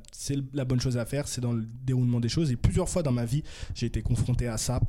la 0.53 0.65
bonne 0.65 0.79
chose 0.79 0.97
à 0.97 1.05
faire, 1.05 1.27
c'est 1.27 1.41
dans 1.41 1.53
le 1.53 1.65
déroulement 1.65 2.19
des 2.19 2.29
choses. 2.29 2.51
Et 2.51 2.55
plusieurs 2.55 2.89
fois 2.89 3.03
dans 3.03 3.11
ma 3.11 3.25
vie, 3.25 3.43
j'ai 3.73 3.87
été 3.87 4.01
confronté 4.01 4.47
à 4.47 4.57
ça 4.57 4.79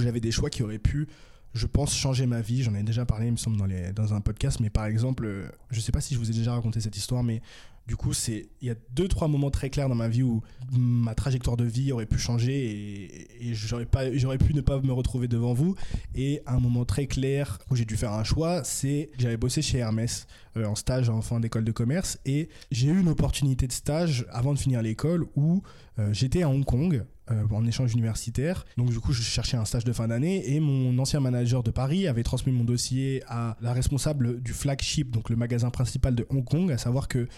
j'avais 0.00 0.20
des 0.20 0.30
choix 0.30 0.50
qui 0.50 0.62
auraient 0.62 0.78
pu, 0.78 1.08
je 1.54 1.66
pense, 1.66 1.94
changer 1.94 2.26
ma 2.26 2.40
vie. 2.40 2.62
J'en 2.62 2.74
ai 2.74 2.82
déjà 2.82 3.04
parlé, 3.04 3.26
il 3.26 3.32
me 3.32 3.36
semble, 3.36 3.56
dans, 3.56 3.66
dans 3.94 4.14
un 4.14 4.20
podcast, 4.20 4.60
mais 4.60 4.70
par 4.70 4.86
exemple, 4.86 5.24
euh, 5.26 5.48
je 5.70 5.80
sais 5.80 5.92
pas 5.92 6.00
si 6.00 6.14
je 6.14 6.18
vous 6.18 6.30
ai 6.30 6.34
déjà 6.34 6.52
raconté 6.52 6.80
cette 6.80 6.96
histoire, 6.96 7.22
mais 7.22 7.40
du 7.88 7.96
coup, 7.96 8.12
c'est 8.12 8.50
il 8.60 8.68
y 8.68 8.70
a 8.70 8.74
deux 8.90 9.08
trois 9.08 9.28
moments 9.28 9.50
très 9.50 9.70
clairs 9.70 9.88
dans 9.88 9.94
ma 9.94 10.08
vie 10.08 10.22
où 10.22 10.42
ma 10.70 11.14
trajectoire 11.14 11.56
de 11.56 11.64
vie 11.64 11.90
aurait 11.90 12.04
pu 12.04 12.18
changer 12.18 13.26
et, 13.40 13.54
j'aurais 13.54 13.86
pas 13.86 14.14
j'aurais 14.14 14.36
pu 14.36 14.52
ne 14.52 14.60
pas 14.60 14.78
me 14.80 14.92
retrouver 14.92 15.26
devant 15.26 15.54
vous. 15.54 15.74
Et 16.14 16.42
un 16.46 16.60
moment 16.60 16.84
très 16.84 17.06
clair 17.06 17.58
où 17.70 17.76
j'ai 17.76 17.86
dû 17.86 17.96
faire 17.96 18.12
un 18.12 18.24
choix, 18.24 18.62
c'est 18.62 19.10
j'avais 19.18 19.38
bossé 19.38 19.62
chez 19.62 19.78
Hermès 19.78 20.26
euh, 20.58 20.66
en 20.66 20.74
stage 20.74 21.08
en 21.08 21.22
fin 21.22 21.40
d'école 21.40 21.64
de 21.64 21.72
commerce 21.72 22.18
et 22.26 22.50
j'ai 22.70 22.88
eu 22.88 23.00
une 23.00 23.08
opportunité 23.08 23.66
de 23.66 23.72
stage 23.72 24.26
avant 24.30 24.52
de 24.52 24.58
finir 24.58 24.82
l'école 24.82 25.24
où 25.34 25.62
euh, 25.98 26.12
j'étais 26.12 26.42
à 26.42 26.50
Hong 26.50 26.66
Kong 26.66 27.06
euh, 27.30 27.42
en 27.50 27.66
échange 27.66 27.94
universitaire. 27.94 28.66
Donc 28.76 28.90
du 28.90 29.00
coup, 29.00 29.14
je 29.14 29.22
cherchais 29.22 29.56
un 29.56 29.64
stage 29.64 29.84
de 29.84 29.92
fin 29.94 30.08
d'année 30.08 30.54
et 30.54 30.60
mon 30.60 30.98
ancien 30.98 31.20
manager 31.20 31.62
de 31.62 31.70
Paris 31.70 32.06
avait 32.06 32.22
transmis 32.22 32.52
mon 32.52 32.64
dossier 32.64 33.22
à 33.28 33.56
la 33.62 33.72
responsable 33.72 34.42
du 34.42 34.52
flagship, 34.52 35.10
donc 35.10 35.30
le 35.30 35.36
magasin 35.36 35.70
principal 35.70 36.14
de 36.14 36.26
Hong 36.28 36.44
Kong, 36.44 36.70
à 36.70 36.76
savoir 36.76 37.08
que 37.08 37.28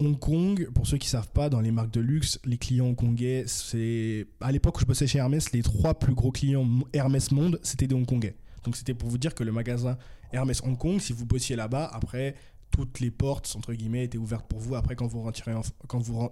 Hong 0.00 0.18
Kong, 0.18 0.70
pour 0.74 0.86
ceux 0.86 0.96
qui 0.96 1.08
savent 1.08 1.30
pas, 1.30 1.50
dans 1.50 1.60
les 1.60 1.70
marques 1.70 1.90
de 1.90 2.00
luxe, 2.00 2.40
les 2.44 2.56
clients 2.56 2.86
hongkongais, 2.86 3.44
c'est 3.46 4.26
à 4.40 4.50
l'époque 4.50 4.78
où 4.78 4.80
je 4.80 4.86
bossais 4.86 5.06
chez 5.06 5.18
Hermès, 5.18 5.52
les 5.52 5.62
trois 5.62 5.94
plus 5.94 6.14
gros 6.14 6.32
clients 6.32 6.66
Hermès 6.94 7.30
Monde, 7.30 7.60
c'était 7.62 7.86
des 7.86 7.94
Hongkongais. 7.94 8.34
Donc 8.64 8.76
c'était 8.76 8.94
pour 8.94 9.10
vous 9.10 9.18
dire 9.18 9.34
que 9.34 9.44
le 9.44 9.52
magasin 9.52 9.98
Hermès 10.32 10.62
Hong 10.62 10.76
Kong, 10.76 11.00
si 11.00 11.12
vous 11.12 11.26
bossiez 11.26 11.54
là-bas, 11.54 11.90
après 11.92 12.34
toutes 12.70 13.00
les 13.00 13.10
portes 13.10 13.52
entre 13.56 13.74
guillemets 13.74 14.04
étaient 14.04 14.18
ouvertes 14.18 14.46
pour 14.46 14.58
vous. 14.58 14.74
Après 14.74 14.96
quand 14.96 15.06
vous 15.06 15.22
rentrez 15.22 15.52
quand 15.86 15.98
vous 15.98 16.30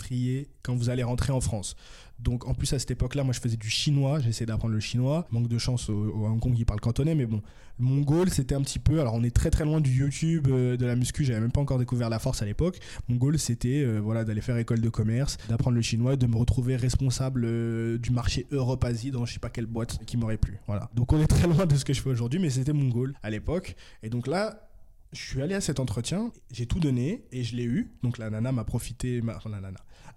trier 0.00 0.48
quand 0.62 0.74
vous 0.74 0.90
allez 0.90 1.04
rentrer 1.04 1.32
en 1.32 1.40
France. 1.40 1.76
Donc 2.18 2.46
en 2.46 2.54
plus 2.54 2.72
à 2.72 2.78
cette 2.78 2.90
époque-là, 2.90 3.24
moi 3.24 3.32
je 3.32 3.40
faisais 3.40 3.56
du 3.56 3.70
chinois, 3.70 4.20
j'essayais 4.20 4.46
d'apprendre 4.46 4.74
le 4.74 4.80
chinois. 4.80 5.26
Manque 5.30 5.48
de 5.48 5.58
chance 5.58 5.88
au, 5.88 6.26
Hong 6.26 6.40
Kong, 6.40 6.54
ils 6.56 6.66
parlent 6.66 6.80
cantonais, 6.80 7.14
mais 7.14 7.24
bon, 7.24 7.40
le 7.78 7.84
mongol 7.84 8.28
c'était 8.30 8.54
un 8.54 8.60
petit 8.60 8.78
peu. 8.78 9.00
Alors 9.00 9.14
on 9.14 9.22
est 9.22 9.34
très 9.34 9.50
très 9.50 9.64
loin 9.64 9.80
du 9.80 9.90
YouTube, 9.90 10.48
euh, 10.50 10.76
de 10.76 10.84
la 10.84 10.96
muscu, 10.96 11.24
j'avais 11.24 11.40
même 11.40 11.52
pas 11.52 11.60
encore 11.60 11.78
découvert 11.78 12.10
la 12.10 12.18
force 12.18 12.42
à 12.42 12.44
l'époque. 12.44 12.78
Mon 13.08 13.16
goal 13.16 13.38
c'était 13.38 13.82
euh, 13.82 14.00
voilà 14.00 14.24
d'aller 14.24 14.42
faire 14.42 14.56
école 14.58 14.80
de 14.80 14.88
commerce, 14.90 15.38
d'apprendre 15.48 15.76
le 15.76 15.82
chinois, 15.82 16.16
de 16.16 16.26
me 16.26 16.36
retrouver 16.36 16.76
responsable 16.76 17.44
euh, 17.44 17.98
du 17.98 18.10
marché 18.10 18.46
Europe-Asie 18.50 19.10
dans 19.10 19.24
je 19.24 19.34
sais 19.34 19.40
pas 19.40 19.50
quelle 19.50 19.66
boîte 19.66 20.04
qui 20.04 20.16
m'aurait 20.18 20.38
plu. 20.38 20.58
Voilà. 20.66 20.90
Donc 20.94 21.12
on 21.12 21.20
est 21.20 21.26
très 21.26 21.46
loin 21.48 21.64
de 21.64 21.76
ce 21.76 21.84
que 21.84 21.94
je 21.94 22.02
fais 22.02 22.10
aujourd'hui, 22.10 22.38
mais 22.38 22.50
c'était 22.50 22.74
mon 22.74 22.88
goal 22.88 23.14
à 23.22 23.30
l'époque. 23.30 23.76
Et 24.02 24.10
donc 24.10 24.26
là, 24.26 24.69
je 25.12 25.20
suis 25.20 25.42
allé 25.42 25.54
à 25.54 25.60
cet 25.60 25.80
entretien, 25.80 26.30
j'ai 26.52 26.66
tout 26.66 26.78
donné 26.78 27.24
et 27.32 27.42
je 27.42 27.56
l'ai 27.56 27.64
eu. 27.64 27.90
Donc 28.02 28.18
la 28.18 28.30
nana 28.30 28.52
m'a 28.52 28.64
profité, 28.64 29.20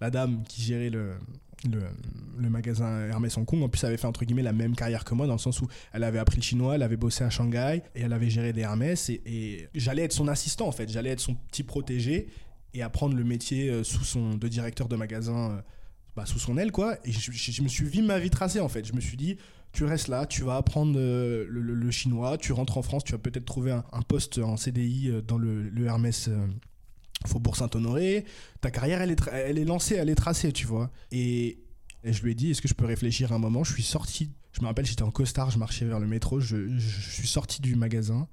la 0.00 0.10
dame 0.10 0.44
qui 0.48 0.62
gérait 0.62 0.90
le, 0.90 1.18
magasin 2.38 3.08
Hermès 3.08 3.36
Hong 3.36 3.44
Kong, 3.44 3.62
en 3.62 3.68
plus, 3.68 3.82
elle 3.82 3.88
avait 3.88 3.96
fait 3.96 4.06
entre 4.06 4.24
guillemets 4.24 4.42
la 4.42 4.52
même 4.52 4.76
carrière 4.76 5.04
que 5.04 5.14
moi, 5.14 5.26
dans 5.26 5.34
le 5.34 5.38
sens 5.38 5.60
où 5.60 5.68
elle 5.92 6.04
avait 6.04 6.18
appris 6.18 6.36
le 6.36 6.42
chinois, 6.42 6.76
elle 6.76 6.82
avait 6.82 6.96
bossé 6.96 7.24
à 7.24 7.30
Shanghai 7.30 7.82
et 7.94 8.02
elle 8.02 8.12
avait 8.12 8.30
géré 8.30 8.52
des 8.52 8.60
Hermès. 8.60 9.08
Et, 9.10 9.68
j'allais 9.74 10.02
être 10.02 10.12
son 10.12 10.28
assistant 10.28 10.68
en 10.68 10.72
fait, 10.72 10.88
j'allais 10.90 11.10
être 11.10 11.20
son 11.20 11.34
petit 11.34 11.64
protégé 11.64 12.28
et 12.72 12.82
apprendre 12.82 13.16
le 13.16 13.24
métier 13.24 13.70
euh, 13.70 13.84
sous 13.84 14.04
son, 14.04 14.34
de 14.34 14.48
directeur 14.48 14.88
de 14.88 14.96
magasin 14.96 15.50
euh, 15.50 15.60
bah, 16.16 16.26
sous 16.26 16.38
son 16.38 16.58
aile, 16.58 16.72
quoi. 16.72 16.96
Et 17.04 17.12
je, 17.12 17.62
me 17.62 17.68
suis 17.68 17.84
vu 17.84 18.02
ma 18.02 18.18
vie 18.18 18.30
tracée 18.30 18.60
en 18.60 18.68
fait. 18.68 18.84
Je 18.84 18.92
me 18.92 19.00
suis 19.00 19.16
dit, 19.16 19.36
tu 19.74 19.84
restes 19.84 20.08
là, 20.08 20.24
tu 20.24 20.42
vas 20.42 20.56
apprendre 20.56 20.98
euh, 20.98 21.46
le, 21.48 21.90
chinois, 21.90 22.38
tu 22.38 22.52
rentres 22.52 22.78
en 22.78 22.82
France, 22.82 23.04
tu 23.04 23.12
vas 23.12 23.18
peut-être 23.18 23.44
trouver 23.44 23.72
un, 23.72 24.02
poste 24.02 24.38
en 24.38 24.56
CDI 24.56 25.10
dans 25.26 25.36
le, 25.36 25.68
le 25.68 25.84
Hermès 25.84 26.30
Faubourg 27.26 27.56
Saint-Honoré, 27.56 28.24
ta 28.60 28.70
carrière, 28.70 29.00
elle 29.00 29.10
est, 29.10 29.28
elle 29.32 29.58
est 29.58 29.64
lancée, 29.64 29.96
elle 29.96 30.10
est 30.10 30.14
tracée, 30.14 30.52
tu 30.52 30.66
vois. 30.66 30.90
Et, 31.10 31.60
je 32.04 32.22
lui 32.22 32.32
ai 32.32 32.34
dit, 32.34 32.50
est-ce 32.50 32.60
que 32.60 32.68
je 32.68 32.74
peux 32.74 32.84
réfléchir 32.84 33.32
un 33.32 33.38
moment? 33.38 33.64
Je 33.64 33.72
suis 33.72 33.82
sorti, 33.82 34.30
je 34.52 34.60
me 34.60 34.66
rappelle, 34.66 34.84
j'étais 34.84 35.02
en 35.02 35.10
costard, 35.10 35.50
je 35.50 35.58
marchais 35.58 35.86
vers 35.86 36.00
le 36.00 36.06
métro, 36.06 36.38
je, 36.38 36.78
suis 36.78 37.26
sorti 37.26 37.62
du 37.62 37.76
magasin 37.76 38.28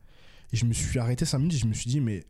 et 0.51 0.57
je 0.57 0.65
me 0.65 0.73
suis 0.73 0.99
arrêté 0.99 1.23
5 1.23 1.37
minutes 1.37 1.53
et 1.53 1.59
je 1.59 1.67
me 1.67 1.73
suis 1.73 1.89
dit, 1.89 2.01
mais 2.01 2.25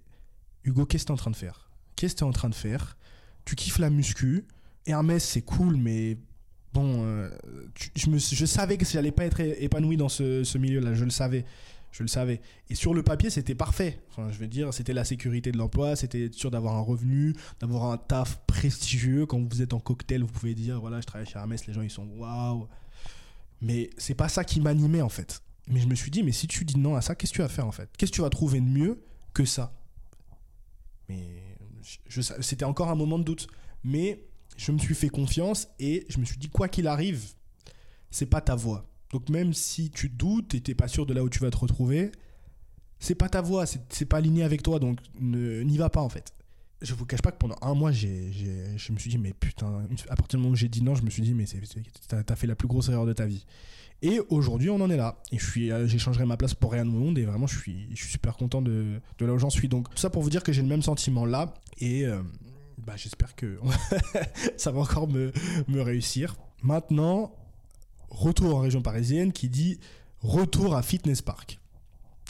Hugo, 0.63 0.85
qu'est-ce 0.85 1.03
que 1.03 1.07
tu 1.07 1.11
es 1.11 1.13
en 1.13 1.17
train 1.17 1.31
de 1.31 1.35
faire? 1.35 1.71
Qu'est-ce 1.95 2.13
que 2.13 2.19
tu 2.19 2.23
es 2.25 2.27
en 2.27 2.31
train 2.31 2.49
de 2.49 2.55
faire? 2.55 2.95
Tu 3.43 3.55
kiffes 3.55 3.79
la 3.79 3.89
muscu, 3.89 4.45
Hermès, 4.85 5.23
c'est 5.23 5.41
cool, 5.41 5.77
mais 5.77 6.19
bon, 6.73 7.03
euh, 7.05 7.29
je, 7.95 8.09
me, 8.09 8.17
je 8.17 8.45
savais 8.45 8.77
que 8.77 8.85
j'allais 8.85 9.11
pas 9.11 9.25
être 9.25 9.39
épanoui 9.39 9.97
dans 9.97 10.09
ce, 10.09 10.43
ce 10.43 10.57
milieu-là, 10.57 10.93
je 10.93 11.03
le 11.03 11.11
savais 11.11 11.45
je 11.91 12.03
le 12.03 12.07
savais. 12.07 12.41
Et 12.69 12.75
sur 12.75 12.93
le 12.93 13.03
papier, 13.03 13.29
c'était 13.29 13.55
parfait. 13.55 13.99
Enfin, 14.09 14.31
je 14.31 14.37
veux 14.37 14.47
dire, 14.47 14.73
c'était 14.73 14.93
la 14.93 15.03
sécurité 15.03 15.51
de 15.51 15.57
l'emploi, 15.57 15.95
c'était 15.95 16.29
sûr 16.31 16.49
d'avoir 16.49 16.75
un 16.75 16.81
revenu, 16.81 17.35
d'avoir 17.59 17.91
un 17.91 17.97
taf 17.97 18.39
prestigieux. 18.47 19.25
Quand 19.25 19.39
vous 19.39 19.61
êtes 19.61 19.73
en 19.73 19.79
cocktail, 19.79 20.21
vous 20.21 20.31
pouvez 20.31 20.55
dire, 20.55 20.79
voilà, 20.79 21.01
je 21.01 21.05
travaille 21.05 21.27
chez 21.27 21.37
Hermès, 21.37 21.65
les 21.67 21.73
gens, 21.73 21.81
ils 21.81 21.91
sont 21.91 22.07
waouh. 22.15 22.67
Mais 23.61 23.89
c'est 23.97 24.15
pas 24.15 24.29
ça 24.29 24.43
qui 24.43 24.61
m'animait, 24.61 25.01
en 25.01 25.09
fait. 25.09 25.43
Mais 25.67 25.79
je 25.79 25.87
me 25.87 25.95
suis 25.95 26.11
dit, 26.11 26.23
mais 26.23 26.31
si 26.31 26.47
tu 26.47 26.65
dis 26.65 26.79
non 26.79 26.95
à 26.95 27.01
ça, 27.01 27.13
qu'est-ce 27.13 27.31
que 27.33 27.37
tu 27.37 27.41
vas 27.41 27.49
faire, 27.49 27.67
en 27.67 27.71
fait? 27.71 27.89
Qu'est-ce 27.97 28.11
que 28.11 28.15
tu 28.15 28.21
vas 28.21 28.29
trouver 28.29 28.61
de 28.61 28.65
mieux 28.65 29.03
que 29.33 29.45
ça? 29.45 29.73
Mais 31.09 31.27
c'était 32.39 32.65
encore 32.65 32.89
un 32.89 32.95
moment 32.95 33.19
de 33.19 33.23
doute. 33.23 33.47
Mais 33.83 34.23
je 34.61 34.71
me 34.71 34.77
suis 34.77 34.95
fait 34.95 35.09
confiance 35.09 35.67
et 35.79 36.05
je 36.09 36.19
me 36.19 36.25
suis 36.25 36.37
dit, 36.37 36.49
quoi 36.49 36.67
qu'il 36.67 36.87
arrive, 36.87 37.23
c'est 38.09 38.25
pas 38.25 38.41
ta 38.41 38.55
voix 38.55 38.91
donc 39.11 39.29
même 39.29 39.53
si 39.53 39.89
tu 39.89 40.09
doutes 40.09 40.55
et 40.55 40.61
t'es 40.61 40.75
pas 40.75 40.87
sûr 40.87 41.05
de 41.05 41.13
là 41.13 41.23
où 41.23 41.29
tu 41.29 41.39
vas 41.39 41.51
te 41.51 41.57
retrouver, 41.57 42.11
c'est 42.99 43.15
pas 43.15 43.29
ta 43.29 43.41
voix, 43.41 43.65
c'est 43.65 44.05
pas 44.05 44.17
aligné 44.17 44.43
avec 44.43 44.63
toi, 44.63 44.79
donc 44.79 44.99
n'y 45.19 45.77
va 45.77 45.89
pas 45.89 46.01
en 46.01 46.09
fait. 46.09 46.33
Je 46.81 46.95
vous 46.95 47.05
cache 47.05 47.21
pas 47.21 47.31
que 47.31 47.37
pendant 47.37 47.57
un 47.61 47.75
mois, 47.75 47.91
j'ai, 47.91 48.31
je 48.75 48.91
me 48.91 48.97
suis 48.97 49.09
dit, 49.11 49.17
mais 49.17 49.33
putain, 49.33 49.85
à 50.09 50.15
partir 50.15 50.39
du 50.39 50.43
moment 50.43 50.53
où 50.53 50.55
j'ai 50.55 50.69
dit 50.69 50.81
non, 50.81 50.95
je 50.95 51.03
me 51.03 51.09
suis 51.09 51.21
dit, 51.21 51.33
mais 51.33 51.45
t'as 52.07 52.23
as 52.27 52.35
fait 52.35 52.47
la 52.47 52.55
plus 52.55 52.67
grosse 52.67 52.89
erreur 52.89 53.05
de 53.05 53.13
ta 53.13 53.25
vie. 53.25 53.45
Et 54.03 54.19
aujourd'hui, 54.29 54.71
on 54.71 54.81
en 54.81 54.89
est 54.89 54.97
là. 54.97 55.21
Et 55.31 55.37
euh, 55.71 55.85
j'échangerai 55.85 56.25
ma 56.25 56.35
place 56.35 56.55
pour 56.55 56.71
rien 56.71 56.87
au 56.87 56.91
monde. 56.91 57.19
Et 57.19 57.25
vraiment, 57.25 57.45
je 57.45 57.55
suis, 57.55 57.85
je 57.91 57.97
suis 57.97 58.11
super 58.13 58.35
content 58.35 58.59
de, 58.59 58.99
de 59.19 59.25
là 59.27 59.33
où 59.33 59.37
j'en 59.37 59.51
suis. 59.51 59.67
Donc, 59.67 59.91
tout 59.91 59.97
ça 59.97 60.09
pour 60.09 60.23
vous 60.23 60.31
dire 60.31 60.41
que 60.41 60.51
j'ai 60.51 60.63
le 60.63 60.67
même 60.67 60.81
sentiment 60.81 61.23
là. 61.23 61.53
Et 61.77 62.07
euh, 62.07 62.19
bah, 62.85 62.93
j'espère 62.95 63.35
que 63.35 63.59
ça 64.57 64.71
va 64.71 64.81
encore 64.81 65.07
me, 65.07 65.31
me 65.67 65.81
réussir. 65.81 66.35
Maintenant, 66.63 67.33
retour 68.09 68.55
en 68.55 68.59
région 68.59 68.81
parisienne 68.81 69.31
qui 69.31 69.49
dit 69.49 69.79
retour 70.21 70.75
à 70.75 70.81
Fitness 70.81 71.21
Park. 71.21 71.59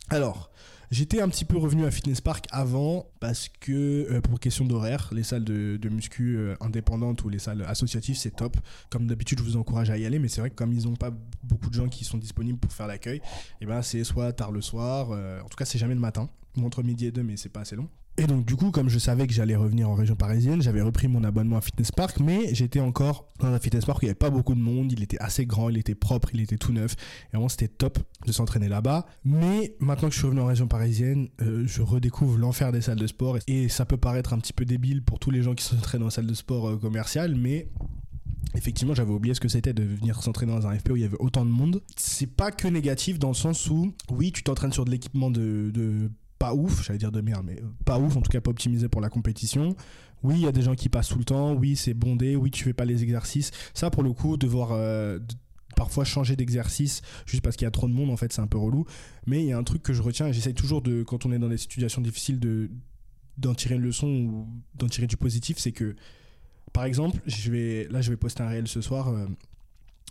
Alors, 0.10 0.52
j'étais 0.92 1.22
un 1.22 1.30
petit 1.30 1.46
peu 1.46 1.58
revenu 1.58 1.86
à 1.86 1.92
Fitness 1.92 2.22
Park 2.22 2.46
avant 2.52 3.06
parce 3.20 3.48
que 3.48 4.08
euh, 4.12 4.22
pour 4.22 4.40
question 4.40 4.66
d'horaire, 4.66 5.10
les 5.14 5.24
salles 5.24 5.44
de, 5.44 5.90
muscu 5.90 6.38
euh, 6.38 6.56
indépendantes 6.60 7.24
ou 7.24 7.30
les 7.30 7.40
salles 7.40 7.64
associatives, 7.64 8.18
c'est 8.18 8.36
top. 8.36 8.58
Comme 8.90 9.08
d'habitude, 9.08 9.40
je 9.40 9.44
vous 9.44 9.58
encourage 9.58 9.90
à 9.90 9.98
y 9.98 10.06
aller, 10.06 10.20
mais 10.20 10.28
c'est 10.28 10.42
vrai 10.42 10.50
que 10.50 10.56
comme 10.56 10.74
ils 10.74 10.84
n'ont 10.84 10.96
pas 10.96 11.12
beaucoup 11.44 11.70
de 11.70 11.76
gens 11.76 11.88
qui 11.88 12.04
sont 12.04 12.18
disponibles 12.18 12.60
pour 12.60 12.74
faire 12.74 12.88
l'accueil, 12.88 13.18
et 13.18 13.22
eh 13.62 13.66
ben 13.66 13.82
c'est 13.82 14.04
soit 14.04 14.34
tard 14.34 14.52
le 14.52 14.62
soir, 14.62 15.12
euh, 15.12 15.42
en 15.42 15.48
tout 15.48 15.58
cas 15.58 15.66
c'est 15.66 15.80
jamais 15.80 15.96
le 15.96 16.02
matin. 16.02 16.30
entre 16.62 16.84
midi 16.84 17.06
et 17.06 17.12
deux, 17.12 17.24
mais 17.24 17.38
c'est 17.38 17.50
pas 17.50 17.62
assez 17.62 17.76
long. 17.76 17.88
Et 18.18 18.28
donc 18.28 18.46
du 18.46 18.56
coup, 18.56 18.72
comme 18.72 18.90
je 18.90 19.00
savais 19.00 19.26
que 19.26 19.34
j'allais 19.34 19.56
revenir 19.56 19.90
en 19.90 19.96
région 19.96 20.16
parisienne, 20.16 20.62
j'avais 20.62 20.82
repris 20.82 21.08
mon 21.08 21.24
abonnement 21.24 21.58
à 21.58 21.62
Fitness 21.62 21.92
Park, 21.92 22.20
mais 22.20 22.54
j'étais 22.54 22.82
encore 22.82 23.32
dans 23.40 23.48
un 23.48 23.60
Fitness 23.60 23.86
Park 23.86 24.00
où 24.00 24.02
il 24.04 24.08
n'y 24.08 24.10
avait 24.10 24.16
pas 24.16 24.30
beaucoup 24.30 24.54
de 24.54 24.60
monde, 24.60 24.92
il 24.92 25.02
était 25.02 25.18
assez 25.20 25.46
grand, 25.46 25.70
il 25.70 25.78
était 25.78 25.96
propre, 25.96 26.30
il 26.34 26.42
était 26.42 26.58
tout 26.58 26.74
neuf, 26.74 26.94
et 26.94 27.38
vraiment 27.38 27.48
c'était 27.50 27.70
top 27.70 28.00
de 28.26 28.32
s'entraîner 28.32 28.68
là-bas. 28.68 29.06
Mais 29.24 29.76
maintenant 29.80 30.10
que 30.10 30.14
je 30.14 30.20
suis 30.20 30.28
revenu 30.28 30.42
en 30.42 30.46
région 30.46 30.68
parisienne, 30.68 31.30
euh, 31.42 31.64
je 31.66 31.82
redécouvre 31.82 32.38
l'enfer 32.38 32.72
des 32.72 32.82
salles 32.82 33.00
de 33.00 33.08
sport, 33.08 33.38
et 33.48 33.70
ça 33.70 33.86
peut 33.86 33.98
paraître 33.98 34.34
un 34.34 34.40
petit 34.40 34.54
peu 34.54 34.66
débile 34.66 35.04
pour 35.04 35.18
tous 35.18 35.32
les 35.32 35.42
gens 35.42 35.56
qui 35.56 35.64
s'entraînent 35.64 36.04
une 36.04 36.12
salle 36.12 36.28
de 36.28 36.34
sport 36.34 36.68
euh, 36.68 36.78
commerciale, 36.78 37.36
mais 37.36 37.70
Effectivement, 38.54 38.94
j'avais 38.94 39.12
oublié 39.12 39.34
ce 39.34 39.40
que 39.40 39.48
c'était 39.48 39.72
de 39.72 39.84
venir 39.84 40.22
s'entraîner 40.22 40.52
dans 40.52 40.68
un 40.68 40.78
FP 40.78 40.90
où 40.90 40.96
il 40.98 41.04
y 41.04 41.06
avait 41.06 41.16
autant 41.20 41.46
de 41.46 41.50
monde. 41.50 41.82
C'est 41.96 42.28
pas 42.28 42.52
que 42.52 42.68
négatif 42.68 43.18
dans 43.18 43.30
le 43.30 43.34
sens 43.34 43.70
où, 43.70 43.94
oui, 44.10 44.34
tu 44.34 44.44
t'entraînes 44.44 44.74
sur 44.74 44.84
de 44.84 44.92
l'équipement 44.92 45.32
de 45.32 45.72
pas 46.42 46.56
ouf, 46.56 46.84
j'allais 46.84 46.98
dire 46.98 47.12
de 47.12 47.22
merde, 47.22 47.44
mais 47.46 47.62
pas 47.86 48.00
ouf, 48.00 48.18
en 48.18 48.22
tout 48.22 48.32
cas 48.32 48.42
pas 48.42 48.50
optimisé 48.50 48.90
pour 48.90 49.00
la 49.00 49.10
compétition. 49.10 49.76
Oui, 50.24 50.38
il 50.38 50.42
y 50.42 50.48
a 50.48 50.52
des 50.52 50.64
gens 50.64 50.74
qui 50.74 50.90
passent 50.90 51.10
tout 51.10 51.20
le 51.20 51.24
temps, 51.24 51.54
oui, 51.54 51.76
c'est 51.76 51.94
bondé, 51.94 52.36
oui, 52.36 52.50
tu 52.50 52.64
fais 52.64 52.74
pas 52.74 52.84
les 52.84 53.04
exercices. 53.04 53.52
Ça, 53.76 53.92
pour 53.92 54.02
le 54.02 54.12
coup, 54.12 54.38
devoir 54.38 54.72
euh, 54.72 55.20
parfois 55.76 56.04
changer 56.04 56.36
d'exercice 56.36 57.04
juste 57.28 57.44
parce 57.44 57.56
qu'il 57.58 57.66
y 57.66 57.68
a 57.68 57.72
trop 57.72 57.88
de 57.88 57.94
monde, 57.94 58.10
en 58.10 58.18
fait, 58.18 58.34
c'est 58.34 58.42
un 58.42 58.48
peu 58.48 58.58
relou. 58.58 58.86
Mais 59.28 59.44
il 59.44 59.50
y 59.50 59.52
a 59.52 59.58
un 59.60 59.64
truc 59.64 59.84
que 59.84 59.94
je 59.94 60.02
retiens, 60.02 60.30
et 60.30 60.34
j'essaye 60.34 60.56
toujours, 60.56 60.82
de, 60.82 61.04
quand 61.04 61.28
on 61.28 61.32
est 61.32 61.38
dans 61.38 61.48
des 61.48 61.58
situations 61.58 62.02
difficiles, 62.02 62.40
de 62.40 62.72
d'en 63.38 63.54
tirer 63.54 63.76
une 63.76 63.82
leçon 63.82 64.08
ou 64.08 64.48
d'en 64.74 64.88
tirer 64.88 65.06
du 65.06 65.18
positif, 65.18 65.60
c'est 65.60 65.72
que, 65.72 65.96
par 66.74 66.86
exemple, 66.86 67.22
je 67.28 67.52
vais, 67.52 67.88
là, 67.92 68.02
je 68.02 68.10
vais 68.10 68.18
poster 68.18 68.42
un 68.42 68.48
réel 68.48 68.68
ce 68.68 68.82
soir. 68.82 69.10
Euh, 69.10 69.28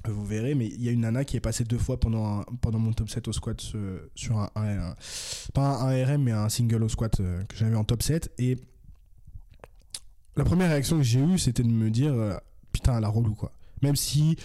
vous 0.09 0.25
verrez, 0.25 0.55
mais 0.55 0.67
il 0.67 0.83
y 0.83 0.89
a 0.89 0.93
une 0.93 1.01
nana 1.01 1.25
qui 1.25 1.37
est 1.37 1.41
passée 1.41 1.65
deux 1.65 1.79
fois 1.79 2.01
pendant, 2.01 2.43
pendant 2.63 2.79
mon 2.79 2.93
top 2.93 3.11
7 3.11 3.29
au 3.29 3.33
squat 3.33 3.61
sur 4.15 4.39
un, 4.39 4.95
Pas 5.53 5.83
un, 5.83 6.05
RM, 6.05 6.23
mais 6.23 6.33
un 6.33 6.49
single 6.49 6.83
au 6.83 6.89
squat 6.89 7.21
euh, 7.21 7.43
que 7.45 7.57
j'avais 7.57 7.77
en 7.77 7.85
top 7.85 8.03
7. 8.03 8.33
Et 8.39 8.57
la 10.37 10.45
première 10.45 10.71
réaction 10.71 10.97
que 10.97 11.03
j'ai 11.03 11.21
eue, 11.21 11.39
c'était 11.39 11.63
de 11.63 11.69
me 11.69 11.91
dire 11.91 12.15
euh, 12.15 12.37
Putain, 12.73 12.97
elle 12.97 13.05
a 13.05 13.09
relou, 13.09 13.35
quoi. 13.35 13.53
Même 13.83 13.97
si 13.97 14.37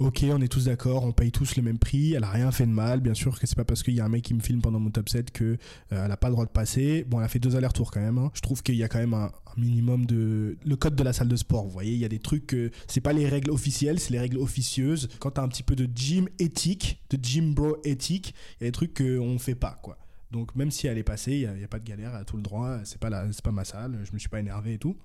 ok, 0.00 0.24
on 0.30 0.40
est 0.40 0.48
tous 0.48 0.64
d'accord, 0.66 1.04
on 1.04 1.12
paye 1.12 1.30
tous 1.30 1.56
le 1.56 1.62
même 1.62 1.78
prix, 1.78 2.14
elle 2.14 2.24
a 2.24 2.30
rien 2.30 2.50
fait 2.50 2.66
de 2.66 2.72
mal, 2.72 3.00
bien 3.00 3.14
sûr 3.14 3.38
que 3.38 3.46
c'est 3.46 3.56
pas 3.56 3.64
parce 3.64 3.82
qu'il 3.82 3.94
y 3.94 4.00
a 4.00 4.04
un 4.04 4.08
mec 4.08 4.22
qui 4.22 4.34
me 4.34 4.40
filme 4.40 4.60
pendant 4.60 4.80
mon 4.80 4.90
top 4.90 5.08
7 5.08 5.30
que 5.30 5.56
euh, 5.92 6.10
a 6.10 6.16
pas 6.16 6.28
le 6.28 6.32
droit 6.32 6.44
de 6.44 6.50
passer. 6.50 7.04
Bon, 7.04 7.18
elle 7.18 7.24
a 7.24 7.28
fait 7.28 7.38
deux 7.38 7.56
allers-retours 7.56 7.90
quand 7.90 8.00
même. 8.00 8.18
Hein. 8.18 8.30
Je 8.34 8.40
trouve 8.40 8.62
qu'il 8.62 8.76
y 8.76 8.82
a 8.82 8.88
quand 8.88 8.98
même 8.98 9.14
un, 9.14 9.30
minimum 9.56 10.06
de 10.06 10.56
le 10.64 10.76
code 10.76 10.96
de 10.96 11.02
la 11.04 11.12
salle 11.12 11.28
de 11.28 11.36
sport. 11.36 11.64
Vous 11.64 11.70
voyez, 11.70 11.92
il 11.92 11.98
y 11.98 12.04
a 12.04 12.08
des 12.08 12.18
trucs 12.18 12.46
que 12.46 12.70
c'est 12.88 13.00
pas 13.00 13.12
les 13.12 13.28
règles 13.28 13.50
officielles, 13.50 14.00
c'est 14.00 14.12
les 14.12 14.18
règles 14.18 14.38
officieuses. 14.38 15.08
Quand 15.20 15.32
t'as 15.32 15.42
un 15.42 15.48
petit 15.48 15.62
peu 15.62 15.76
de 15.76 15.88
gym 15.94 16.28
éthique, 16.38 17.02
de 17.10 17.18
gym 17.22 17.54
bro 17.54 17.76
éthique, 17.84 18.34
il 18.60 18.64
y 18.64 18.66
a 18.66 18.68
des 18.68 18.72
trucs 18.72 18.96
qu'on 18.96 19.38
fait 19.38 19.54
pas 19.54 19.78
quoi. 19.82 19.98
Donc 20.30 20.56
même 20.56 20.72
si 20.72 20.88
elle 20.88 20.98
est 20.98 21.04
passée, 21.04 21.46
il 21.48 21.58
n'y 21.58 21.64
a, 21.64 21.68
pas 21.68 21.78
de 21.78 21.84
galère, 21.84 22.10
elle 22.14 22.22
a 22.22 22.24
tout 22.24 22.36
le 22.36 22.42
droit. 22.42 22.80
C'est 22.84 22.98
pas 22.98 23.10
la, 23.10 23.26
pas 23.42 23.52
ma 23.52 23.64
salle, 23.64 24.00
je 24.02 24.12
me 24.12 24.18
suis 24.18 24.28
pas 24.28 24.40
énervé 24.40 24.74
et 24.74 24.78
tout. 24.78 24.96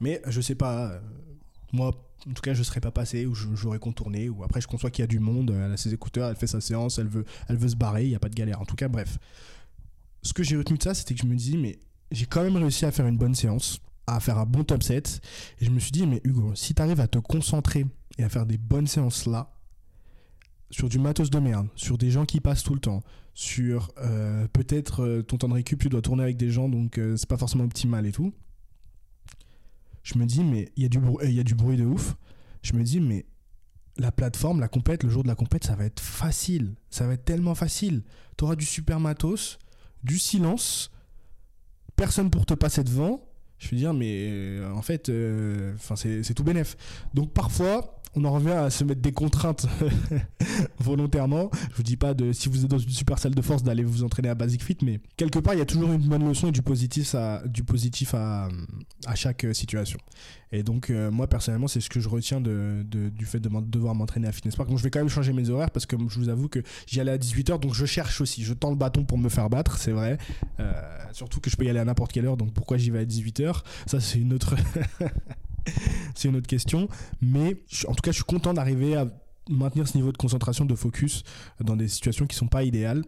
Mais 0.00 0.20
je 0.26 0.40
sais 0.40 0.56
pas. 0.56 1.00
Euh, 1.72 1.76
moi, 1.76 1.90
en 2.28 2.32
tout 2.32 2.42
cas, 2.42 2.54
je 2.54 2.62
serais 2.62 2.80
pas 2.80 2.90
passé 2.90 3.26
ou 3.26 3.34
j'aurais 3.34 3.78
contourné. 3.78 4.28
Ou 4.28 4.44
après, 4.44 4.60
je 4.60 4.68
conçois 4.68 4.90
qu'il 4.90 5.02
y 5.02 5.04
a 5.04 5.08
du 5.08 5.18
monde, 5.18 5.50
elle 5.50 5.72
a 5.72 5.76
ses 5.76 5.92
écouteurs, 5.92 6.28
elle 6.30 6.36
fait 6.36 6.46
sa 6.46 6.60
séance, 6.60 6.98
elle 6.98 7.08
veut, 7.08 7.24
elle 7.48 7.56
veut 7.56 7.68
se 7.68 7.76
barrer, 7.76 8.04
il 8.04 8.08
n'y 8.08 8.14
a 8.14 8.20
pas 8.20 8.28
de 8.28 8.34
galère. 8.34 8.60
En 8.60 8.64
tout 8.64 8.76
cas, 8.76 8.88
bref. 8.88 9.18
Ce 10.22 10.32
que 10.32 10.42
j'ai 10.42 10.56
retenu 10.56 10.78
de 10.78 10.82
ça, 10.82 10.94
c'était 10.94 11.14
que 11.14 11.20
je 11.20 11.26
me 11.26 11.34
dis, 11.34 11.56
mais 11.56 11.78
j'ai 12.12 12.26
quand 12.26 12.42
même 12.42 12.56
réussi 12.56 12.84
à 12.84 12.92
faire 12.92 13.06
une 13.06 13.18
bonne 13.18 13.34
séance, 13.34 13.80
à 14.06 14.20
faire 14.20 14.38
un 14.38 14.46
bon 14.46 14.62
top 14.62 14.82
7. 14.82 15.20
Et 15.60 15.64
je 15.64 15.70
me 15.70 15.80
suis 15.80 15.90
dit, 15.90 16.06
mais 16.06 16.20
Hugo, 16.24 16.54
si 16.54 16.74
tu 16.74 16.82
arrives 16.82 17.00
à 17.00 17.08
te 17.08 17.18
concentrer 17.18 17.86
et 18.18 18.24
à 18.24 18.28
faire 18.28 18.46
des 18.46 18.58
bonnes 18.58 18.86
séances 18.86 19.26
là, 19.26 19.52
sur 20.70 20.88
du 20.88 20.98
matos 20.98 21.28
de 21.28 21.38
merde, 21.38 21.66
sur 21.74 21.98
des 21.98 22.10
gens 22.10 22.24
qui 22.24 22.40
passent 22.40 22.62
tout 22.62 22.74
le 22.74 22.80
temps, 22.80 23.02
sur 23.34 23.90
euh, 23.98 24.46
peut-être 24.52 25.02
euh, 25.02 25.22
ton 25.22 25.38
temps 25.38 25.48
de 25.48 25.54
récup, 25.54 25.80
tu 25.80 25.88
dois 25.88 26.02
tourner 26.02 26.22
avec 26.22 26.36
des 26.36 26.50
gens, 26.50 26.68
donc 26.68 26.98
euh, 26.98 27.16
c'est 27.16 27.28
pas 27.28 27.36
forcément 27.36 27.64
optimal 27.64 28.06
et 28.06 28.12
tout 28.12 28.32
je 30.02 30.18
me 30.18 30.26
dis, 30.26 30.42
mais 30.44 30.72
il 30.76 30.82
y, 30.82 30.86
a 30.86 30.88
du 30.88 30.98
bruit, 30.98 31.32
y 31.32 31.40
a 31.40 31.44
du 31.44 31.54
bruit 31.54 31.76
de 31.76 31.84
ouf. 31.84 32.16
Je 32.62 32.74
me 32.74 32.82
dis, 32.82 33.00
mais 33.00 33.26
la 33.96 34.12
plateforme, 34.12 34.60
la 34.60 34.68
compète, 34.68 35.02
le 35.04 35.10
jour 35.10 35.22
de 35.22 35.28
la 35.28 35.34
compète, 35.34 35.64
ça 35.64 35.74
va 35.74 35.84
être 35.84 36.00
facile. 36.00 36.74
Ça 36.90 37.06
va 37.06 37.14
être 37.14 37.24
tellement 37.24 37.54
facile. 37.54 38.02
Tu 38.36 38.44
auras 38.44 38.56
du 38.56 38.64
super 38.64 39.00
matos, 39.00 39.58
du 40.02 40.18
silence, 40.18 40.90
personne 41.96 42.30
pour 42.30 42.46
te 42.46 42.54
passer 42.54 42.82
devant. 42.84 43.28
Je 43.58 43.68
veux 43.70 43.76
dire, 43.76 43.94
mais 43.94 44.28
euh, 44.28 44.72
en 44.72 44.82
fait, 44.82 45.08
euh, 45.08 45.74
c'est 45.94 46.34
tout 46.34 46.42
bénef. 46.42 46.76
Donc 47.14 47.32
parfois, 47.32 47.91
on 48.14 48.24
en 48.24 48.32
revient 48.32 48.50
à 48.50 48.70
se 48.70 48.84
mettre 48.84 49.00
des 49.00 49.12
contraintes 49.12 49.66
volontairement. 50.78 51.50
Je 51.70 51.76
vous 51.76 51.82
dis 51.82 51.96
pas 51.96 52.14
de 52.14 52.32
si 52.32 52.48
vous 52.48 52.64
êtes 52.64 52.70
dans 52.70 52.78
une 52.78 52.90
super 52.90 53.18
salle 53.18 53.34
de 53.34 53.42
force 53.42 53.62
d'aller 53.62 53.84
vous 53.84 54.04
entraîner 54.04 54.28
à 54.28 54.34
Basic 54.34 54.62
Fit, 54.62 54.76
mais 54.82 55.00
quelque 55.16 55.38
part 55.38 55.54
il 55.54 55.58
y 55.58 55.62
a 55.62 55.66
toujours 55.66 55.92
une 55.92 56.08
bonne 56.08 56.28
leçon 56.28 56.48
et 56.48 56.52
du 56.52 56.62
positif 56.62 57.14
à, 57.14 58.50
chaque 59.14 59.46
situation. 59.52 59.98
Et 60.54 60.62
donc 60.62 60.90
euh, 60.90 61.10
moi 61.10 61.26
personnellement 61.26 61.68
c'est 61.68 61.80
ce 61.80 61.88
que 61.88 62.00
je 62.00 62.08
retiens 62.08 62.40
du 62.40 63.26
fait 63.26 63.40
de 63.40 63.48
devoir 63.60 63.94
m'entraîner 63.94 64.28
à 64.28 64.32
Fitness 64.32 64.56
Park. 64.56 64.68
Donc 64.68 64.78
je 64.78 64.82
vais 64.82 64.90
quand 64.90 65.00
même 65.00 65.08
changer 65.08 65.32
mes 65.32 65.48
horaires 65.48 65.70
parce 65.70 65.86
que 65.86 65.96
je 66.08 66.18
vous 66.18 66.28
avoue 66.28 66.48
que 66.48 66.62
j'y 66.86 67.00
allais 67.00 67.12
à 67.12 67.18
18h 67.18 67.60
donc 67.60 67.74
je 67.74 67.86
cherche 67.86 68.20
aussi. 68.20 68.44
Je 68.44 68.52
tends 68.52 68.70
le 68.70 68.76
bâton 68.76 69.04
pour 69.04 69.16
me 69.16 69.30
faire 69.30 69.48
battre, 69.48 69.78
c'est 69.78 69.92
vrai. 69.92 70.18
Euh, 70.60 70.72
surtout 71.12 71.40
que 71.40 71.48
je 71.48 71.56
peux 71.56 71.64
y 71.64 71.70
aller 71.70 71.80
à 71.80 71.84
n'importe 71.84 72.12
quelle 72.12 72.26
heure 72.26 72.36
donc 72.36 72.52
pourquoi 72.52 72.76
j'y 72.76 72.90
vais 72.90 73.00
à 73.00 73.04
18h 73.04 73.62
Ça 73.86 74.00
c'est 74.00 74.18
une 74.18 74.34
autre 74.34 74.54
c'est 76.14 76.28
une 76.28 76.36
autre 76.36 76.46
question. 76.46 76.88
Mais 77.20 77.62
en 77.86 77.94
tout 77.94 78.02
cas, 78.02 78.10
je 78.10 78.16
suis 78.16 78.24
content 78.24 78.54
d'arriver 78.54 78.96
à 78.96 79.06
maintenir 79.48 79.88
ce 79.88 79.96
niveau 79.96 80.12
de 80.12 80.16
concentration, 80.16 80.64
de 80.64 80.74
focus 80.74 81.24
dans 81.60 81.76
des 81.76 81.88
situations 81.88 82.26
qui 82.26 82.36
sont 82.36 82.48
pas 82.48 82.64
idéales. 82.64 83.02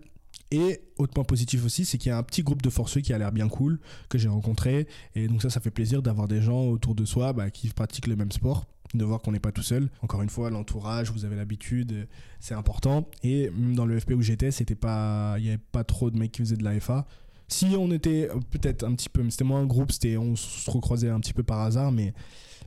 Et 0.51 0.81
autre 0.99 1.13
point 1.13 1.25
positif 1.25 1.65
aussi, 1.65 1.85
c'est 1.85 1.99
qu'il 1.99 2.11
y 2.11 2.13
a 2.13 2.19
un 2.19 2.23
petit 2.23 2.43
groupe 2.43 2.63
de 2.63 2.71
forceux 2.71 3.01
qui 3.01 3.13
a 3.13 3.19
l'air 3.19 3.33
bien 3.33 3.49
cool, 3.49 3.81
que 4.09 4.19
j'ai 4.19 4.29
rencontré. 4.29 4.87
Et 5.15 5.27
donc 5.27 5.43
ça, 5.43 5.51
ça 5.51 5.61
fait 5.61 5.71
plaisir 5.71 6.03
d'avoir 6.03 6.29
des 6.29 6.43
gens 6.43 6.65
autour 6.65 6.95
de 6.95 7.05
soi 7.05 7.33
bah, 7.33 7.51
qui 7.51 7.69
pratiquent 7.69 8.07
le 8.07 8.17
même 8.17 8.31
sport, 8.31 8.67
de 8.95 9.05
voir 9.05 9.21
qu'on 9.21 9.33
n'est 9.33 9.41
pas 9.41 9.53
tout 9.53 9.63
seul. 9.63 9.91
Encore 10.03 10.23
une 10.23 10.29
fois, 10.29 10.51
l'entourage, 10.51 11.11
vous 11.11 11.25
avez 11.25 11.37
l'habitude, 11.37 12.09
c'est 12.41 12.55
important. 12.55 13.09
Et 13.23 13.51
même 13.51 13.75
dans 13.75 13.87
le 13.87 13.99
FP 13.99 14.13
où 14.13 14.23
j'étais, 14.23 14.51
il 14.51 15.43
n'y 15.43 15.49
avait 15.49 15.59
pas 15.59 15.85
trop 15.85 16.11
de 16.11 16.19
mecs 16.19 16.33
qui 16.33 16.43
faisaient 16.43 16.57
de 16.57 16.65
la 16.65 16.79
FA. 16.79 17.07
Si 17.49 17.77
on 17.79 17.91
était 17.91 18.29
peut-être 18.51 18.85
un 18.85 18.95
petit 18.95 19.09
peu, 19.09 19.23
mais 19.23 19.31
c'était 19.31 19.45
moins 19.45 19.61
un 19.61 19.67
groupe, 19.67 19.93
c'était, 19.93 20.17
on 20.17 20.35
se 20.37 20.71
recroisait 20.71 21.11
un 21.11 21.21
petit 21.21 21.35
peu 21.35 21.43
par 21.43 21.61
hasard, 21.61 21.93
mais 21.93 22.15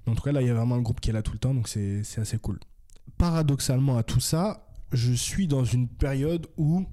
en 0.05 0.15
tout 0.15 0.23
cas, 0.23 0.31
là, 0.31 0.41
il 0.41 0.47
y 0.47 0.49
a 0.49 0.53
vraiment 0.53 0.75
un 0.75 0.81
groupe 0.81 0.99
qui 0.99 1.09
est 1.09 1.13
là 1.13 1.21
tout 1.21 1.33
le 1.33 1.39
temps, 1.39 1.53
donc 1.53 1.67
c'est 1.67 2.01
assez 2.17 2.37
cool. 2.37 2.59
Paradoxalement 3.17 3.97
à 3.97 4.03
tout 4.03 4.19
ça, 4.19 4.67
je 4.91 5.11
suis 5.11 5.47
dans 5.47 5.65
une 5.65 5.87
période 5.87 6.47
où 6.57 6.85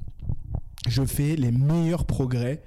je 0.88 1.04
fais 1.04 1.36
les 1.36 1.52
meilleurs 1.52 2.06
progrès 2.06 2.62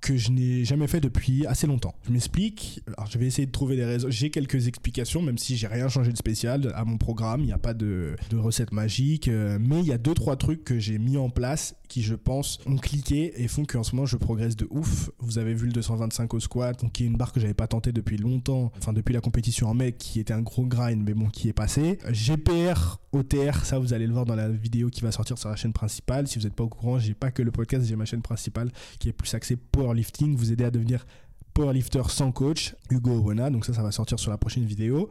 que 0.00 0.16
je 0.16 0.30
n'ai 0.30 0.64
jamais 0.64 0.86
fait 0.86 1.00
depuis 1.00 1.46
assez 1.46 1.66
longtemps. 1.66 1.94
Je 2.06 2.12
m'explique. 2.12 2.82
Alors, 2.96 3.10
je 3.10 3.18
vais 3.18 3.26
essayer 3.26 3.46
de 3.46 3.52
trouver 3.52 3.76
des 3.76 3.84
raisons. 3.84 4.08
J'ai 4.10 4.30
quelques 4.30 4.66
explications, 4.66 5.22
même 5.22 5.38
si 5.38 5.56
j'ai 5.56 5.66
rien 5.66 5.88
changé 5.88 6.12
de 6.12 6.16
spécial 6.16 6.72
à 6.74 6.84
mon 6.84 6.96
programme. 6.96 7.40
Il 7.40 7.46
n'y 7.46 7.52
a 7.52 7.58
pas 7.58 7.74
de, 7.74 8.16
recette 8.32 8.72
magique. 8.72 9.28
Euh, 9.28 9.58
mais 9.60 9.80
il 9.80 9.86
y 9.86 9.92
a 9.92 9.98
deux, 9.98 10.14
trois 10.14 10.36
trucs 10.36 10.64
que 10.64 10.78
j'ai 10.78 10.98
mis 10.98 11.16
en 11.16 11.30
place 11.30 11.74
qui, 11.88 12.02
je 12.02 12.14
pense, 12.14 12.58
ont 12.66 12.76
cliqué 12.76 13.32
et 13.42 13.48
font 13.48 13.64
qu'en 13.64 13.82
ce 13.82 13.94
moment, 13.94 14.06
je 14.06 14.16
progresse 14.16 14.56
de 14.56 14.66
ouf. 14.70 15.10
Vous 15.18 15.38
avez 15.38 15.54
vu 15.54 15.66
le 15.66 15.72
225 15.72 16.32
au 16.34 16.40
squat, 16.40 16.84
qui 16.92 17.04
est 17.04 17.06
une 17.06 17.16
barre 17.16 17.32
que 17.32 17.40
j'avais 17.40 17.54
pas 17.54 17.66
tenté 17.66 17.92
depuis 17.92 18.16
longtemps. 18.16 18.72
Enfin, 18.78 18.92
depuis 18.92 19.12
la 19.12 19.20
compétition 19.20 19.68
en 19.68 19.74
mec, 19.74 19.98
qui 19.98 20.20
était 20.20 20.32
un 20.32 20.42
gros 20.42 20.66
grind, 20.66 21.02
mais 21.04 21.14
bon, 21.14 21.28
qui 21.28 21.48
est 21.48 21.52
passé. 21.52 21.98
GPR, 22.08 23.00
OTR, 23.12 23.64
ça, 23.64 23.78
vous 23.78 23.92
allez 23.92 24.06
le 24.06 24.12
voir 24.12 24.24
dans 24.24 24.36
la 24.36 24.48
vidéo 24.48 24.88
qui 24.88 25.00
va 25.00 25.10
sortir 25.10 25.36
sur 25.36 25.48
la 25.48 25.56
chaîne 25.56 25.72
principale. 25.72 26.28
Si 26.28 26.38
vous 26.38 26.44
n'êtes 26.44 26.54
pas 26.54 26.64
au 26.64 26.68
courant, 26.68 26.98
j'ai 26.98 27.14
pas 27.14 27.32
que 27.32 27.42
le 27.42 27.50
podcast, 27.50 27.84
j'ai 27.86 27.96
ma 27.96 28.04
chaîne 28.04 28.22
principale 28.22 28.70
qui 29.00 29.08
est 29.08 29.12
plus 29.12 29.34
axée 29.34 29.56
pour 29.56 29.89
powerlifting, 29.90 30.36
vous 30.36 30.52
aider 30.52 30.64
à 30.64 30.70
devenir 30.70 31.06
powerlifter 31.54 32.02
sans 32.08 32.32
coach, 32.32 32.74
Hugo 32.90 33.10
Owena. 33.10 33.50
Donc 33.50 33.64
ça, 33.64 33.74
ça 33.74 33.82
va 33.82 33.90
sortir 33.90 34.18
sur 34.18 34.30
la 34.30 34.38
prochaine 34.38 34.64
vidéo. 34.64 35.08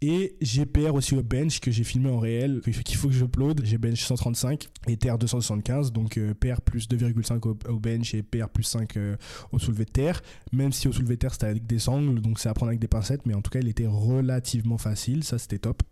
Et 0.00 0.36
GPR 0.42 0.94
aussi 0.94 1.14
au 1.14 1.22
bench 1.22 1.60
que 1.60 1.70
j'ai 1.70 1.84
filmé 1.84 2.10
en 2.10 2.18
réel, 2.18 2.60
qu'il 2.62 2.96
faut 2.96 3.08
que 3.08 3.14
je 3.14 3.24
upload. 3.24 3.62
J'ai 3.64 3.78
bench 3.78 4.02
135 4.02 4.68
et 4.88 4.96
TR 4.96 5.16
275, 5.16 5.92
donc 5.92 6.18
euh, 6.18 6.34
PR 6.34 6.60
plus 6.60 6.88
2,5 6.88 7.68
au, 7.68 7.78
bench 7.78 8.12
et 8.14 8.22
PR 8.22 8.48
plus 8.48 8.64
5 8.64 8.96
euh, 8.96 9.16
au 9.50 9.58
soulevé 9.58 9.86
de 9.86 9.90
terre. 9.90 10.20
Même 10.52 10.72
si 10.72 10.88
au 10.88 10.92
soulevé 10.92 11.14
de 11.14 11.20
terre 11.20 11.32
c'était 11.32 11.46
avec 11.46 11.66
des 11.66 11.88
angles, 11.88 12.20
donc 12.20 12.38
c'est 12.38 12.50
à 12.50 12.54
prendre 12.54 12.68
avec 12.68 12.80
des 12.80 12.88
pincettes, 12.88 13.24
mais 13.24 13.34
en 13.34 13.40
tout 13.40 13.50
cas 13.50 13.60
il 13.60 13.68
était 13.68 13.86
relativement 13.86 14.78
facile, 14.78 15.24
ça 15.24 15.38
c'était 15.38 15.58
top. 15.58 15.82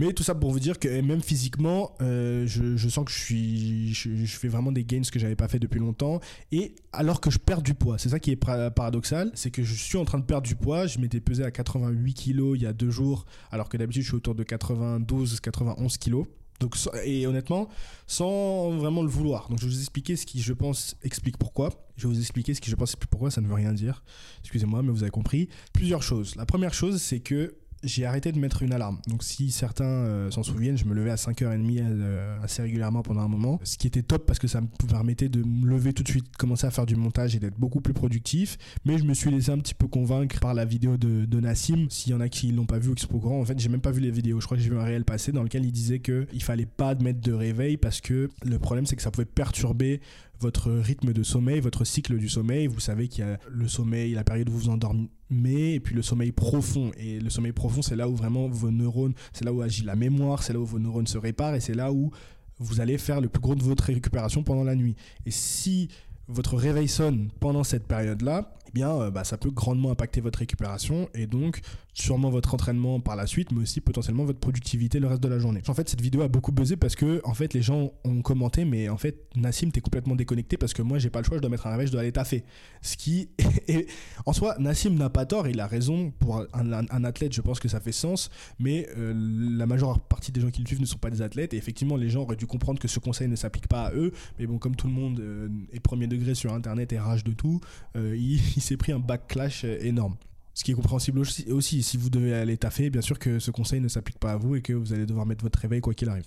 Mais 0.00 0.14
tout 0.14 0.22
ça 0.22 0.34
pour 0.34 0.50
vous 0.50 0.60
dire 0.60 0.78
que 0.78 0.88
même 1.02 1.20
physiquement, 1.20 1.92
euh, 2.00 2.46
je, 2.46 2.88
sens 2.88 3.04
que 3.04 3.12
je, 3.12 4.38
fais 4.38 4.48
vraiment 4.48 4.72
des 4.72 4.82
gains 4.82 5.02
que 5.02 5.18
j'avais 5.18 5.36
pas 5.36 5.46
fait 5.46 5.58
depuis 5.58 5.78
longtemps. 5.78 6.20
Et 6.52 6.74
alors 6.94 7.20
que 7.20 7.30
je 7.30 7.36
perds 7.36 7.60
du 7.60 7.74
poids, 7.74 7.98
c'est 7.98 8.08
ça 8.08 8.18
qui 8.18 8.30
est 8.30 8.36
paradoxal, 8.36 9.30
c'est 9.34 9.50
que 9.50 9.62
je 9.62 9.74
suis 9.74 9.98
en 9.98 10.06
train 10.06 10.18
de 10.18 10.24
perdre 10.24 10.48
du 10.48 10.56
poids. 10.56 10.86
Je 10.86 11.00
m'étais 11.00 11.20
pesé 11.20 11.44
à 11.44 11.50
88 11.50 12.14
kg 12.14 12.54
il 12.54 12.62
y 12.62 12.66
a 12.66 12.72
deux 12.72 12.88
jours, 12.88 13.26
alors 13.50 13.68
que 13.68 13.76
d'habitude 13.76 14.00
je 14.00 14.08
suis 14.08 14.16
autour 14.16 14.34
de 14.34 14.42
92-91 14.42 15.98
kg. 15.98 16.24
Donc, 16.60 16.76
et 17.04 17.26
honnêtement, 17.26 17.68
sans 18.06 18.70
vraiment 18.70 19.02
le 19.02 19.08
vouloir. 19.08 19.50
Donc, 19.50 19.58
je 19.60 19.66
vais 19.66 19.70
vous 19.70 19.80
expliquer 19.80 20.16
ce 20.16 20.24
qui, 20.24 20.40
je 20.40 20.52
pense, 20.54 20.96
explique 21.02 21.36
pourquoi. 21.36 21.70
Je 21.98 22.06
vais 22.06 22.14
vous 22.14 22.20
expliquer 22.20 22.54
ce 22.54 22.62
qui, 22.62 22.70
je 22.70 22.76
pense, 22.76 22.92
explique 22.92 23.10
pourquoi. 23.10 23.30
Ça 23.30 23.42
ne 23.42 23.46
veut 23.46 23.54
rien 23.54 23.74
dire. 23.74 24.02
Excusez-moi, 24.40 24.82
mais 24.82 24.92
vous 24.92 25.02
avez 25.02 25.10
compris. 25.10 25.50
Plusieurs 25.74 26.02
choses. 26.02 26.36
La 26.36 26.46
première 26.46 26.72
chose, 26.72 27.00
c'est 27.00 27.20
que 27.20 27.54
j'ai 27.82 28.04
arrêté 28.04 28.32
de 28.32 28.38
mettre 28.38 28.62
une 28.62 28.72
alarme. 28.72 28.98
Donc 29.08 29.22
si 29.22 29.50
certains 29.50 29.84
euh, 29.84 30.30
s'en 30.30 30.42
souviennent, 30.42 30.76
je 30.76 30.84
me 30.84 30.94
levais 30.94 31.10
à 31.10 31.16
5h30 31.16 31.78
euh, 31.80 32.36
assez 32.42 32.62
régulièrement 32.62 33.02
pendant 33.02 33.20
un 33.20 33.28
moment. 33.28 33.58
Ce 33.64 33.78
qui 33.78 33.86
était 33.86 34.02
top 34.02 34.26
parce 34.26 34.38
que 34.38 34.48
ça 34.48 34.60
me 34.60 34.66
permettait 34.88 35.28
de 35.28 35.42
me 35.42 35.66
lever 35.66 35.92
tout 35.92 36.02
de 36.02 36.08
suite, 36.08 36.36
commencer 36.36 36.66
à 36.66 36.70
faire 36.70 36.86
du 36.86 36.96
montage 36.96 37.34
et 37.36 37.38
d'être 37.38 37.58
beaucoup 37.58 37.80
plus 37.80 37.94
productif. 37.94 38.58
Mais 38.84 38.98
je 38.98 39.04
me 39.04 39.14
suis 39.14 39.30
laissé 39.30 39.50
un 39.50 39.58
petit 39.58 39.74
peu 39.74 39.86
convaincre 39.86 40.38
par 40.40 40.54
la 40.54 40.64
vidéo 40.64 40.96
de, 40.96 41.40
Nassim. 41.40 41.86
S'il 41.88 42.12
y 42.12 42.14
en 42.14 42.20
a 42.20 42.28
qui 42.28 42.52
l'ont 42.52 42.66
pas 42.66 42.78
vu 42.78 42.90
ou 42.90 42.94
qui 42.94 43.02
sont 43.02 43.18
pas 43.18 43.28
en 43.28 43.44
fait 43.44 43.58
j'ai 43.58 43.68
même 43.68 43.80
pas 43.80 43.92
vu 43.92 44.00
les 44.00 44.10
vidéos. 44.10 44.40
Je 44.40 44.46
crois 44.46 44.56
que 44.56 44.62
j'ai 44.62 44.70
vu 44.70 44.78
un 44.78 44.84
réel 44.84 45.04
passé 45.04 45.32
dans 45.32 45.42
lequel 45.42 45.64
il 45.64 45.72
disait 45.72 46.00
qu'il 46.00 46.42
fallait 46.42 46.66
pas 46.66 46.94
mettre 46.96 47.20
de 47.20 47.32
réveil 47.32 47.76
parce 47.76 48.00
que 48.00 48.28
le 48.44 48.58
problème 48.58 48.86
c'est 48.86 48.96
que 48.96 49.02
ça 49.02 49.10
pouvait 49.10 49.24
perturber 49.24 50.00
votre 50.40 50.70
rythme 50.70 51.12
de 51.12 51.22
sommeil, 51.22 51.60
votre 51.60 51.84
cycle 51.84 52.16
du 52.18 52.28
sommeil. 52.28 52.66
Vous 52.66 52.80
savez 52.80 53.08
qu'il 53.08 53.24
y 53.24 53.28
a 53.28 53.38
le 53.48 53.68
sommeil, 53.68 54.14
la 54.14 54.24
période 54.24 54.48
où 54.48 54.52
vous 54.52 54.58
vous 54.58 54.68
endormez, 54.70 55.74
et 55.74 55.80
puis 55.80 55.94
le 55.94 56.02
sommeil 56.02 56.32
profond. 56.32 56.90
Et 56.96 57.20
le 57.20 57.30
sommeil 57.30 57.52
profond, 57.52 57.82
c'est 57.82 57.96
là 57.96 58.08
où 58.08 58.16
vraiment 58.16 58.48
vos 58.48 58.70
neurones, 58.70 59.14
c'est 59.32 59.44
là 59.44 59.52
où 59.52 59.60
agit 59.60 59.84
la 59.84 59.96
mémoire, 59.96 60.42
c'est 60.42 60.52
là 60.52 60.60
où 60.60 60.66
vos 60.66 60.78
neurones 60.78 61.06
se 61.06 61.18
réparent, 61.18 61.54
et 61.54 61.60
c'est 61.60 61.74
là 61.74 61.92
où 61.92 62.10
vous 62.58 62.80
allez 62.80 62.98
faire 62.98 63.20
le 63.20 63.28
plus 63.28 63.40
gros 63.40 63.54
de 63.54 63.62
votre 63.62 63.84
récupération 63.84 64.42
pendant 64.42 64.64
la 64.64 64.74
nuit. 64.74 64.96
Et 65.26 65.30
si 65.30 65.88
votre 66.28 66.56
réveil 66.56 66.88
sonne 66.88 67.30
pendant 67.40 67.64
cette 67.64 67.86
période-là, 67.86 68.54
eh 68.70 68.72
bien, 68.72 68.90
euh, 68.90 69.10
bah, 69.10 69.24
ça 69.24 69.36
peut 69.36 69.50
grandement 69.50 69.90
impacter 69.90 70.20
votre 70.20 70.38
récupération 70.38 71.08
et 71.12 71.26
donc 71.26 71.60
sûrement 71.92 72.30
votre 72.30 72.54
entraînement 72.54 73.00
par 73.00 73.16
la 73.16 73.26
suite, 73.26 73.50
mais 73.52 73.62
aussi 73.62 73.80
potentiellement 73.80 74.24
votre 74.24 74.38
productivité 74.38 75.00
le 75.00 75.08
reste 75.08 75.22
de 75.22 75.28
la 75.28 75.38
journée. 75.38 75.60
En 75.66 75.74
fait, 75.74 75.88
cette 75.88 76.00
vidéo 76.00 76.22
a 76.22 76.28
beaucoup 76.28 76.52
buzzé 76.52 76.76
parce 76.76 76.94
que, 76.94 77.20
en 77.24 77.34
fait, 77.34 77.52
les 77.52 77.62
gens 77.62 77.92
ont 78.04 78.22
commenté, 78.22 78.64
mais 78.64 78.88
en 78.88 78.96
fait, 78.96 79.26
Nassim, 79.34 79.70
t'es 79.70 79.80
complètement 79.80 80.14
déconnecté 80.14 80.56
parce 80.56 80.72
que 80.72 80.82
moi, 80.82 80.98
j'ai 80.98 81.10
pas 81.10 81.20
le 81.20 81.24
choix, 81.24 81.36
je 81.36 81.42
dois 81.42 81.50
mettre 81.50 81.66
un 81.66 81.72
réveil, 81.72 81.88
je 81.88 81.92
dois 81.92 82.02
aller 82.02 82.12
taffer. 82.12 82.44
Ce 82.80 82.96
qui, 82.96 83.30
en 84.26 84.32
soi, 84.32 84.54
Nassim 84.60 84.94
n'a 84.94 85.10
pas 85.10 85.26
tort, 85.26 85.48
il 85.48 85.58
a 85.58 85.66
raison. 85.66 86.12
Pour 86.20 86.44
un, 86.52 87.04
athlète, 87.04 87.32
je 87.32 87.40
pense 87.40 87.58
que 87.58 87.68
ça 87.68 87.80
fait 87.80 87.92
sens, 87.92 88.30
mais 88.58 88.88
euh, 88.96 89.12
la 89.58 89.66
majeure 89.66 89.98
partie 90.00 90.30
des 90.30 90.40
gens 90.40 90.50
qui 90.50 90.60
le 90.62 90.66
suivent 90.66 90.80
ne 90.80 90.86
sont 90.86 90.98
pas 90.98 91.10
des 91.10 91.22
athlètes 91.22 91.54
et 91.54 91.56
effectivement, 91.56 91.96
les 91.96 92.08
gens 92.08 92.22
auraient 92.22 92.36
dû 92.36 92.46
comprendre 92.46 92.78
que 92.78 92.88
ce 92.88 93.00
conseil 93.00 93.26
ne 93.26 93.36
s'applique 93.36 93.66
pas 93.66 93.86
à 93.86 93.94
eux. 93.94 94.12
Mais 94.38 94.46
bon, 94.46 94.58
comme 94.58 94.76
tout 94.76 94.86
le 94.86 94.92
monde 94.92 95.18
euh, 95.18 95.48
est 95.72 95.80
premier 95.80 96.06
degré 96.06 96.34
sur 96.34 96.52
Internet 96.54 96.92
et 96.92 96.98
rage 96.98 97.24
de 97.24 97.32
tout, 97.32 97.60
il 97.96 98.40
s'est 98.60 98.76
pris 98.76 98.92
un 98.92 98.98
backlash 98.98 99.64
euh, 99.64 99.78
énorme. 99.82 100.16
Ce 100.54 100.64
qui 100.64 100.72
est 100.72 100.74
compréhensible 100.74 101.20
aussi, 101.20 101.82
si 101.82 101.96
vous 101.96 102.10
devez 102.10 102.34
aller 102.34 102.56
taffer, 102.56 102.90
bien 102.90 103.00
sûr 103.00 103.18
que 103.18 103.38
ce 103.38 103.50
conseil 103.50 103.80
ne 103.80 103.88
s'applique 103.88 104.18
pas 104.18 104.32
à 104.32 104.36
vous 104.36 104.56
et 104.56 104.62
que 104.62 104.72
vous 104.72 104.92
allez 104.92 105.06
devoir 105.06 105.24
mettre 105.24 105.42
votre 105.42 105.58
réveil 105.58 105.80
quoi 105.80 105.94
qu'il 105.94 106.08
arrive. 106.08 106.26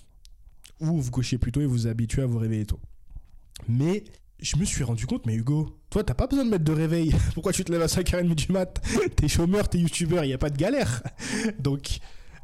Ou 0.80 1.00
vous 1.00 1.10
couchez 1.10 1.38
plus 1.38 1.52
tôt 1.52 1.60
et 1.60 1.66
vous 1.66 1.86
habituez 1.86 2.22
à 2.22 2.26
vous 2.26 2.38
réveiller 2.38 2.66
tôt. 2.66 2.80
Mais 3.68 4.02
je 4.40 4.56
me 4.56 4.64
suis 4.64 4.82
rendu 4.82 5.06
compte, 5.06 5.26
mais 5.26 5.34
Hugo, 5.34 5.78
toi 5.90 6.02
t'as 6.02 6.14
pas 6.14 6.26
besoin 6.26 6.44
de 6.44 6.50
mettre 6.50 6.64
de 6.64 6.72
réveil. 6.72 7.14
Pourquoi 7.34 7.52
tu 7.52 7.64
te 7.64 7.70
lèves 7.70 7.82
à 7.82 7.86
5h30 7.86 8.34
du 8.34 8.52
mat? 8.52 8.82
T'es 9.16 9.28
chômeur, 9.28 9.68
t'es 9.68 9.78
youtubeur, 9.78 10.24
il 10.24 10.28
n'y 10.28 10.34
a 10.34 10.38
pas 10.38 10.50
de 10.50 10.56
galère. 10.56 11.02
Donc 11.60 11.98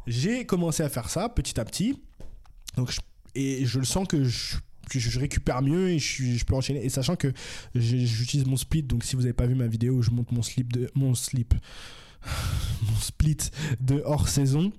j'ai 0.07 0.45
commencé 0.45 0.83
à 0.83 0.89
faire 0.89 1.09
ça 1.09 1.29
petit 1.29 1.59
à 1.59 1.65
petit. 1.65 2.01
Donc, 2.77 2.95
et 3.35 3.65
je 3.65 3.79
le 3.79 3.85
sens 3.85 4.07
que 4.07 4.25
je 4.25 4.57
je, 4.99 5.19
récupère 5.19 5.63
mieux 5.63 5.91
et 5.91 5.99
je, 5.99 6.45
peux 6.45 6.55
enchaîner. 6.55 6.85
Et 6.85 6.89
sachant 6.89 7.17
que 7.17 7.33
j'utilise 7.75 8.47
mon 8.47 8.57
split, 8.57 8.83
donc 8.83 9.05
si 9.05 9.17
vous 9.17 9.23
n'avez 9.23 9.33
pas 9.33 9.47
vu 9.47 9.55
ma 9.55 9.67
vidéo 9.67 9.95
où 9.95 10.03
je 10.03 10.11
monte 10.11 10.33
mon 10.33 10.43
slip 10.43 10.73
de 10.73 10.91
mon 10.95 11.15
slip, 11.15 11.55
mon 12.83 12.97
split 13.01 13.39
de 13.81 14.03
hors 14.05 14.29
saison. 14.29 14.73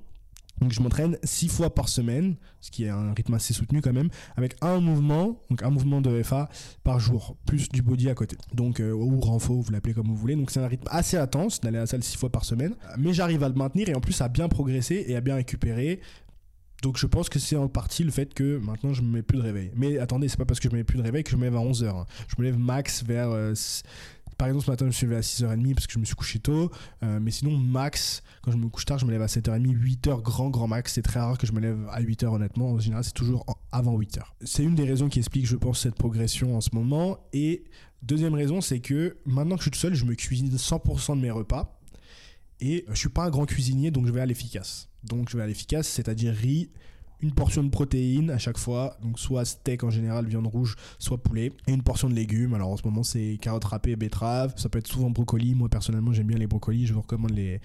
Donc 0.60 0.72
je 0.72 0.82
m'entraîne 0.82 1.18
6 1.24 1.48
fois 1.48 1.74
par 1.74 1.90
semaine, 1.90 2.36
ce 2.60 2.70
qui 2.70 2.84
est 2.84 2.90
un 2.90 3.14
rythme 3.14 3.34
assez 3.34 3.52
soutenu 3.52 3.82
quand 3.82 3.94
même, 3.94 4.10
avec 4.38 4.56
un 4.62 4.80
mouvement, 4.80 5.40
donc 5.50 5.64
un 5.64 5.72
mouvement 5.72 6.02
de 6.02 6.22
FA 6.22 6.50
par 6.84 7.00
jour, 7.00 7.36
plus 7.48 7.68
du 7.70 7.82
body 7.82 8.10
à 8.10 8.14
côté. 8.14 8.38
Donc 8.54 8.80
euh, 8.80 8.92
ou 8.92 9.20
renfort, 9.20 9.60
vous 9.60 9.72
l'appelez 9.72 9.96
comme 9.96 10.06
vous 10.06 10.16
voulez. 10.16 10.36
Donc 10.36 10.52
c'est 10.52 10.60
un 10.60 10.68
rythme 10.68 10.88
assez 10.92 11.18
intense 11.18 11.62
d'aller 11.62 11.78
à 11.78 11.82
la 11.82 11.88
salle 11.88 12.04
6 12.04 12.16
fois 12.16 12.32
par 12.32 12.46
semaine, 12.46 12.76
mais 13.00 13.12
j'arrive 13.12 13.44
à 13.44 13.50
le 13.50 13.56
maintenir 13.56 13.90
et 13.90 13.96
en 13.96 14.02
plus 14.02 14.22
à 14.22 14.28
bien 14.28 14.48
progresser 14.50 15.04
et 15.08 15.16
à 15.16 15.22
bien 15.22 15.34
récupérer 15.34 16.00
donc 16.82 16.98
je 16.98 17.06
pense 17.06 17.30
que 17.30 17.40
c'est 17.40 17.56
en 17.56 17.68
partie 17.68 18.04
le 18.04 18.12
fait 18.12 18.34
que 18.34 18.58
maintenant 18.58 18.94
je 18.94 19.02
me 19.02 19.08
mets 19.08 19.22
plus 19.22 19.38
de 19.38 19.44
réveil. 19.44 19.72
Mais 19.76 19.98
attendez, 20.00 20.28
c'est 20.28 20.38
pas 20.38 20.46
parce 20.46 20.60
que 20.60 20.68
je 20.70 20.74
me 20.74 20.80
mets 20.80 20.84
plus 20.84 20.98
de 20.98 21.04
réveil 21.04 21.24
que 21.24 21.32
je 21.32 21.38
me 21.38 21.44
lève 21.44 21.56
à 21.56 21.60
11h. 21.60 21.88
Hein. 21.88 22.06
Je 22.28 22.36
me 22.40 22.44
lève 22.44 22.58
max 22.58 23.04
vers 23.04 23.30
euh, 23.30 23.54
par 24.42 24.48
exemple, 24.48 24.66
ce 24.66 24.72
matin, 24.72 24.86
je 24.86 24.88
me 24.88 24.92
suis 24.92 25.06
levé 25.06 25.18
à 25.18 25.22
6h30 25.22 25.76
parce 25.76 25.86
que 25.86 25.94
je 25.94 26.00
me 26.00 26.04
suis 26.04 26.16
couché 26.16 26.40
tôt. 26.40 26.72
Euh, 27.04 27.20
mais 27.22 27.30
sinon, 27.30 27.56
max, 27.56 28.24
quand 28.42 28.52
je 28.52 28.58
me 28.58 28.70
couche 28.70 28.86
tard, 28.86 28.98
je 28.98 29.06
me 29.06 29.12
lève 29.12 29.22
à 29.22 29.28
7h30, 29.28 29.78
8h, 29.78 30.20
grand, 30.24 30.50
grand 30.50 30.68
max. 30.68 30.94
C'est 30.94 31.04
très 31.04 31.20
rare 31.20 31.38
que 31.38 31.46
je 31.46 31.52
me 31.52 31.60
lève 31.60 31.78
à 31.92 32.02
8h, 32.02 32.26
honnêtement. 32.26 32.72
En 32.72 32.80
général, 32.80 33.04
c'est 33.04 33.14
toujours 33.14 33.46
avant 33.72 34.00
8h. 34.00 34.22
C'est 34.44 34.64
une 34.64 34.74
des 34.74 34.86
raisons 34.86 35.10
qui 35.10 35.20
explique, 35.20 35.46
je 35.46 35.56
pense, 35.56 35.82
cette 35.82 35.94
progression 35.94 36.58
en 36.58 36.62
ce 36.62 36.70
moment. 36.74 37.20
Et 37.34 37.66
deuxième 38.02 38.34
raison, 38.34 38.62
c'est 38.62 38.80
que 38.80 39.18
maintenant 39.28 39.58
que 39.58 39.62
je 39.62 39.66
suis 39.66 39.72
tout 39.72 39.78
seul, 39.78 39.94
je 39.94 40.06
me 40.06 40.16
cuisine 40.16 40.50
100% 40.50 41.18
de 41.18 41.22
mes 41.22 41.30
repas. 41.30 41.80
Et 42.62 42.86
je 42.90 42.96
suis 42.96 43.10
pas 43.10 43.26
un 43.26 43.30
grand 43.30 43.46
cuisinier, 43.46 43.92
donc 43.92 44.08
je 44.08 44.12
vais 44.12 44.22
à 44.22 44.26
l'efficace. 44.26 44.91
Donc 45.04 45.30
je 45.30 45.38
vais 45.38 45.44
à 45.44 45.48
l'efficace, 45.48 45.88
c'est-à-dire 45.88 46.34
riz, 46.34 46.70
une 47.22 47.32
portion 47.34 47.64
de 47.64 47.70
protéines 47.70 48.32
à 48.32 48.38
chaque 48.38 48.58
fois, 48.58 48.98
donc 49.02 49.20
soit 49.20 49.46
steak 49.46 49.84
en 49.84 49.90
général, 49.90 50.26
viande 50.26 50.48
rouge, 50.48 50.76
soit 50.98 51.22
poulet, 51.22 51.52
et 51.68 51.72
une 51.72 51.84
portion 51.84 52.10
de 52.10 52.16
légumes. 52.16 52.54
Alors 52.54 52.70
en 52.70 52.78
ce 52.78 52.84
moment 52.84 53.04
c'est 53.04 53.38
carottes 53.40 53.66
râpées, 53.66 53.96
betteraves, 53.96 54.54
ça 54.58 54.70
peut 54.70 54.80
être 54.80 54.88
souvent 54.88 55.10
brocoli. 55.10 55.56
Moi 55.56 55.70
personnellement 55.70 56.14
j'aime 56.14 56.28
bien 56.28 56.38
les 56.38 56.48
brocolis, 56.48 56.88
je 56.88 56.94
vous 56.94 57.02
recommande 57.02 57.32
les, 57.32 57.62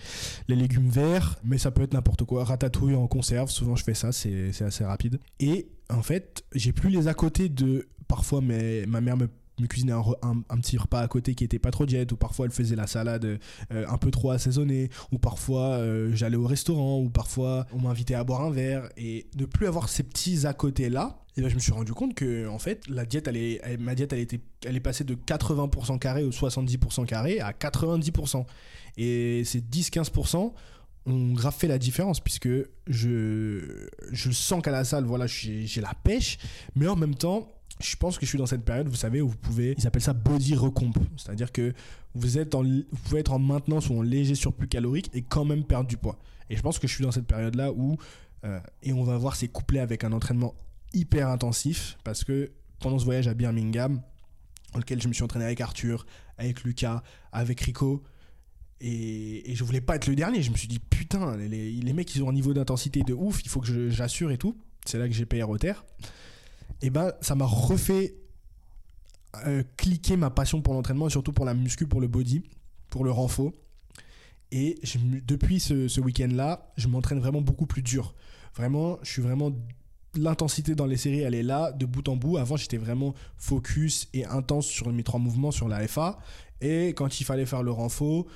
les 0.49 0.57
légumes 0.57 0.89
verts, 0.89 1.39
mais 1.45 1.59
ça 1.59 1.71
peut 1.71 1.83
être 1.83 1.95
n'importe 1.95 2.25
quoi. 2.25 2.45
Ratatouille 2.45 2.95
en 2.95 3.07
conserve, 3.07 3.51
souvent 3.51 3.77
je 3.77 3.85
fais 3.85 3.95
ça, 3.95 4.13
c'est 4.13 4.63
assez 4.63 4.85
rapide. 4.85 5.21
Et 5.41 5.69
en 5.91 6.03
fait, 6.03 6.45
j'ai 6.55 6.73
plus 6.73 6.91
les 6.91 7.09
à 7.09 7.15
côté 7.15 7.49
de 7.49 7.89
parfois 8.09 8.41
mais 8.41 8.85
ma 8.87 9.01
mère 9.01 9.17
me 9.17 9.29
me 9.59 9.67
cuisiner 9.67 9.93
un, 9.93 10.03
un, 10.23 10.59
petit 10.59 10.77
repas 10.77 11.01
à 11.01 11.09
côté 11.09 11.35
qui 11.35 11.45
était 11.45 11.59
pas 11.59 11.71
trop 11.71 11.87
diète, 11.87 12.13
ou 12.13 12.17
parfois 12.17 12.47
elle 12.47 12.53
faisait 12.53 12.77
la 12.77 12.87
salade 12.87 13.25
euh, 13.25 13.87
un 13.89 13.99
peu 13.99 14.11
trop 14.11 14.31
assaisonnée, 14.31 14.91
ou 15.13 15.19
parfois 15.19 15.77
euh, 15.77 16.11
j'allais 16.15 16.37
au 16.37 16.47
restaurant, 16.47 17.01
ou 17.01 17.09
parfois 17.09 17.67
on 17.73 17.81
m'invitait 17.81 18.15
à 18.15 18.25
boire 18.25 18.43
un 18.43 18.51
verre, 18.51 18.89
et 18.97 19.27
de 19.35 19.45
plus 19.45 19.67
avoir 19.67 19.89
ces 19.89 20.03
petits 20.03 20.47
à 20.47 20.53
côté 20.53 20.89
là, 20.89 21.19
et 21.37 21.43
ben 21.43 21.49
je 21.49 21.55
me 21.55 21.61
suis 21.61 21.73
rendu 21.73 21.93
compte 21.93 22.15
que 22.15 22.49
en 22.49 22.59
fait 22.59 22.87
la 22.89 23.05
diète 23.05 23.29
elle 23.29 23.37
est, 23.37 23.79
ma 23.79 23.95
diète 23.95 24.13
elle 24.13 24.21
était 24.21 24.41
elle 24.65 24.77
est 24.77 24.81
passée 24.81 25.05
de 25.05 25.15
80% 25.15 25.99
carré 25.99 26.25
ou 26.25 26.31
70% 26.31 27.07
carré 27.07 27.41
à 27.41 27.53
90%, 27.53 28.45
et 28.97 29.43
ces 29.45 29.61
10-15% 29.61 30.53
ont 31.07 31.33
grave 31.35 31.55
fait 31.55 31.69
la 31.69 31.79
différence 31.79 32.21
puisque 32.21 32.49
je, 32.87 33.89
je 34.11 34.31
sens 34.31 34.63
qu'à 34.63 34.73
la 34.73 34.85
salle, 34.85 35.05
voilà, 35.05 35.27
j'ai 35.27 35.81
la 35.81 35.95
pêche, 35.95 36.39
mais 36.75 36.89
en 36.89 36.97
même 36.97 37.15
temps, 37.15 37.49
je 37.81 37.97
pense 37.97 38.19
que 38.19 38.25
je 38.25 38.31
suis 38.31 38.39
dans 38.39 38.47
cette 38.47 38.65
période, 38.65 38.89
vous 38.89 38.97
savez, 38.97 39.21
où 39.21 39.29
vous 39.29 39.37
pouvez, 39.37 39.75
ils 39.77 39.87
appellent 39.87 40.03
ça 40.03 40.15
body 40.15 40.55
recomp. 40.55 40.93
C'est-à-dire 41.17 41.53
que 41.53 41.75
vous, 42.15 42.39
êtes 42.39 42.55
en, 42.55 42.63
vous 42.63 42.99
pouvez 43.05 43.21
être 43.21 43.33
en 43.33 43.39
maintenance 43.39 43.91
ou 43.91 43.99
en 43.99 44.03
léger 44.03 44.35
surplus 44.35 44.69
calorique 44.69 45.11
et 45.13 45.23
quand 45.23 45.45
même 45.45 45.65
perdre 45.65 45.89
du 45.89 45.97
poids. 45.97 46.19
Et 46.49 46.57
je 46.57 46.63
pense 46.63 46.79
que 46.79 46.87
je 46.87 46.95
suis 46.95 47.05
dans 47.05 47.11
cette 47.11 47.27
période-là 47.27 47.73
où, 47.73 47.97
euh, 48.45 48.61
et 48.83 48.93
on 48.93 49.05
va 49.05 49.19
voir, 49.19 49.37
c'est 49.37 49.49
couplé 49.49 49.81
avec 49.81 50.05
un 50.05 50.13
entraînement 50.13 50.55
hyper 50.95 51.29
intensif 51.29 51.99
parce 52.05 52.25
que 52.25 52.51
pendant 52.81 52.99
ce 52.99 53.05
voyage 53.05 53.29
à 53.29 53.35
Birmingham, 53.35 54.01
dans 54.73 54.79
lequel 54.79 55.03
je 55.03 55.09
me 55.09 55.13
suis 55.13 55.23
entraîné 55.23 55.45
avec 55.45 55.61
Arthur, 55.61 56.07
avec 56.39 56.65
Lucas, 56.65 57.03
avec 57.33 57.61
Rico, 57.61 58.03
et, 58.81 59.51
et, 59.51 59.55
je 59.55 59.65
voulais 59.65 59.81
pas 59.81 59.97
être 59.97 60.07
le 60.07 60.15
dernier. 60.15 60.43
Je 60.43 60.51
me 60.51 60.57
suis 60.57 60.69
dit, 60.69 60.79
putain, 60.79 61.35
les, 61.37 61.93
mecs, 61.95 62.15
ils 62.15 62.23
ont 62.23 62.29
un 62.29 62.33
niveau 62.35 62.53
d'intensité 62.53 63.03
de 63.03 63.15
ouf, 63.15 63.41
il 63.43 63.49
faut 63.49 63.61
que 63.61 63.89
j'assure 63.89 64.31
et 64.31 64.37
tout. 64.37 64.55
C'est 64.85 64.99
là 64.99 65.09
que 65.09 65.15
j'ai 65.15 65.25
payé 65.25 65.43
Rotter 65.43 65.73
et 66.83 66.87
eh 66.87 66.91
ben 66.91 67.13
ça 67.23 67.35
m'a 67.35 67.47
refait 67.47 68.17
euh, 69.47 69.63
cliquer 69.77 70.17
ma 70.17 70.31
passion 70.31 70.61
pour 70.63 70.75
l'entraînement 70.75 71.09
surtout 71.09 71.33
pour 71.33 71.45
la 71.45 71.55
muscu, 71.55 71.87
pour 71.87 72.01
le 72.01 72.09
body, 72.09 72.43
pour 72.91 73.05
le 73.05 73.11
renfort. 73.11 73.53
Et 74.53 74.79
depuis 75.27 75.59
ce, 75.59 76.01
week-end-là, 76.01 76.73
je 76.77 76.89
m'entraîne 76.89 77.19
vraiment 77.19 77.41
beaucoup 77.41 77.67
plus 77.67 77.83
dur. 77.83 78.15
Vraiment, 78.55 78.99
je 79.03 79.11
suis 79.11 79.23
vraiment 79.23 79.53
l'intensité 80.15 80.75
dans 80.75 80.87
les 80.87 80.97
séries, 80.97 81.21
elle 81.21 81.35
est 81.35 81.43
là, 81.43 81.73
de 81.73 81.85
bout 81.85 82.09
en 82.09 82.17
bout. 82.17 82.37
Avant, 82.37 82.57
j'étais 82.57 82.77
vraiment 82.77 83.15
focus 83.37 84.09
et 84.15 84.25
intense 84.25 84.67
sur 84.67 84.91
mes 84.93 85.03
trois 85.03 85.21
mouvements 85.21 85.51
sur 85.51 85.69
la 85.69 85.87
FA. 85.89 86.19
Et 86.61 86.89
quand 86.91 87.21
il 87.21 87.25
fallait 87.25 87.45
faire 87.45 87.63
le 87.63 87.73
renfort, 87.73 88.27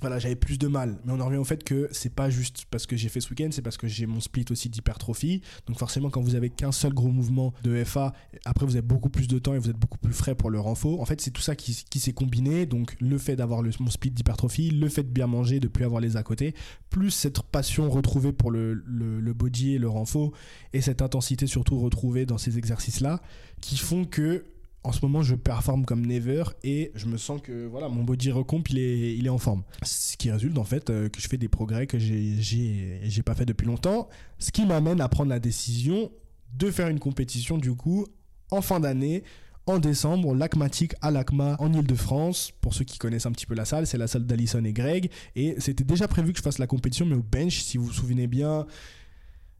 voilà, 0.00 0.18
j'avais 0.18 0.36
plus 0.36 0.58
de 0.58 0.68
mal. 0.68 0.98
Mais 1.04 1.12
on 1.12 1.20
en 1.20 1.26
revient 1.26 1.38
au 1.38 1.44
fait 1.44 1.64
que 1.64 1.88
c'est 1.92 2.14
pas 2.14 2.30
juste 2.30 2.66
parce 2.70 2.86
que 2.86 2.96
j'ai 2.96 3.08
fait 3.08 3.20
ce 3.20 3.30
week-end, 3.30 3.48
c'est 3.50 3.62
parce 3.62 3.76
que 3.76 3.86
j'ai 3.86 4.06
mon 4.06 4.20
split 4.20 4.44
aussi 4.50 4.68
d'hypertrophie. 4.68 5.42
Donc 5.66 5.78
forcément, 5.78 6.10
quand 6.10 6.20
vous 6.20 6.34
avez 6.34 6.50
qu'un 6.50 6.72
seul 6.72 6.92
gros 6.92 7.08
mouvement 7.08 7.52
de 7.62 7.82
FA, 7.84 8.12
après 8.44 8.66
vous 8.66 8.76
avez 8.76 8.86
beaucoup 8.86 9.10
plus 9.10 9.28
de 9.28 9.38
temps 9.38 9.54
et 9.54 9.58
vous 9.58 9.70
êtes 9.70 9.78
beaucoup 9.78 9.98
plus 9.98 10.12
frais 10.12 10.34
pour 10.34 10.50
le 10.50 10.60
renfort. 10.60 11.00
En 11.00 11.04
fait, 11.04 11.20
c'est 11.20 11.30
tout 11.30 11.42
ça 11.42 11.56
qui, 11.56 11.72
s'est 11.72 12.12
combiné. 12.12 12.66
Donc 12.66 12.96
le 13.00 13.18
fait 13.18 13.36
d'avoir 13.36 13.62
mon 13.80 13.90
split 13.90 14.10
d'hypertrophie, 14.10 14.70
le 14.70 14.88
fait 14.88 15.02
de 15.02 15.10
bien 15.10 15.26
manger, 15.26 15.60
de 15.60 15.68
plus 15.68 15.84
avoir 15.84 16.00
les 16.00 16.16
à 16.16 16.22
côté, 16.22 16.54
plus 16.88 17.10
cette 17.10 17.42
passion 17.42 17.90
retrouvée 17.90 18.32
pour 18.32 18.50
le, 18.50 18.74
le, 18.74 19.32
body 19.32 19.74
et 19.74 19.78
le 19.78 19.88
renfort, 19.88 20.32
et 20.72 20.80
cette 20.80 21.02
intensité 21.02 21.46
surtout 21.46 21.78
retrouvée 21.78 22.26
dans 22.26 22.38
ces 22.38 22.58
exercices-là, 22.58 23.22
qui 23.60 23.76
font 23.76 24.04
que 24.04 24.44
en 24.82 24.92
ce 24.92 25.00
moment, 25.02 25.22
je 25.22 25.34
performe 25.34 25.84
comme 25.84 26.06
never 26.06 26.44
et 26.64 26.90
je 26.94 27.06
me 27.06 27.18
sens 27.18 27.40
que 27.42 27.66
voilà, 27.66 27.88
mon 27.88 28.02
body 28.02 28.30
recomp, 28.30 28.62
il 28.70 28.78
est, 28.78 29.14
il 29.16 29.26
est 29.26 29.30
en 29.30 29.38
forme. 29.38 29.62
Ce 29.82 30.16
qui 30.16 30.30
résulte 30.30 30.56
en 30.56 30.64
fait 30.64 30.88
euh, 30.88 31.08
que 31.08 31.20
je 31.20 31.28
fais 31.28 31.36
des 31.36 31.48
progrès 31.48 31.86
que 31.86 31.98
j'ai 31.98 33.22
pas 33.24 33.34
fait 33.34 33.44
depuis 33.44 33.66
longtemps. 33.66 34.08
Ce 34.38 34.50
qui 34.50 34.64
m'amène 34.64 35.00
à 35.00 35.08
prendre 35.08 35.30
la 35.30 35.38
décision 35.38 36.10
de 36.54 36.70
faire 36.70 36.88
une 36.88 36.98
compétition 36.98 37.58
du 37.58 37.74
coup 37.74 38.06
en 38.50 38.62
fin 38.62 38.80
d'année 38.80 39.22
en 39.66 39.78
décembre, 39.78 40.34
l'Acmatic 40.34 40.94
à 41.02 41.10
l'Acma 41.10 41.56
en 41.58 41.72
Ile-de-France. 41.72 42.52
Pour 42.60 42.74
ceux 42.74 42.84
qui 42.84 42.98
connaissent 42.98 43.26
un 43.26 43.32
petit 43.32 43.46
peu 43.46 43.54
la 43.54 43.64
salle, 43.64 43.86
c'est 43.86 43.98
la 43.98 44.06
salle 44.06 44.26
d'Alison 44.26 44.64
et 44.64 44.72
Greg. 44.72 45.10
Et 45.36 45.54
c'était 45.58 45.84
déjà 45.84 46.08
prévu 46.08 46.32
que 46.32 46.38
je 46.38 46.42
fasse 46.42 46.58
la 46.58 46.66
compétition, 46.66 47.06
mais 47.06 47.14
au 47.14 47.22
bench, 47.22 47.60
si 47.60 47.78
vous 47.78 47.84
vous 47.84 47.92
souvenez 47.92 48.26
bien. 48.26 48.66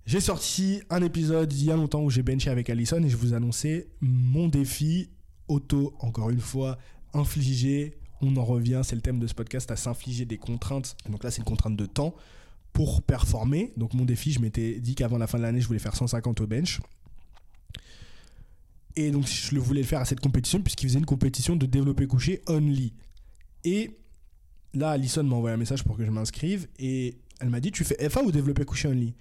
J'ai 0.07 0.21
sorti 0.21 0.83
un 0.91 1.03
épisode 1.03 1.53
il 1.53 1.65
y 1.65 1.71
a 1.71 1.77
longtemps 1.77 2.03
où 2.03 2.11
j'ai 2.11 2.23
benché 2.23 2.51
avec 2.51 2.69
Allison 2.71 3.03
et 3.03 3.09
je 3.09 3.17
vous 3.17 3.35
annonçais 3.35 3.89
mon 4.01 4.49
défi 4.49 5.11
auto, 5.47 5.95
encore 6.01 6.31
une 6.31 6.41
fois, 6.41 6.79
infligé. 7.13 7.95
On 8.21 8.37
en 8.37 8.45
revient, 8.45 8.81
c'est 8.85 8.97
le 8.97 9.03
thème 9.03 9.19
de 9.19 9.27
ce 9.27 9.35
podcast, 9.35 9.71
à 9.71 9.77
s'infliger 9.77 10.25
des 10.25 10.39
contraintes. 10.39 10.97
Donc 11.09 11.23
là, 11.23 11.31
c'est 11.31 11.39
une 11.39 11.45
contrainte 11.45 11.77
de 11.77 11.87
temps 11.87 12.15
pour 12.73 13.03
performer. 13.03 13.73
Donc 13.77 13.95
mon 13.95 14.05
défi, 14.05 14.33
je 14.33 14.41
m'étais 14.41 14.81
dit 14.81 14.95
qu'avant 14.95 15.19
la 15.19 15.27
fin 15.27 15.39
de 15.39 15.43
l'année, 15.43 15.61
je 15.61 15.67
voulais 15.67 15.79
faire 15.79 15.95
150 15.95 16.41
au 16.41 16.47
bench. 16.47 16.81
Et 18.97 19.11
donc 19.11 19.27
je 19.27 19.55
le 19.55 19.61
voulais 19.61 19.83
le 19.83 19.87
faire 19.87 20.01
à 20.01 20.05
cette 20.05 20.21
compétition 20.21 20.61
puisqu'il 20.61 20.89
faisait 20.89 20.99
une 20.99 21.07
compétition 21.07 21.57
de 21.57 21.67
développer 21.67 22.07
couché 22.07 22.43
only. 22.49 22.93
Et 23.65 23.97
là, 24.75 24.91
Alison 24.91 25.23
m'a 25.23 25.37
envoyé 25.37 25.55
un 25.55 25.59
message 25.59 25.85
pour 25.85 25.97
que 25.97 26.05
je 26.05 26.11
m'inscrive 26.11 26.67
et 26.79 27.17
elle 27.41 27.51
m'a 27.51 27.61
dit 27.61 27.71
tu 27.71 27.85
fais 27.85 28.09
FA 28.09 28.23
ou 28.23 28.33
développer 28.33 28.65
couché 28.65 28.89
only? 28.89 29.15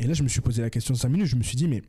Et 0.00 0.06
là, 0.06 0.14
je 0.14 0.22
me 0.22 0.28
suis 0.28 0.40
posé 0.40 0.62
la 0.62 0.70
question 0.70 0.94
de 0.94 0.98
5 0.98 1.08
minutes, 1.10 1.26
je 1.26 1.36
me 1.36 1.42
suis 1.42 1.56
dit 1.56 1.68
mais 1.68 1.82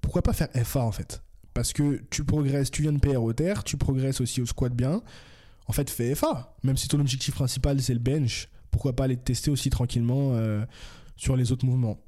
pourquoi 0.00 0.22
pas 0.22 0.32
faire 0.32 0.48
FA 0.64 0.80
en 0.80 0.90
fait? 0.90 1.22
Parce 1.52 1.72
que 1.74 2.00
tu 2.10 2.24
progresses, 2.24 2.70
tu 2.70 2.82
viens 2.82 2.92
de 2.92 2.98
PR 2.98 3.22
au 3.22 3.34
terre, 3.34 3.62
tu 3.62 3.76
progresses 3.76 4.22
aussi 4.22 4.40
au 4.40 4.46
squat 4.46 4.72
bien. 4.72 5.02
En 5.66 5.72
fait, 5.72 5.90
fais 5.90 6.14
FA. 6.14 6.56
Même 6.62 6.78
si 6.78 6.88
ton 6.88 6.98
objectif 6.98 7.34
principal 7.34 7.80
c'est 7.82 7.92
le 7.92 8.00
bench, 8.00 8.48
pourquoi 8.70 8.96
pas 8.96 9.04
aller 9.04 9.18
te 9.18 9.24
tester 9.24 9.50
aussi 9.50 9.68
tranquillement 9.68 10.30
euh, 10.32 10.64
sur 11.16 11.36
les 11.36 11.52
autres 11.52 11.66
mouvements? 11.66 12.00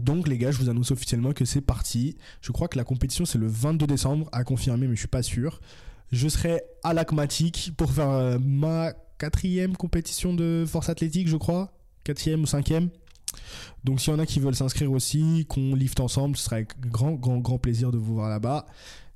Donc 0.00 0.28
les 0.28 0.38
gars, 0.38 0.52
je 0.52 0.58
vous 0.58 0.70
annonce 0.70 0.92
officiellement 0.92 1.32
que 1.32 1.44
c'est 1.44 1.60
parti. 1.60 2.16
Je 2.42 2.52
crois 2.52 2.68
que 2.68 2.78
la 2.78 2.84
compétition 2.84 3.24
c'est 3.24 3.38
le 3.38 3.48
22 3.48 3.88
décembre, 3.88 4.28
à 4.30 4.44
confirmer, 4.44 4.86
mais 4.86 4.94
je 4.94 5.00
suis 5.00 5.08
pas 5.08 5.22
sûr. 5.22 5.60
Je 6.12 6.28
serai 6.28 6.62
à 6.84 6.94
l'Acmatic 6.94 7.72
pour 7.76 7.90
faire 7.90 8.10
euh, 8.10 8.38
ma 8.38 8.92
quatrième 9.18 9.76
compétition 9.76 10.34
de 10.34 10.64
force 10.68 10.88
athlétique, 10.88 11.26
je 11.26 11.36
crois. 11.36 11.72
Quatrième 12.04 12.42
ou 12.42 12.46
cinquième. 12.46 12.90
Donc 13.84 14.00
s'il 14.00 14.12
y 14.12 14.16
en 14.16 14.18
a 14.18 14.26
qui 14.26 14.40
veulent 14.40 14.54
s'inscrire 14.54 14.92
aussi, 14.92 15.46
qu'on 15.48 15.74
lift 15.74 16.00
ensemble, 16.00 16.36
ce 16.36 16.44
sera 16.44 16.56
avec 16.56 16.78
grand, 16.80 17.12
grand, 17.12 17.38
grand 17.38 17.58
plaisir 17.58 17.90
de 17.90 17.98
vous 17.98 18.14
voir 18.14 18.28
là-bas. 18.28 18.66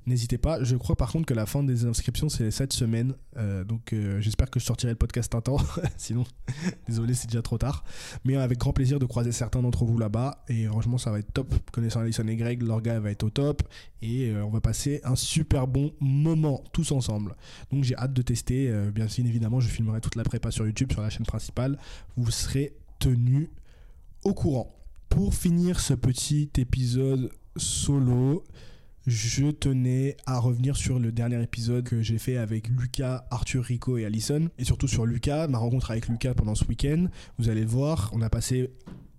N'hésitez 0.07 0.37
pas. 0.37 0.63
Je 0.63 0.75
crois 0.75 0.95
par 0.95 1.11
contre 1.11 1.25
que 1.25 1.33
la 1.33 1.47
fin 1.47 1.63
des 1.63 1.85
inscriptions, 1.85 2.29
c'est 2.29 2.51
cette 2.51 2.73
semaine. 2.73 3.15
Euh, 3.37 3.63
donc 3.63 3.91
euh, 3.91 4.21
j'espère 4.21 4.51
que 4.51 4.59
je 4.59 4.65
sortirai 4.65 4.91
le 4.91 4.97
podcast 4.97 5.33
un 5.33 5.41
temps. 5.41 5.57
Sinon, 5.97 6.25
désolé, 6.87 7.15
c'est 7.15 7.25
déjà 7.27 7.41
trop 7.41 7.57
tard. 7.57 7.83
Mais 8.23 8.35
avec 8.35 8.59
grand 8.59 8.71
plaisir 8.71 8.99
de 8.99 9.05
croiser 9.05 9.31
certains 9.31 9.63
d'entre 9.63 9.83
vous 9.83 9.97
là-bas. 9.97 10.43
Et 10.47 10.65
franchement, 10.65 10.99
ça 10.99 11.09
va 11.09 11.19
être 11.19 11.33
top. 11.33 11.55
Connaissant 11.71 12.01
Alison 12.01 12.27
et 12.27 12.35
Greg, 12.35 12.61
leur 12.61 12.81
va 12.81 13.09
être 13.09 13.23
au 13.23 13.31
top. 13.31 13.63
Et 14.03 14.29
euh, 14.29 14.45
on 14.45 14.49
va 14.49 14.61
passer 14.61 15.01
un 15.03 15.15
super 15.15 15.65
bon 15.65 15.91
moment 15.99 16.63
tous 16.71 16.91
ensemble. 16.91 17.35
Donc 17.71 17.83
j'ai 17.83 17.95
hâte 17.95 18.13
de 18.13 18.21
tester. 18.21 18.71
bien 18.93 19.07
sûr, 19.07 19.25
évidemment, 19.25 19.59
je 19.59 19.67
filmerai 19.67 20.01
toute 20.01 20.15
la 20.15 20.23
prépa 20.23 20.51
sur 20.51 20.67
YouTube, 20.67 20.91
sur 20.91 21.01
la 21.01 21.09
chaîne 21.09 21.25
principale. 21.25 21.79
Vous 22.15 22.29
serez 22.29 22.75
tenus 22.99 23.49
au 24.25 24.33
courant. 24.33 24.75
Pour 25.07 25.33
finir 25.33 25.79
ce 25.79 25.93
petit 25.93 26.49
épisode 26.57 27.31
solo, 27.55 28.43
je 29.07 29.51
tenais 29.51 30.17
à 30.25 30.39
revenir 30.39 30.75
sur 30.75 30.99
le 30.99 31.11
dernier 31.11 31.41
épisode 31.41 31.85
que 31.85 32.01
j'ai 32.01 32.17
fait 32.17 32.37
avec 32.37 32.67
Lucas, 32.67 33.25
Arthur 33.29 33.63
Rico 33.63 33.97
et 33.97 34.05
Allison. 34.05 34.49
Et 34.57 34.65
surtout 34.65 34.87
sur 34.87 35.05
Lucas, 35.05 35.47
ma 35.47 35.59
rencontre 35.59 35.91
avec 35.91 36.09
Lucas 36.09 36.33
pendant 36.33 36.55
ce 36.55 36.65
week-end. 36.65 37.05
Vous 37.37 37.49
allez 37.49 37.61
le 37.61 37.69
voir, 37.69 38.09
on 38.13 38.21
a 38.21 38.29
passé 38.29 38.71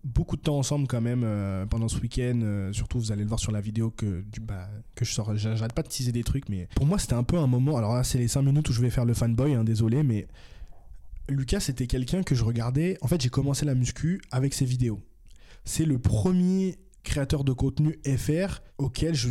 beaucoup 0.02 0.36
de 0.36 0.42
temps 0.42 0.58
ensemble 0.58 0.88
quand 0.88 1.00
même 1.00 1.22
euh, 1.24 1.66
pendant 1.66 1.88
ce 1.88 2.00
week-end. 2.00 2.40
Euh, 2.42 2.72
surtout, 2.72 2.98
vous 2.98 3.12
allez 3.12 3.22
le 3.22 3.28
voir 3.28 3.40
sur 3.40 3.52
la 3.52 3.60
vidéo 3.60 3.90
que, 3.90 4.24
bah, 4.40 4.68
que 4.96 5.04
je 5.04 5.12
sors. 5.12 5.36
J'arrête 5.36 5.72
pas 5.72 5.82
de 5.82 5.88
teaser 5.88 6.10
des 6.10 6.24
trucs, 6.24 6.48
mais 6.48 6.68
pour 6.74 6.84
moi, 6.84 6.98
c'était 6.98 7.14
un 7.14 7.24
peu 7.24 7.38
un 7.38 7.46
moment. 7.46 7.76
Alors 7.76 7.94
là, 7.94 8.02
c'est 8.02 8.18
les 8.18 8.28
5 8.28 8.42
minutes 8.42 8.68
où 8.68 8.72
je 8.72 8.80
vais 8.80 8.90
faire 8.90 9.04
le 9.04 9.14
fanboy, 9.14 9.54
hein, 9.54 9.62
désolé, 9.62 10.02
mais 10.02 10.26
Lucas, 11.28 11.60
c'était 11.60 11.86
quelqu'un 11.86 12.22
que 12.22 12.34
je 12.34 12.44
regardais. 12.44 12.98
En 13.00 13.08
fait, 13.08 13.20
j'ai 13.20 13.28
commencé 13.28 13.64
la 13.64 13.74
muscu 13.74 14.20
avec 14.30 14.54
ses 14.54 14.64
vidéos. 14.64 15.00
C'est 15.64 15.84
le 15.84 15.98
premier 15.98 16.78
créateur 17.06 17.44
de 17.44 17.52
contenu 17.52 17.98
FR 18.04 18.60
auquel 18.78 19.14
je, 19.14 19.28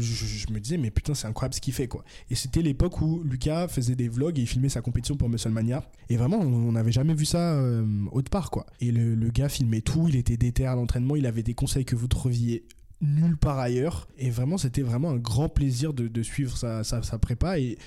me 0.52 0.60
disais 0.60 0.78
mais 0.78 0.92
putain 0.92 1.14
c'est 1.14 1.28
incroyable 1.28 1.54
ce 1.54 1.62
qu'il 1.62 1.74
fait 1.74 1.88
quoi. 1.88 2.04
Et 2.30 2.36
c'était 2.36 2.62
l'époque 2.62 3.02
où 3.02 3.22
Lucas 3.24 3.68
faisait 3.68 3.96
des 3.96 4.08
vlogs 4.08 4.40
et 4.40 4.44
il 4.44 4.48
filmait 4.48 4.70
sa 4.70 4.82
compétition 4.82 5.18
pour 5.18 5.30
Musclemania. 5.30 5.84
Et 6.10 6.16
vraiment 6.16 6.40
on 6.40 6.72
n'avait 6.72 6.94
jamais 6.94 7.14
vu 7.14 7.26
ça 7.26 7.54
euh, 7.56 7.86
autre 8.12 8.30
part 8.30 8.50
quoi. 8.50 8.66
Et 8.80 8.92
le, 8.92 9.30
gars 9.30 9.50
filmait 9.50 9.82
tout 9.82 10.08
il 10.08 10.16
était 10.16 10.38
déter 10.38 10.66
à 10.66 10.74
l'entraînement 10.74 11.18
il 11.18 11.26
avait 11.26 11.44
des 11.44 11.54
conseils 11.54 11.84
que 11.84 11.98
vous 11.98 12.08
trouviez 12.08 12.66
nulle 13.02 13.38
part 13.38 13.60
ailleurs. 13.60 14.08
Et 14.18 14.30
vraiment 14.30 14.58
c'était 14.58 14.82
vraiment 14.82 15.12
un 15.12 15.18
grand 15.18 15.50
plaisir 15.50 15.94
de, 15.94 16.24
suivre 16.24 16.58
sa, 16.58 16.84
sa, 16.86 17.04
sa 17.04 17.20
prépa. 17.20 17.60
Et 17.60 17.78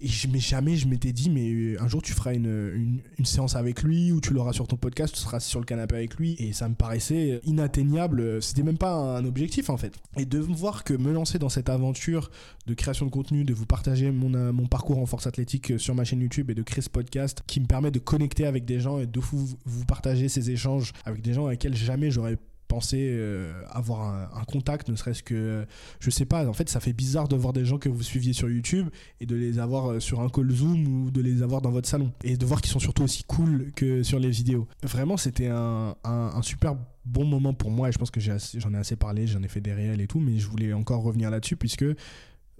et 0.00 0.08
je, 0.08 0.28
mais 0.28 0.38
jamais 0.38 0.76
je 0.76 0.88
m'étais 0.88 1.12
dit, 1.12 1.30
mais 1.30 1.52
euh, 1.52 1.82
un 1.82 1.88
jour 1.88 2.02
tu 2.02 2.12
feras 2.12 2.34
une, 2.34 3.00
une, 3.18 3.24
séance 3.24 3.54
avec 3.56 3.82
lui 3.82 4.12
ou 4.12 4.20
tu 4.20 4.32
l'auras 4.32 4.52
sur 4.52 4.66
ton 4.66 4.76
podcast, 4.76 5.14
tu 5.14 5.20
seras 5.20 5.40
sur 5.40 5.60
le 5.60 5.66
canapé 5.66 5.96
avec 5.96 6.16
lui. 6.16 6.36
Et 6.38 6.52
ça 6.52 6.68
me 6.68 6.74
paraissait 6.74 7.40
inatteignable. 7.44 8.42
C'était 8.42 8.62
même 8.62 8.78
pas 8.78 8.94
un 8.94 9.24
objectif 9.24 9.70
en 9.70 9.76
fait. 9.76 9.94
Et 10.16 10.24
de 10.24 10.38
voir 10.38 10.84
que 10.84 10.94
me 10.94 11.12
lancer 11.12 11.38
dans 11.38 11.48
cette 11.48 11.68
aventure 11.68 12.30
de 12.66 12.74
création 12.74 13.06
de 13.06 13.10
contenu, 13.10 13.44
de 13.44 13.54
vous 13.54 13.66
partager 13.66 14.10
mon, 14.10 14.34
euh, 14.34 14.52
mon 14.52 14.66
parcours 14.66 14.98
en 14.98 15.06
force 15.06 15.26
athlétique 15.26 15.78
sur 15.78 15.94
ma 15.94 16.04
chaîne 16.04 16.20
YouTube 16.20 16.50
et 16.50 16.54
de 16.54 16.62
créer 16.62 16.82
ce 16.82 16.90
podcast 16.90 17.42
qui 17.46 17.60
me 17.60 17.66
permet 17.66 17.90
de 17.90 17.98
connecter 17.98 18.46
avec 18.46 18.64
des 18.64 18.80
gens 18.80 18.98
et 18.98 19.06
de 19.06 19.20
vous, 19.20 19.48
vous 19.64 19.84
partager 19.84 20.28
ces 20.28 20.50
échanges 20.50 20.92
avec 21.04 21.20
des 21.22 21.34
gens 21.34 21.46
avec 21.46 21.62
lesquels 21.62 21.76
jamais 21.76 22.10
j'aurais 22.10 22.38
penser 22.70 23.08
euh, 23.10 23.52
avoir 23.68 24.14
un, 24.32 24.44
contact, 24.44 24.88
ne 24.88 24.94
serait-ce 24.94 25.24
que, 25.24 25.66
je 25.98 26.10
sais 26.10 26.24
pas, 26.24 26.46
en 26.46 26.52
fait, 26.52 26.68
ça 26.68 26.78
fait 26.78 26.92
bizarre 26.92 27.26
de 27.26 27.34
voir 27.34 27.52
des 27.52 27.64
gens 27.64 27.78
que 27.78 27.88
vous 27.88 28.02
suiviez 28.02 28.32
sur 28.32 28.48
YouTube 28.48 28.88
et 29.20 29.26
de 29.26 29.34
les 29.34 29.58
avoir 29.58 29.90
euh, 29.90 30.00
sur 30.00 30.20
un 30.20 30.28
call 30.28 30.50
Zoom 30.52 30.86
ou 30.86 31.10
de 31.10 31.20
les 31.20 31.42
avoir 31.42 31.60
dans 31.62 31.72
votre 31.72 31.88
salon. 31.88 32.12
Et 32.22 32.36
de 32.36 32.46
voir 32.46 32.60
qu'ils 32.60 32.70
sont 32.70 32.78
surtout 32.78 33.02
aussi 33.02 33.24
cool 33.24 33.72
que 33.74 34.04
sur 34.04 34.20
les 34.20 34.30
vidéos. 34.30 34.68
Vraiment, 34.84 35.16
c'était 35.16 35.48
un, 35.48 35.96
super 36.42 36.76
bon 37.04 37.24
moment 37.24 37.52
pour 37.54 37.70
moi 37.70 37.88
et 37.88 37.92
je 37.92 37.98
pense 37.98 38.10
que 38.10 38.20
j'en 38.20 38.74
ai, 38.74 38.76
assez 38.76 38.96
parlé, 38.96 39.26
j'en 39.26 39.42
ai 39.42 39.48
fait 39.48 39.60
des 39.60 39.72
réels 39.72 40.00
et 40.00 40.06
tout, 40.06 40.20
mais 40.20 40.38
je 40.38 40.46
voulais 40.46 40.72
encore 40.72 41.02
revenir 41.02 41.30
là-dessus 41.30 41.56
puisque 41.56 41.84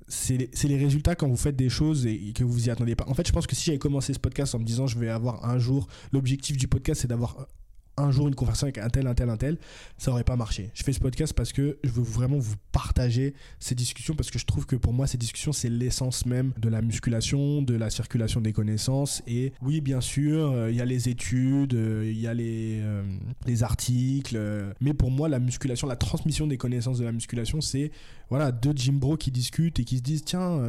c'est 0.09 0.37
les, 0.65 0.77
résultats 0.77 1.15
quand 1.15 1.29
vous 1.29 1.37
faites 1.37 1.57
des 1.57 1.69
choses 1.69 2.05
et, 2.07 2.33
que 2.35 2.43
vous 2.43 2.67
y 2.67 2.71
attendez 2.71 2.97
pas. 2.97 3.05
En 3.07 3.15
fait, 3.15 3.27
je 3.27 3.33
pense 3.33 3.47
que 3.47 3.55
si 3.55 3.67
j'avais 3.67 3.79
commencé 3.79 4.13
ce 4.13 4.19
podcast 4.19 4.55
en 4.57 4.59
me 4.59 4.65
disant 4.65 4.89
je 4.89 4.99
vais 4.99 5.09
avoir 5.09 5.49
un 5.49 5.59
jour, 5.59 5.87
l'objectif 6.13 6.57
du 6.57 6.67
podcast 6.67 7.03
c'est 7.03 7.09
d'avoir 7.09 7.47
un 8.01 8.11
jour 8.11 8.29
une 8.29 8.35
conversation 8.35 8.67
avec 8.67 8.79
un 8.79 8.89
tel, 8.89 9.07
un 9.07 9.15
tel, 9.15 9.31
un 9.31 9.37
tel, 9.37 9.59
ça 9.99 10.11
aurait 10.11 10.25
pas 10.25 10.37
marché. 10.37 10.71
Je 10.75 10.83
fais 10.83 10.93
ce 10.93 11.01
podcast 11.01 11.33
parce 11.35 11.53
que 11.53 11.79
je 11.85 11.91
veux 11.91 12.03
vraiment 12.03 12.39
vous 12.39 12.57
partager 12.73 13.35
ces 13.59 13.75
discussions 13.75 14.15
parce 14.15 14.31
que 14.31 14.39
je 14.39 14.47
trouve 14.47 14.67
que 14.67 14.77
pour 14.77 14.93
moi 14.93 15.07
ces 15.07 15.19
discussions 15.19 15.53
c'est 15.53 15.69
l'essence 15.69 16.27
même 16.27 16.53
de 16.59 16.69
la 16.69 16.83
musculation, 16.83 17.63
de 17.63 17.75
la 17.75 17.91
circulation 17.91 18.41
des 18.41 18.53
connaissances 18.53 19.23
et 19.27 19.53
oui 19.63 19.81
bien 19.81 20.01
sûr 20.01 20.53
euh, 20.53 20.71
il 20.71 20.77
y 20.77 20.81
a 20.81 20.85
les 20.85 21.09
études, 21.09 21.75
euh, 21.75 22.09
il 22.11 22.21
y 22.21 22.27
a 22.27 22.35
les, 22.35 22.81
euh, 22.83 23.03
les 23.47 23.63
articles, 23.63 24.39
mais 24.81 24.95
pour 24.95 25.11
moi 25.11 25.29
la 25.29 25.39
musculation, 25.39 25.87
la 25.87 25.97
transmission 25.97 26.47
des 26.47 26.57
connaissances 26.57 26.99
de 26.99 27.05
la 27.05 27.13
musculation 27.13 27.61
c'est 27.61 27.91
voilà 28.29 28.53
deux 28.53 28.73
gym 28.73 28.99
bros 28.99 29.17
qui 29.17 29.31
discutent 29.31 29.81
et 29.81 29.85
qui 29.85 29.99
se 29.99 30.03
disent 30.03 30.25
tiens 30.25 30.61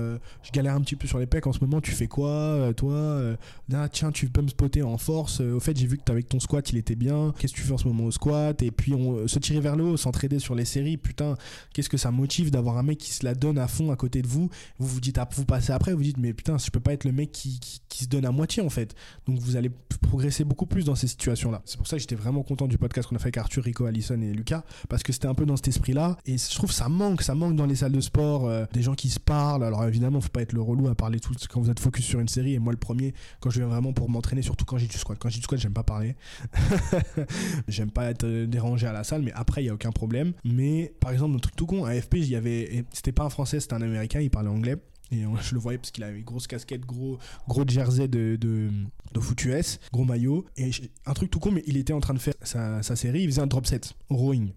je 0.41 0.51
galère 0.51 0.73
un 0.73 0.81
petit 0.81 0.95
peu 0.95 1.07
sur 1.07 1.19
les 1.19 1.27
pecs 1.27 1.45
en 1.45 1.53
ce 1.53 1.59
moment 1.59 1.79
tu 1.79 1.91
fais 1.91 2.07
quoi 2.07 2.73
toi 2.75 3.35
ah, 3.71 3.87
tiens 3.87 4.11
tu 4.11 4.29
peux 4.29 4.41
me 4.41 4.47
spotter 4.47 4.81
en 4.81 4.97
force 4.97 5.41
au 5.41 5.59
fait 5.59 5.77
j'ai 5.77 5.85
vu 5.85 5.99
que 5.99 6.11
avec 6.11 6.27
ton 6.27 6.39
squat 6.39 6.67
il 6.71 6.77
était 6.77 6.95
bien 6.95 7.20
qu'est-ce 7.37 7.53
que 7.53 7.59
tu 7.59 7.63
fais 7.63 7.73
en 7.73 7.77
ce 7.77 7.87
moment 7.87 8.05
au 8.05 8.11
squat, 8.11 8.61
et 8.61 8.71
puis 8.71 8.93
on, 8.93 9.27
se 9.27 9.39
tirer 9.39 9.59
vers 9.59 9.75
le 9.75 9.83
haut, 9.83 9.97
s'entraider 9.97 10.39
sur 10.39 10.55
les 10.55 10.65
séries, 10.65 10.97
putain, 10.97 11.35
qu'est-ce 11.73 11.89
que 11.89 11.97
ça 11.97 12.11
motive 12.11 12.51
d'avoir 12.51 12.77
un 12.77 12.83
mec 12.83 12.97
qui 12.97 13.13
se 13.13 13.25
la 13.25 13.35
donne 13.35 13.57
à 13.57 13.67
fond 13.67 13.91
à 13.91 13.95
côté 13.95 14.21
de 14.21 14.27
vous, 14.27 14.49
vous 14.79 14.87
vous 14.87 15.01
dites, 15.01 15.17
ah, 15.17 15.27
vous 15.35 15.45
passez 15.45 15.71
après, 15.71 15.93
vous 15.93 16.03
dites, 16.03 16.17
mais 16.17 16.33
putain, 16.33 16.57
je 16.57 16.69
peux 16.69 16.79
pas 16.79 16.93
être 16.93 17.05
le 17.05 17.11
mec 17.11 17.31
qui, 17.31 17.59
qui, 17.89 18.03
se 18.03 18.09
donne 18.09 18.25
à 18.25 18.31
moitié 18.31 18.63
en 18.63 18.69
fait. 18.69 18.95
Donc 19.27 19.37
vous 19.39 19.55
allez 19.55 19.69
progresser 20.01 20.43
beaucoup 20.43 20.65
plus 20.65 20.85
dans 20.85 20.95
ces 20.95 21.07
situations-là. 21.07 21.61
C'est 21.65 21.77
pour 21.77 21.87
ça 21.87 21.97
que 21.97 22.01
j'étais 22.01 22.15
vraiment 22.15 22.41
content 22.41 22.67
du 22.67 22.77
podcast 22.77 23.07
qu'on 23.07 23.15
a 23.15 23.19
fait 23.19 23.25
avec 23.25 23.37
Arthur, 23.37 23.63
Rico, 23.63 23.85
Allison 23.85 24.19
et 24.21 24.33
Lucas, 24.33 24.63
parce 24.89 25.03
que 25.03 25.13
c'était 25.13 25.27
un 25.27 25.35
peu 25.35 25.45
dans 25.45 25.55
cet 25.55 25.67
esprit-là, 25.67 26.17
et 26.25 26.37
je 26.37 26.55
trouve 26.55 26.71
ça 26.71 26.89
manque, 26.89 27.21
ça 27.21 27.35
manque 27.35 27.55
dans 27.55 27.65
les 27.65 27.75
salles 27.75 27.91
de 27.91 28.01
sport, 28.01 28.47
euh, 28.47 28.65
des 28.73 28.81
gens 28.81 28.95
qui 28.95 29.09
se 29.09 29.19
parlent, 29.19 29.63
alors 29.63 29.83
évidemment, 29.85 30.19
faut 30.19 30.29
pas 30.29 30.41
être 30.41 30.53
le 30.53 30.61
relou 30.61 30.87
à 30.87 30.95
parler 30.95 31.19
tout 31.19 31.33
quand 31.49 31.61
vous 31.61 31.69
êtes 31.69 31.79
focus 31.79 32.05
sur 32.05 32.19
une 32.19 32.27
série, 32.27 32.53
et 32.53 32.59
moi 32.59 32.73
le 32.73 32.79
premier, 32.79 33.13
quand 33.39 33.49
je 33.49 33.59
viens 33.59 33.67
vraiment 33.67 33.93
pour 33.93 34.09
m'entraîner, 34.09 34.41
surtout 34.41 34.65
quand 34.65 34.77
j'ai 34.77 34.87
du 34.87 34.97
squat. 34.97 35.17
Quand 35.19 35.29
j'ai 35.29 35.37
du 35.37 35.43
squat, 35.43 35.59
j'aime 35.59 35.73
pas 35.73 35.83
parler. 35.83 36.15
J'aime 37.67 37.91
pas 37.91 38.09
être 38.09 38.27
dérangé 38.45 38.87
à 38.87 38.93
la 38.93 39.03
salle, 39.03 39.21
mais 39.21 39.31
après, 39.33 39.63
il 39.63 39.67
y 39.67 39.69
a 39.69 39.73
aucun 39.73 39.91
problème. 39.91 40.33
Mais 40.43 40.93
par 40.99 41.11
exemple, 41.11 41.35
un 41.35 41.39
truc 41.39 41.55
tout 41.55 41.65
con, 41.65 41.85
à 41.85 41.93
FP, 41.99 42.15
y 42.17 42.35
avait. 42.35 42.85
C'était 42.91 43.11
pas 43.11 43.23
un 43.23 43.29
français, 43.29 43.59
c'était 43.59 43.73
un 43.73 43.81
américain, 43.81 44.19
il 44.19 44.29
parlait 44.29 44.49
anglais. 44.49 44.77
Et 45.11 45.23
je 45.41 45.53
le 45.53 45.59
voyais 45.59 45.77
parce 45.77 45.91
qu'il 45.91 46.03
avait 46.03 46.19
une 46.19 46.23
grosse 46.23 46.47
casquette, 46.47 46.85
gros, 46.85 47.19
gros 47.47 47.63
jersey 47.67 48.07
de, 48.07 48.37
de, 48.39 48.69
de 49.13 49.19
foot 49.19 49.43
US, 49.45 49.79
gros 49.91 50.05
maillot. 50.05 50.45
Et 50.57 50.71
un 51.05 51.13
truc 51.13 51.29
tout 51.29 51.39
con, 51.39 51.51
mais 51.51 51.63
il 51.67 51.77
était 51.77 51.93
en 51.93 51.99
train 51.99 52.13
de 52.13 52.19
faire 52.19 52.35
sa, 52.41 52.81
sa 52.83 52.95
série, 52.95 53.23
il 53.23 53.29
faisait 53.29 53.41
un 53.41 53.47
drop 53.47 53.65
set, 53.65 53.93
rowing. 54.09 54.51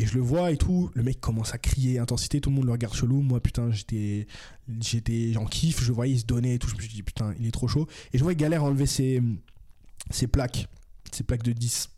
Et 0.00 0.06
je 0.06 0.14
le 0.14 0.20
vois 0.20 0.52
et 0.52 0.56
tout, 0.56 0.90
le 0.94 1.02
mec 1.02 1.20
commence 1.20 1.54
à 1.54 1.58
crier, 1.58 1.98
intensité, 1.98 2.40
tout 2.40 2.50
le 2.50 2.56
monde 2.56 2.66
le 2.66 2.72
regarde 2.72 2.94
chelou. 2.94 3.20
Moi, 3.20 3.40
putain, 3.40 3.72
j'étais, 3.72 4.28
j'étais, 4.80 5.36
en 5.36 5.44
kiff, 5.44 5.82
je 5.82 5.90
voyais, 5.90 6.12
il 6.12 6.20
se 6.20 6.24
donnait 6.24 6.54
et 6.54 6.58
tout. 6.60 6.68
Je 6.68 6.76
me 6.76 6.80
suis 6.80 6.88
dit, 6.88 7.02
putain, 7.02 7.34
il 7.40 7.48
est 7.48 7.50
trop 7.50 7.66
chaud. 7.66 7.88
Et 8.12 8.18
je 8.18 8.22
vois, 8.22 8.32
il 8.32 8.36
galère 8.36 8.62
à 8.62 8.66
enlever 8.66 8.86
ses, 8.86 9.20
ses 10.10 10.28
plaques, 10.28 10.68
ses 11.14 11.24
plaques 11.24 11.42
de 11.42 11.52
10 11.52 11.90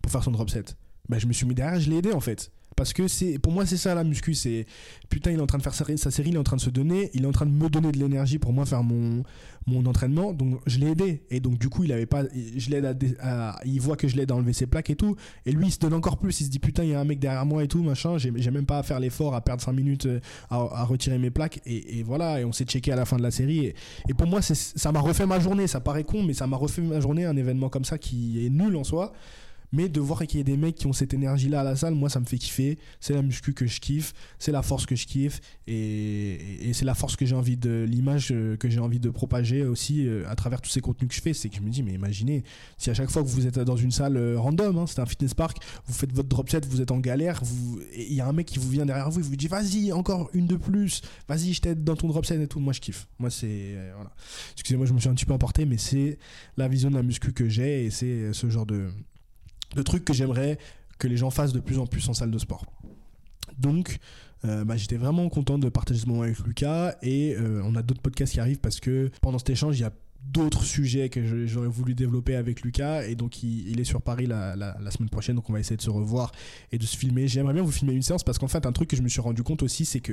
pour 0.00 0.12
faire 0.12 0.22
son 0.22 0.30
drop 0.30 0.50
set. 0.50 0.76
Bah, 1.08 1.18
je 1.18 1.26
me 1.26 1.32
suis 1.32 1.46
mis 1.46 1.54
derrière, 1.54 1.80
je 1.80 1.90
l'ai 1.90 1.98
aidé 1.98 2.12
en 2.12 2.20
fait. 2.20 2.50
Parce 2.76 2.92
que 2.92 3.08
c'est, 3.08 3.38
pour 3.38 3.52
moi, 3.52 3.66
c'est 3.66 3.76
ça 3.76 3.94
la 3.94 4.04
muscu. 4.04 4.34
C'est 4.34 4.66
putain, 5.08 5.30
il 5.30 5.38
est 5.38 5.42
en 5.42 5.46
train 5.46 5.58
de 5.58 5.62
faire 5.62 5.74
sa, 5.74 5.84
série, 5.84 6.30
il 6.30 6.34
est 6.34 6.38
en 6.38 6.42
train 6.42 6.56
de 6.56 6.60
se 6.60 6.70
donner, 6.70 7.10
il 7.14 7.24
est 7.24 7.26
en 7.26 7.32
train 7.32 7.46
de 7.46 7.50
me 7.50 7.68
donner 7.68 7.92
de 7.92 7.98
l'énergie 7.98 8.38
pour 8.38 8.52
moi 8.52 8.64
faire 8.64 8.82
mon, 8.82 9.22
mon 9.66 9.84
entraînement. 9.86 10.32
Donc 10.32 10.60
je 10.66 10.78
l'ai 10.78 10.88
aidé. 10.88 11.22
Et 11.30 11.40
donc 11.40 11.58
du 11.58 11.68
coup, 11.68 11.84
il 11.84 11.92
avait 11.92 12.06
pas, 12.06 12.24
je 12.56 12.70
l'aide 12.70 13.16
à, 13.20 13.58
il 13.64 13.80
voit 13.80 13.96
que 13.96 14.08
je 14.08 14.16
l'aide 14.16 14.30
à 14.30 14.34
enlever 14.34 14.52
ses 14.52 14.66
plaques 14.66 14.90
et 14.90 14.96
tout. 14.96 15.16
Et 15.46 15.52
lui, 15.52 15.66
il 15.66 15.70
se 15.72 15.78
donne 15.78 15.94
encore 15.94 16.18
plus. 16.18 16.40
Il 16.40 16.44
se 16.44 16.50
dit 16.50 16.58
putain, 16.58 16.84
il 16.84 16.90
y 16.90 16.94
a 16.94 17.00
un 17.00 17.04
mec 17.04 17.18
derrière 17.18 17.46
moi 17.46 17.62
et 17.64 17.68
tout, 17.68 17.82
machin. 17.82 18.18
J'ai, 18.18 18.30
même 18.30 18.66
pas 18.66 18.78
à 18.78 18.82
faire 18.82 19.00
l'effort, 19.00 19.34
à 19.34 19.40
perdre 19.40 19.62
5 19.62 19.72
minutes 19.72 20.06
euh, 20.06 20.20
à, 20.50 20.84
retirer 20.84 21.18
mes 21.18 21.30
plaques. 21.30 21.60
Et, 21.66 22.02
voilà, 22.02 22.40
et 22.40 22.44
on 22.44 22.52
s'est 22.52 22.64
checké 22.64 22.92
à 22.92 22.96
la 22.96 23.04
fin 23.04 23.16
de 23.16 23.22
la 23.22 23.30
série. 23.30 23.72
Et 24.08 24.14
pour 24.14 24.26
moi, 24.26 24.40
ça 24.42 24.92
m'a 24.92 25.00
refait 25.00 25.26
ma 25.26 25.40
journée. 25.40 25.66
Ça 25.66 25.80
paraît 25.80 26.04
con, 26.04 26.22
mais 26.22 26.34
ça 26.34 26.46
m'a 26.46 26.56
refait 26.56 26.82
ma 26.82 27.00
journée. 27.00 27.24
Un 27.24 27.36
événement 27.36 27.68
comme 27.68 27.84
ça 27.84 27.98
qui 27.98 28.44
est 28.44 28.50
nul 28.50 28.76
en 28.76 28.84
soi. 28.84 29.12
Mais 29.72 29.88
de 29.88 30.00
voir 30.00 30.26
qu'il 30.26 30.38
y 30.38 30.40
a 30.40 30.44
des 30.44 30.56
mecs 30.56 30.76
qui 30.76 30.86
ont 30.86 30.92
cette 30.92 31.14
énergie-là 31.14 31.60
à 31.60 31.64
la 31.64 31.76
salle, 31.76 31.94
moi, 31.94 32.10
ça 32.10 32.20
me 32.20 32.26
fait 32.26 32.38
kiffer. 32.38 32.78
C'est 33.00 33.14
la 33.14 33.22
muscu 33.22 33.54
que 33.54 33.66
je 33.66 33.80
kiffe, 33.80 34.12
c'est 34.38 34.52
la 34.52 34.62
force 34.62 34.86
que 34.86 34.94
je 34.94 35.06
kiffe, 35.06 35.40
et, 35.66 36.70
c'est 36.72 36.84
la 36.84 36.94
force 36.94 37.16
que 37.16 37.26
j'ai 37.26 37.34
envie 37.34 37.56
de, 37.56 37.86
l'image 37.88 38.28
euh, 38.32 38.56
que 38.56 38.68
j'ai 38.68 38.80
envie 38.80 39.00
de 39.00 39.10
propager 39.10 39.64
aussi 39.64 40.06
euh, 40.06 40.28
à 40.28 40.34
travers 40.36 40.60
tous 40.60 40.70
ces 40.70 40.80
contenus 40.80 41.08
que 41.08 41.14
je 41.14 41.20
fais. 41.20 41.32
C'est 41.32 41.48
que 41.48 41.56
je 41.56 41.60
me 41.60 41.70
dis, 41.70 41.82
mais 41.82 41.92
imaginez, 41.92 42.44
si 42.78 42.90
à 42.90 42.94
chaque 42.94 43.10
fois 43.10 43.22
que 43.22 43.28
vous 43.28 43.46
êtes 43.46 43.58
dans 43.58 43.76
une 43.76 43.90
salle 43.90 44.16
euh, 44.16 44.38
random, 44.38 44.78
hein, 44.78 44.86
c'est 44.86 45.00
un 45.00 45.06
fitness 45.06 45.34
park, 45.34 45.58
vous 45.86 45.94
faites 45.94 46.12
votre 46.12 46.28
drop 46.28 46.50
set, 46.50 46.66
vous 46.66 46.80
êtes 46.80 46.90
en 46.90 46.98
galère, 46.98 47.40
il 47.96 48.12
y 48.12 48.20
a 48.20 48.26
un 48.26 48.32
mec 48.32 48.46
qui 48.46 48.58
vous 48.58 48.68
vient 48.68 48.86
derrière 48.86 49.10
vous, 49.10 49.20
il 49.20 49.24
vous 49.24 49.36
dit, 49.36 49.48
vas-y, 49.48 49.92
encore 49.92 50.30
une 50.34 50.46
de 50.46 50.56
plus, 50.56 51.02
vas-y, 51.28 51.52
je 51.52 51.60
t'aide 51.60 51.84
dans 51.84 51.96
ton 51.96 52.08
drop 52.08 52.26
set 52.26 52.40
et 52.40 52.46
tout. 52.46 52.60
Moi, 52.60 52.72
je 52.72 52.80
kiffe. 52.80 53.08
Moi, 53.18 53.30
c'est. 53.30 53.76
voilà. 53.94 54.10
Excusez-moi, 54.54 54.86
je 54.86 54.92
me 54.92 54.98
suis 54.98 55.08
un 55.08 55.14
petit 55.14 55.26
peu 55.26 55.32
emporté, 55.32 55.64
mais 55.64 55.78
c'est 55.78 56.18
la 56.56 56.68
vision 56.68 56.90
de 56.90 56.96
la 56.96 57.02
muscu 57.02 57.32
que 57.32 57.48
j'ai, 57.48 57.84
et 57.84 57.90
c'est 57.90 58.32
ce 58.32 58.50
genre 58.50 58.66
de 58.66 58.90
de 59.74 59.82
trucs 59.82 60.04
que 60.04 60.12
j'aimerais 60.12 60.58
que 60.98 61.08
les 61.08 61.16
gens 61.16 61.30
fassent 61.30 61.52
de 61.52 61.60
plus 61.60 61.78
en 61.78 61.86
plus 61.86 62.08
en 62.08 62.14
salle 62.14 62.30
de 62.30 62.38
sport. 62.38 62.64
Donc, 63.58 63.98
euh, 64.44 64.64
bah, 64.64 64.76
j'étais 64.76 64.96
vraiment 64.96 65.28
content 65.28 65.58
de 65.58 65.68
partager 65.68 66.00
ce 66.00 66.06
moment 66.06 66.22
avec 66.22 66.38
Lucas 66.40 66.96
et 67.02 67.34
euh, 67.36 67.62
on 67.64 67.76
a 67.76 67.82
d'autres 67.82 68.02
podcasts 68.02 68.32
qui 68.32 68.40
arrivent 68.40 68.58
parce 68.58 68.80
que 68.80 69.10
pendant 69.20 69.38
cet 69.38 69.50
échange, 69.50 69.78
il 69.78 69.82
y 69.82 69.84
a 69.84 69.92
d'autres 70.24 70.62
sujets 70.64 71.08
que 71.08 71.46
j'aurais 71.46 71.68
voulu 71.68 71.94
développer 71.94 72.36
avec 72.36 72.62
Lucas 72.62 73.04
et 73.04 73.14
donc 73.16 73.42
il, 73.42 73.80
est 73.80 73.84
sur 73.84 74.00
Paris 74.00 74.26
la, 74.26 74.54
semaine 74.90 75.08
prochaine 75.08 75.34
donc 75.34 75.50
on 75.50 75.52
va 75.52 75.58
essayer 75.58 75.76
de 75.76 75.82
se 75.82 75.90
revoir 75.90 76.30
et 76.70 76.78
de 76.78 76.86
se 76.86 76.96
filmer 76.96 77.26
j'aimerais 77.26 77.54
bien 77.54 77.62
vous 77.62 77.72
filmer 77.72 77.92
une 77.92 78.02
séance 78.02 78.22
parce 78.22 78.38
qu'en 78.38 78.46
fait 78.46 78.64
un 78.64 78.70
truc 78.70 78.88
que 78.88 78.96
je 78.96 79.02
me 79.02 79.08
suis 79.08 79.20
rendu 79.20 79.42
compte 79.42 79.64
aussi 79.64 79.84
c'est 79.84 79.98
que 79.98 80.12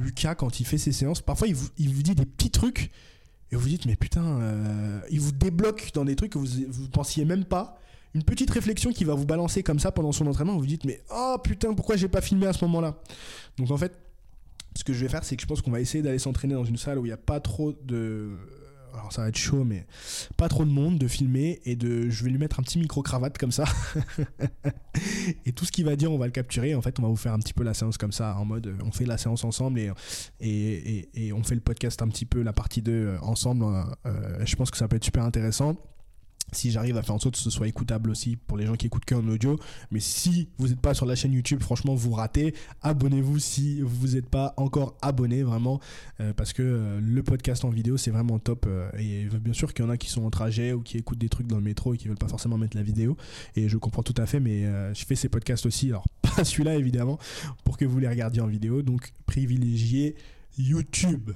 Lucas 0.00 0.34
quand 0.34 0.60
il 0.60 0.66
fait 0.66 0.78
ses 0.78 0.92
séances 0.92 1.20
parfois 1.20 1.46
il 1.46 1.54
vous, 1.54 2.02
dit 2.02 2.14
des 2.14 2.24
petits 2.24 2.50
trucs 2.50 2.90
et 3.52 3.56
vous 3.56 3.60
vous 3.60 3.68
dites 3.68 3.84
mais 3.84 3.96
putain 3.96 4.24
euh, 4.24 5.00
il 5.10 5.20
vous 5.20 5.32
débloque 5.32 5.90
dans 5.92 6.06
des 6.06 6.16
trucs 6.16 6.32
que 6.32 6.38
vous, 6.38 6.48
vous 6.70 6.88
pensiez 6.88 7.26
même 7.26 7.44
pas 7.44 7.78
une 8.14 8.22
petite 8.22 8.50
réflexion 8.50 8.92
qui 8.92 9.04
va 9.04 9.14
vous 9.14 9.26
balancer 9.26 9.62
comme 9.62 9.80
ça 9.80 9.90
pendant 9.90 10.12
son 10.12 10.26
entraînement. 10.26 10.54
Vous 10.54 10.60
vous 10.60 10.66
dites, 10.66 10.84
mais 10.84 11.02
oh 11.10 11.36
putain, 11.42 11.74
pourquoi 11.74 11.96
j'ai 11.96 12.08
pas 12.08 12.20
filmé 12.20 12.46
à 12.46 12.52
ce 12.52 12.64
moment-là? 12.64 12.96
Donc 13.58 13.70
en 13.70 13.76
fait, 13.76 13.92
ce 14.76 14.84
que 14.84 14.92
je 14.92 15.00
vais 15.00 15.08
faire, 15.08 15.24
c'est 15.24 15.36
que 15.36 15.42
je 15.42 15.46
pense 15.46 15.62
qu'on 15.62 15.70
va 15.70 15.80
essayer 15.80 16.02
d'aller 16.02 16.18
s'entraîner 16.18 16.54
dans 16.54 16.64
une 16.64 16.76
salle 16.76 16.98
où 16.98 17.04
il 17.04 17.08
n'y 17.08 17.12
a 17.12 17.16
pas 17.16 17.40
trop 17.40 17.72
de. 17.72 18.30
Alors 18.92 19.12
ça 19.12 19.22
va 19.22 19.28
être 19.28 19.36
chaud, 19.36 19.64
mais 19.64 19.86
pas 20.36 20.48
trop 20.48 20.64
de 20.64 20.70
monde, 20.70 20.98
de 20.98 21.08
filmer 21.08 21.60
et 21.64 21.74
de. 21.74 22.08
Je 22.08 22.22
vais 22.22 22.30
lui 22.30 22.38
mettre 22.38 22.60
un 22.60 22.62
petit 22.62 22.78
micro-cravate 22.78 23.36
comme 23.36 23.50
ça. 23.50 23.64
et 25.46 25.52
tout 25.52 25.64
ce 25.64 25.72
qu'il 25.72 25.84
va 25.84 25.96
dire, 25.96 26.12
on 26.12 26.18
va 26.18 26.26
le 26.26 26.32
capturer. 26.32 26.76
En 26.76 26.82
fait, 26.82 27.00
on 27.00 27.02
va 27.02 27.08
vous 27.08 27.16
faire 27.16 27.32
un 27.32 27.40
petit 27.40 27.54
peu 27.54 27.64
la 27.64 27.74
séance 27.74 27.98
comme 27.98 28.12
ça, 28.12 28.36
en 28.36 28.44
mode 28.44 28.72
on 28.84 28.92
fait 28.92 29.06
la 29.06 29.18
séance 29.18 29.42
ensemble 29.42 29.80
et, 29.80 31.32
on 31.32 31.42
fait 31.42 31.56
le 31.56 31.60
podcast 31.60 32.00
un 32.02 32.08
petit 32.08 32.26
peu, 32.26 32.42
la 32.42 32.52
partie 32.52 32.82
2 32.82 33.16
ensemble. 33.22 33.64
Euh, 34.06 34.44
je 34.44 34.54
pense 34.54 34.70
que 34.70 34.76
ça 34.76 34.86
peut 34.86 34.96
être 34.96 35.04
super 35.04 35.24
intéressant 35.24 35.76
si 36.54 36.70
j'arrive 36.70 36.96
à 36.96 37.02
faire 37.02 37.14
en 37.14 37.18
sorte 37.18 37.34
que 37.34 37.40
ce 37.40 37.50
soit 37.50 37.68
écoutable 37.68 38.10
aussi 38.10 38.36
pour 38.36 38.56
les 38.56 38.66
gens 38.66 38.74
qui 38.74 38.86
écoutent 38.86 39.04
qu'en 39.04 39.26
audio. 39.28 39.58
Mais 39.90 40.00
si 40.00 40.48
vous 40.58 40.68
n'êtes 40.68 40.80
pas 40.80 40.94
sur 40.94 41.06
la 41.06 41.14
chaîne 41.14 41.32
YouTube, 41.32 41.62
franchement, 41.62 41.94
vous 41.94 42.12
ratez. 42.12 42.54
Abonnez-vous 42.82 43.38
si 43.38 43.80
vous 43.80 44.08
n'êtes 44.08 44.28
pas 44.28 44.54
encore 44.56 44.96
abonné, 45.02 45.42
vraiment, 45.42 45.80
euh, 46.20 46.32
parce 46.32 46.52
que 46.52 46.62
euh, 46.62 47.00
le 47.00 47.22
podcast 47.22 47.64
en 47.64 47.70
vidéo, 47.70 47.96
c'est 47.96 48.10
vraiment 48.10 48.38
top. 48.38 48.66
Euh, 48.66 48.90
et 48.98 49.26
bien 49.38 49.52
sûr 49.52 49.72
qu'il 49.74 49.84
y 49.84 49.88
en 49.88 49.90
a 49.90 49.96
qui 49.96 50.10
sont 50.10 50.24
en 50.24 50.30
trajet 50.30 50.72
ou 50.72 50.80
qui 50.80 50.98
écoutent 50.98 51.18
des 51.18 51.28
trucs 51.28 51.46
dans 51.46 51.56
le 51.56 51.62
métro 51.62 51.94
et 51.94 51.98
qui 51.98 52.08
veulent 52.08 52.16
pas 52.16 52.28
forcément 52.28 52.58
mettre 52.58 52.76
la 52.76 52.82
vidéo. 52.82 53.16
Et 53.56 53.68
je 53.68 53.76
comprends 53.76 54.02
tout 54.02 54.14
à 54.16 54.26
fait, 54.26 54.40
mais 54.40 54.64
je 54.94 55.04
fais 55.04 55.14
ces 55.14 55.28
podcasts 55.28 55.66
aussi, 55.66 55.88
alors 55.88 56.06
pas 56.22 56.44
celui-là 56.44 56.76
évidemment, 56.76 57.18
pour 57.64 57.76
que 57.76 57.84
vous 57.84 57.98
les 57.98 58.08
regardiez 58.08 58.40
en 58.40 58.46
vidéo. 58.46 58.82
Donc 58.82 59.12
privilégiez 59.26 60.16
YouTube. 60.58 61.32